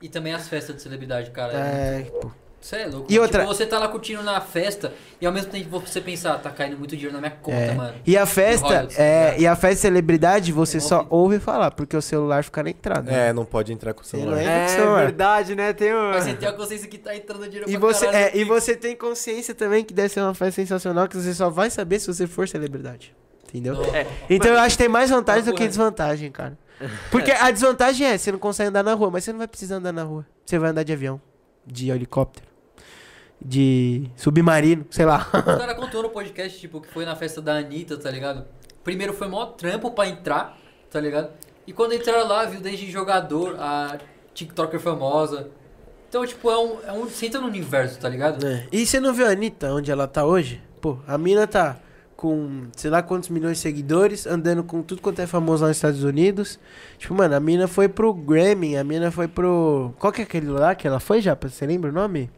[0.00, 1.52] E também as festas de celebridade, cara.
[1.54, 2.30] É, pô.
[2.62, 3.06] Você é louco.
[3.10, 3.22] E mano.
[3.24, 6.48] outra- Tipo, você tá lá curtindo na festa e ao mesmo tempo você pensar, tá
[6.48, 7.74] caindo muito dinheiro na minha conta, É.
[7.74, 7.94] mano.
[8.06, 11.72] E a festa, royalties, tá é, e a festa celebridade, você É só ouve falar,
[11.72, 13.10] porque o celular fica na entrada.
[13.12, 14.40] É, não pode entrar com o celular.
[14.40, 15.00] É Celular.
[15.06, 15.72] verdade, né?
[15.72, 16.10] Tem um...
[16.10, 18.24] Mas você tem a consciência que tá entrando dinheiro E pra você, caralho.
[18.26, 21.50] é, e você tem consciência também que deve ser uma festa sensacional, que você só
[21.50, 23.12] vai saber se você for celebridade.
[23.48, 23.82] Entendeu?
[23.92, 26.56] É, Então eu acho que tem mais vantagem do que desvantagem, cara.
[27.10, 29.76] Porque a desvantagem é, você não consegue andar na rua, mas você não vai precisar
[29.76, 30.24] andar na rua.
[30.46, 31.20] Você vai andar de avião,
[31.66, 32.46] de helicóptero,
[33.44, 35.28] de submarino, sei lá.
[35.32, 38.44] O cara contou no podcast, tipo, que foi na festa da Anitta, tá ligado?
[38.84, 40.58] Primeiro foi mó trampo pra entrar,
[40.90, 41.30] tá ligado?
[41.66, 43.98] E quando entraram lá, viu desde jogador, a
[44.34, 45.48] TikToker famosa.
[46.08, 46.76] Então, tipo, é um.
[46.86, 48.46] É um você entra no universo, tá ligado?
[48.46, 48.66] É.
[48.70, 50.60] E você não viu a Anitta, onde ela tá hoje?
[50.80, 51.78] Pô, a mina tá
[52.22, 55.76] com sei lá quantos milhões de seguidores, andando com tudo quanto é famoso lá nos
[55.76, 56.58] Estados Unidos.
[56.98, 59.94] Tipo, mano, a mina foi pro Grammy, a mina foi pro.
[59.98, 61.36] Qual que é aquele lá que ela foi já?
[61.40, 62.30] Você lembra o nome?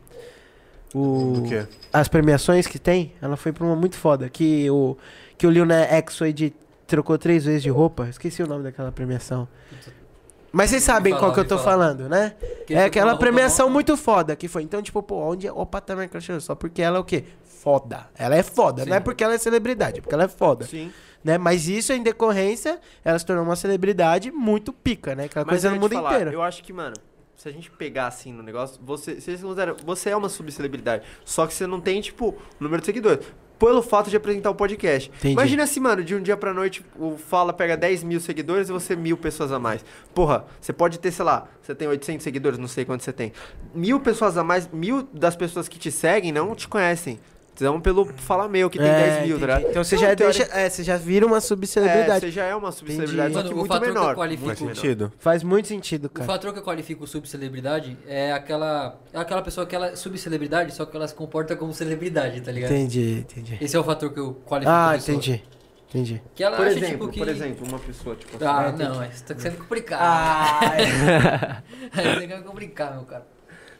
[0.95, 1.33] O...
[1.35, 1.67] Do quê?
[1.93, 4.29] As premiações que tem, ela foi pra uma muito foda.
[4.29, 4.97] Que o,
[5.37, 6.53] que o Lil Nas X foi de.
[6.87, 8.09] trocou três vezes de roupa.
[8.09, 9.49] Esqueci o nome daquela premiação.
[10.53, 11.71] Mas vocês sabem Me qual que eu tô fala.
[11.71, 12.35] falando, né?
[12.65, 14.63] Que é aquela premiação muito foda que foi.
[14.63, 16.41] Então, tipo, pô, onde é o patamar que ela chegou?
[16.41, 17.25] Só porque ela é o quê?
[17.43, 18.07] Foda.
[18.17, 18.85] Ela é foda.
[18.85, 18.91] Sim.
[18.91, 20.65] Não é porque ela é celebridade, é porque ela é foda.
[20.65, 20.93] Sim.
[21.25, 21.39] Né?
[21.39, 25.25] Mas isso, em decorrência, ela se tornou uma celebridade muito pica, né?
[25.25, 26.31] Aquela Mas coisa no mundo falar, inteiro.
[26.33, 26.95] Eu acho que, mano,
[27.37, 31.05] se a gente pegar assim no negócio, você, consideram, você é uma subcelebridade.
[31.25, 33.27] Só que você não tem, tipo, número de seguidores.
[33.59, 35.11] Pelo fato de apresentar o podcast.
[35.11, 35.33] Entendi.
[35.33, 38.73] Imagina assim, mano, de um dia pra noite o Fala pega 10 mil seguidores e
[38.73, 39.85] você mil pessoas a mais.
[40.13, 43.33] Porra, você pode ter, sei lá, você tem 800 seguidores, não sei quanto você tem.
[43.73, 47.19] Mil pessoas a mais, mil das pessoas que te seguem não te conhecem.
[47.55, 49.71] Então, pelo Fala Meu, que tem É, 10 mil, tá entendi.
[49.71, 50.43] Então você já deixa.
[50.53, 52.21] É, você já vira uma É, subcelebridade.
[52.21, 54.17] você já é uma subcelebridade, só Mano, que o muito menor.
[54.17, 54.75] Faz muito menor.
[54.75, 55.13] sentido.
[55.19, 56.27] Faz muito sentido, O cara.
[56.27, 58.99] fator que eu qualifico subcelebridade é aquela.
[59.13, 62.51] É aquela pessoa que ela é subcelebridade, só que ela se comporta como celebridade, tá
[62.51, 62.73] ligado?
[62.73, 63.59] Entendi, entendi.
[63.61, 64.77] Esse é o fator que eu qualifico.
[64.77, 65.43] Ah, entendi.
[65.89, 66.21] Entendi.
[66.35, 67.19] Que ela Por acha, exemplo, tipo, que...
[67.21, 70.03] por exemplo, uma pessoa, tipo assim, Ah, não, isso tá sendo complicado.
[71.95, 73.25] Isso é complicado, meu cara.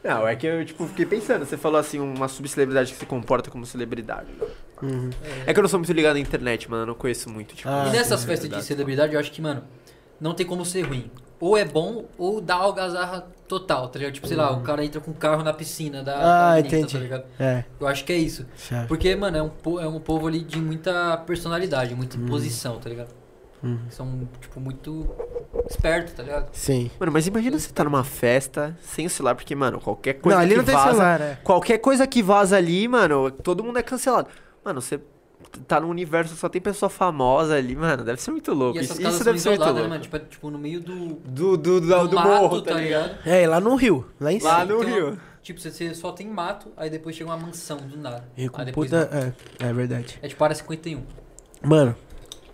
[0.05, 3.49] Não, é que eu, tipo, fiquei pensando, você falou assim, uma subcelebridade que se comporta
[3.49, 4.27] como celebridade.
[4.79, 5.09] Uhum.
[5.47, 7.67] É que eu não sou muito ligado na internet, mano, eu não conheço muito, tipo.
[7.67, 9.15] Ah, e nessas sim, festas de celebridade.
[9.15, 9.63] eu acho que, mano,
[10.21, 11.09] não tem como ser ruim.
[11.39, 14.13] Ou é bom, ou dá algazarra total, tá ligado?
[14.13, 16.13] Tipo, sei lá, o cara entra com o carro na piscina da.
[16.13, 16.21] Uhum.
[16.21, 16.93] Ah, da Anitta, entendi.
[16.93, 17.23] Tá ligado?
[17.39, 17.63] É.
[17.79, 18.45] Eu acho que é isso.
[18.57, 18.87] Chave.
[18.87, 23.24] Porque, mano, é um, é um povo ali de muita personalidade, muita posição, tá ligado?
[23.65, 23.79] Uhum.
[23.89, 25.07] São, tipo, muito
[25.69, 26.49] espertos, tá ligado?
[26.53, 26.91] Sim.
[26.99, 30.43] Mano, mas imagina você tá numa festa sem o celular, porque, mano, qualquer coisa Não,
[30.43, 31.37] ali que não tem vaza, celular, é.
[31.43, 34.27] Qualquer coisa que vaza ali, mano, todo mundo é cancelado.
[34.63, 34.99] Mano, você
[35.67, 38.77] tá num universo que só tem pessoa famosa ali, mano, deve ser muito louco.
[38.77, 39.89] E essas Isso, casas isso são deve ser muito né, louco.
[39.89, 40.01] mano?
[40.01, 43.17] Tipo, é, tipo, no meio do, Do, do, do, do, do mato, morro, tá ligado?
[43.25, 44.65] É, e lá no Rio, lá em Lá cima.
[44.73, 45.19] no Tem uma- Rio.
[45.41, 48.23] Tipo, você, só tem mato, aí depois chega uma mansão do nada.
[48.35, 49.33] E com aí depois puta...
[49.59, 50.17] É, é verdade.
[50.21, 51.03] É tipo área 51.
[51.63, 51.95] Mano,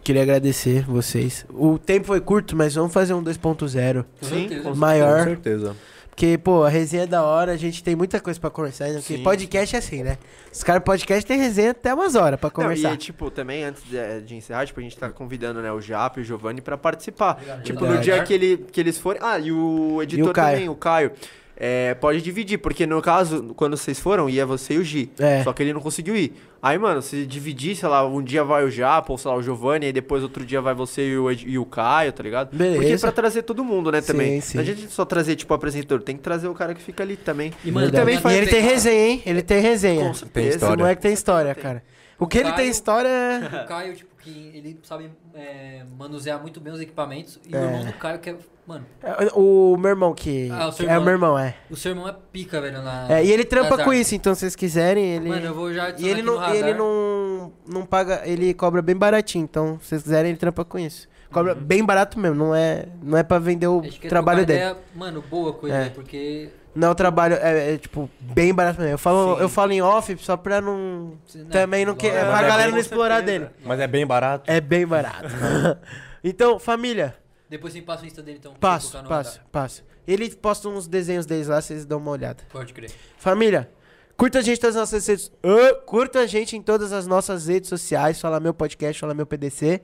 [0.03, 1.45] queria agradecer vocês.
[1.49, 4.03] O tempo foi curto, mas vamos fazer um 2.0.
[4.19, 4.63] Com Sim, certeza.
[4.63, 5.23] com Com Maior.
[5.23, 5.75] certeza.
[6.09, 8.99] Porque, pô, a resenha é da hora, a gente tem muita coisa pra conversar ainda.
[8.99, 9.23] Porque Sim.
[9.23, 10.17] podcast é assim, né?
[10.51, 12.93] Os caras podcast tem resenha até umas horas pra Não, conversar.
[12.93, 16.17] e tipo, também antes de, de encerrar, tipo, a gente tá convidando, né, o Jap
[16.19, 17.35] e o Giovanni pra participar.
[17.37, 17.63] Obrigado.
[17.63, 17.97] Tipo, Verdade.
[17.97, 19.21] no dia que, ele, que eles forem.
[19.23, 21.11] Ah, e o editor E o também, o Caio.
[21.55, 25.11] É, pode dividir, porque no caso, quando vocês foram, ia você e o Gi.
[25.19, 25.43] É.
[25.43, 26.33] Só que ele não conseguiu ir.
[26.61, 29.43] Aí, mano, se dividir, sei lá, um dia vai o Japa, ou sei lá, o
[29.43, 32.49] Giovanni, aí depois outro dia vai você e o, Ed- e o Caio, tá ligado?
[32.49, 33.01] Porque Beleza.
[33.07, 34.41] pra trazer todo mundo, né, também.
[34.41, 34.71] Sim, Não sim.
[34.71, 37.51] adianta só trazer, tipo, o apresentador, tem que trazer o cara que fica ali também.
[37.63, 39.23] E, mano, também faz- E ele tem resenha, hein?
[39.25, 40.05] Ele tem resenha.
[40.05, 40.49] Com Esse certeza.
[40.55, 40.77] história.
[40.77, 41.63] moleque tem história, Tem.
[41.63, 41.83] cara.
[42.17, 43.39] O que ele tem Caio- história é...
[43.65, 47.39] O Caio, tipo, que ele sabe é, manusear muito bem os equipamentos.
[47.49, 47.59] E É.
[47.59, 48.35] o irmão do Caio, que é.
[48.71, 50.49] Mano, é O meu irmão que...
[50.51, 51.03] Ah, o seu É o irmão.
[51.05, 51.55] meu irmão, é.
[51.69, 52.81] o seu irmão é pica, velho.
[52.81, 55.29] Na, É, e ele trampa com isso, então se vocês quiserem, ele...
[55.29, 56.55] Mano, eu vou já E ele aqui no não, radar.
[56.55, 60.79] ele não, não paga, ele cobra bem baratinho, então se vocês quiserem ele trampa com
[60.79, 61.09] isso.
[61.31, 64.59] Cobra bem barato mesmo, não é, não é pra vender o que é trabalho dele.
[64.59, 65.89] Ideia, mano, boa com ele, É.
[65.89, 66.49] porque.
[66.73, 68.93] Não é o trabalho, é, é, tipo, bem barato mesmo.
[68.93, 69.41] Eu falo, Sim.
[69.41, 71.17] eu falo em off só pra não...
[71.35, 73.39] Né, Também não É, pra é galera não explorar certeza.
[73.39, 73.51] dele.
[73.65, 74.49] Mas é bem barato.
[74.49, 75.27] É bem barato.
[76.23, 77.13] então, família,
[77.51, 78.53] Depois você me passa o Insta dele, então.
[78.53, 79.83] pra eu passo.
[80.07, 82.41] Ele posta uns desenhos deles lá, vocês dão uma olhada.
[82.49, 82.89] Pode crer.
[83.17, 83.69] Família,
[84.15, 85.31] curta a gente em todas as nossas redes.
[85.43, 88.21] Ô, curta a gente em todas as nossas redes sociais.
[88.21, 89.81] Fala meu podcast, fala meu PDC.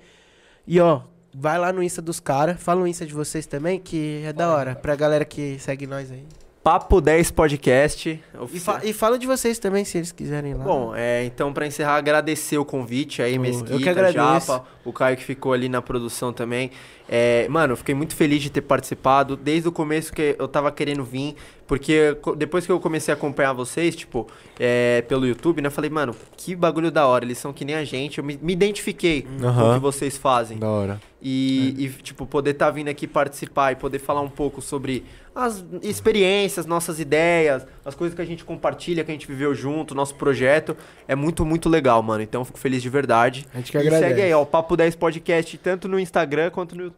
[0.65, 1.01] E ó,
[1.35, 2.55] vai lá no Insta dos caras.
[2.57, 4.73] Fala o Insta de vocês também, que é da hora.
[4.73, 6.25] Pra galera que segue nós aí.
[6.67, 8.21] Papo 10 Podcast.
[8.51, 10.65] E, fa e fala de vocês também, se eles quiserem lá.
[10.65, 14.47] Bom, é, então pra encerrar, agradecer o convite aí, Mesquita, eu que agradeço.
[14.47, 16.69] Japa, o Caio que ficou ali na produção também.
[17.09, 19.35] É, mano, eu fiquei muito feliz de ter participado.
[19.35, 21.35] Desde o começo que eu tava querendo vir,
[21.67, 24.25] Porque depois que eu comecei a acompanhar vocês, tipo,
[24.57, 25.67] é, pelo YouTube, né?
[25.67, 27.25] Eu falei, mano, que bagulho da hora.
[27.25, 28.19] Eles são que nem a gente.
[28.19, 30.57] Eu me, me identifiquei com o que vocês fazem.
[30.57, 31.01] Da hora.
[31.21, 35.03] E, e, tipo, poder estar vindo aqui participar e poder falar um pouco sobre
[35.35, 39.93] as experiências, nossas ideias, as coisas que a gente compartilha, que a gente viveu junto,
[39.93, 40.75] nosso projeto,
[41.07, 42.23] é muito, muito legal, mano.
[42.23, 43.45] Então eu fico feliz de verdade.
[43.53, 44.07] A gente que e agradece.
[44.07, 46.96] segue aí, ó, o Papo 10 Podcast, tanto no Instagram quanto no YouTube.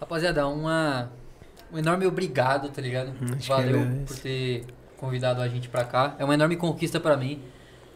[0.00, 1.10] Rapaziada, uma,
[1.72, 3.10] um enorme obrigado, tá ligado?
[3.10, 4.14] Hum, acho Valeu agradeço.
[4.14, 4.64] por ter
[4.96, 6.14] convidado a gente pra cá.
[6.18, 7.40] É uma enorme conquista pra mim.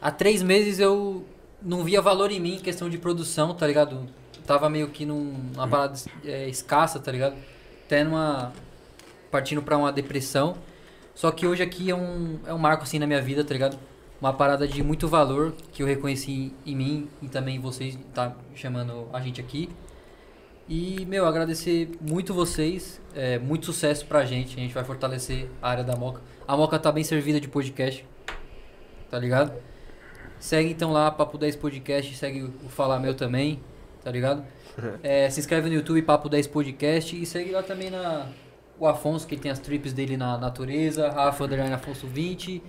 [0.00, 1.24] Há três meses eu
[1.60, 4.06] não via valor em mim em questão de produção, tá ligado?
[4.46, 7.34] Tava meio que num- numa parada é, escassa, tá ligado?
[7.86, 8.52] Até numa.
[9.30, 10.56] partindo pra uma depressão.
[11.14, 13.78] Só que hoje aqui é um, é um marco assim na minha vida, tá ligado?
[14.20, 19.08] Uma parada de muito valor que eu reconheci em mim e também vocês tá chamando
[19.12, 19.68] a gente aqui.
[20.68, 23.00] E, meu, agradecer muito vocês.
[23.14, 24.56] É, muito sucesso pra gente.
[24.56, 26.20] A gente vai fortalecer a área da Moca.
[26.46, 28.04] A Moca tá bem servida de podcast.
[29.08, 29.52] Tá ligado?
[30.40, 32.14] Segue então lá, Papo 10 Podcast.
[32.16, 33.60] Segue o Falar Meu também.
[34.02, 34.44] Tá ligado?
[35.02, 37.16] É, se inscreve no YouTube, Papo 10 Podcast.
[37.18, 38.28] E segue lá também na,
[38.78, 41.08] o Afonso, que tem as trips dele na natureza.
[41.08, 42.62] Rafa Underline Afonso 20.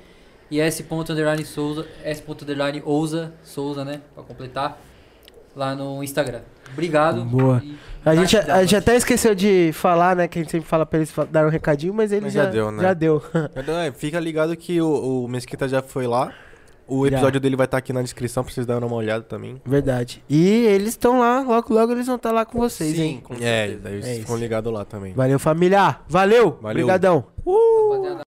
[0.50, 0.86] E S.
[0.90, 1.86] Underline Souza.
[2.04, 2.24] S.
[2.26, 3.34] Underline Ousa.
[3.44, 4.02] Souza, né?
[4.14, 4.82] Pra completar.
[5.58, 6.42] Lá no Instagram.
[6.72, 7.26] Obrigado.
[7.26, 7.64] Boa.
[8.06, 10.28] A gente, gratidão, a gente até esqueceu de falar, né?
[10.28, 12.50] Que a gente sempre fala pra eles dar um recadinho, mas eles Mas já, já
[12.52, 12.84] deu, né?
[12.84, 13.24] Já deu.
[13.84, 16.32] É, fica ligado que o, o Mesquita já foi lá.
[16.88, 19.60] O episódio dele vai estar aqui na descrição pra vocês darem uma olhada também.
[19.66, 20.24] Verdade.
[20.30, 23.20] E eles estão lá, logo, logo eles vão estar lá com vocês, hein?
[23.22, 25.14] com É, daí É ficam ligados lá também.
[25.14, 25.98] Valeu, família.
[26.08, 26.58] Valeu.
[26.62, 26.86] Valeu.
[26.86, 27.26] Obrigadão.
[27.46, 28.27] Rapaziada,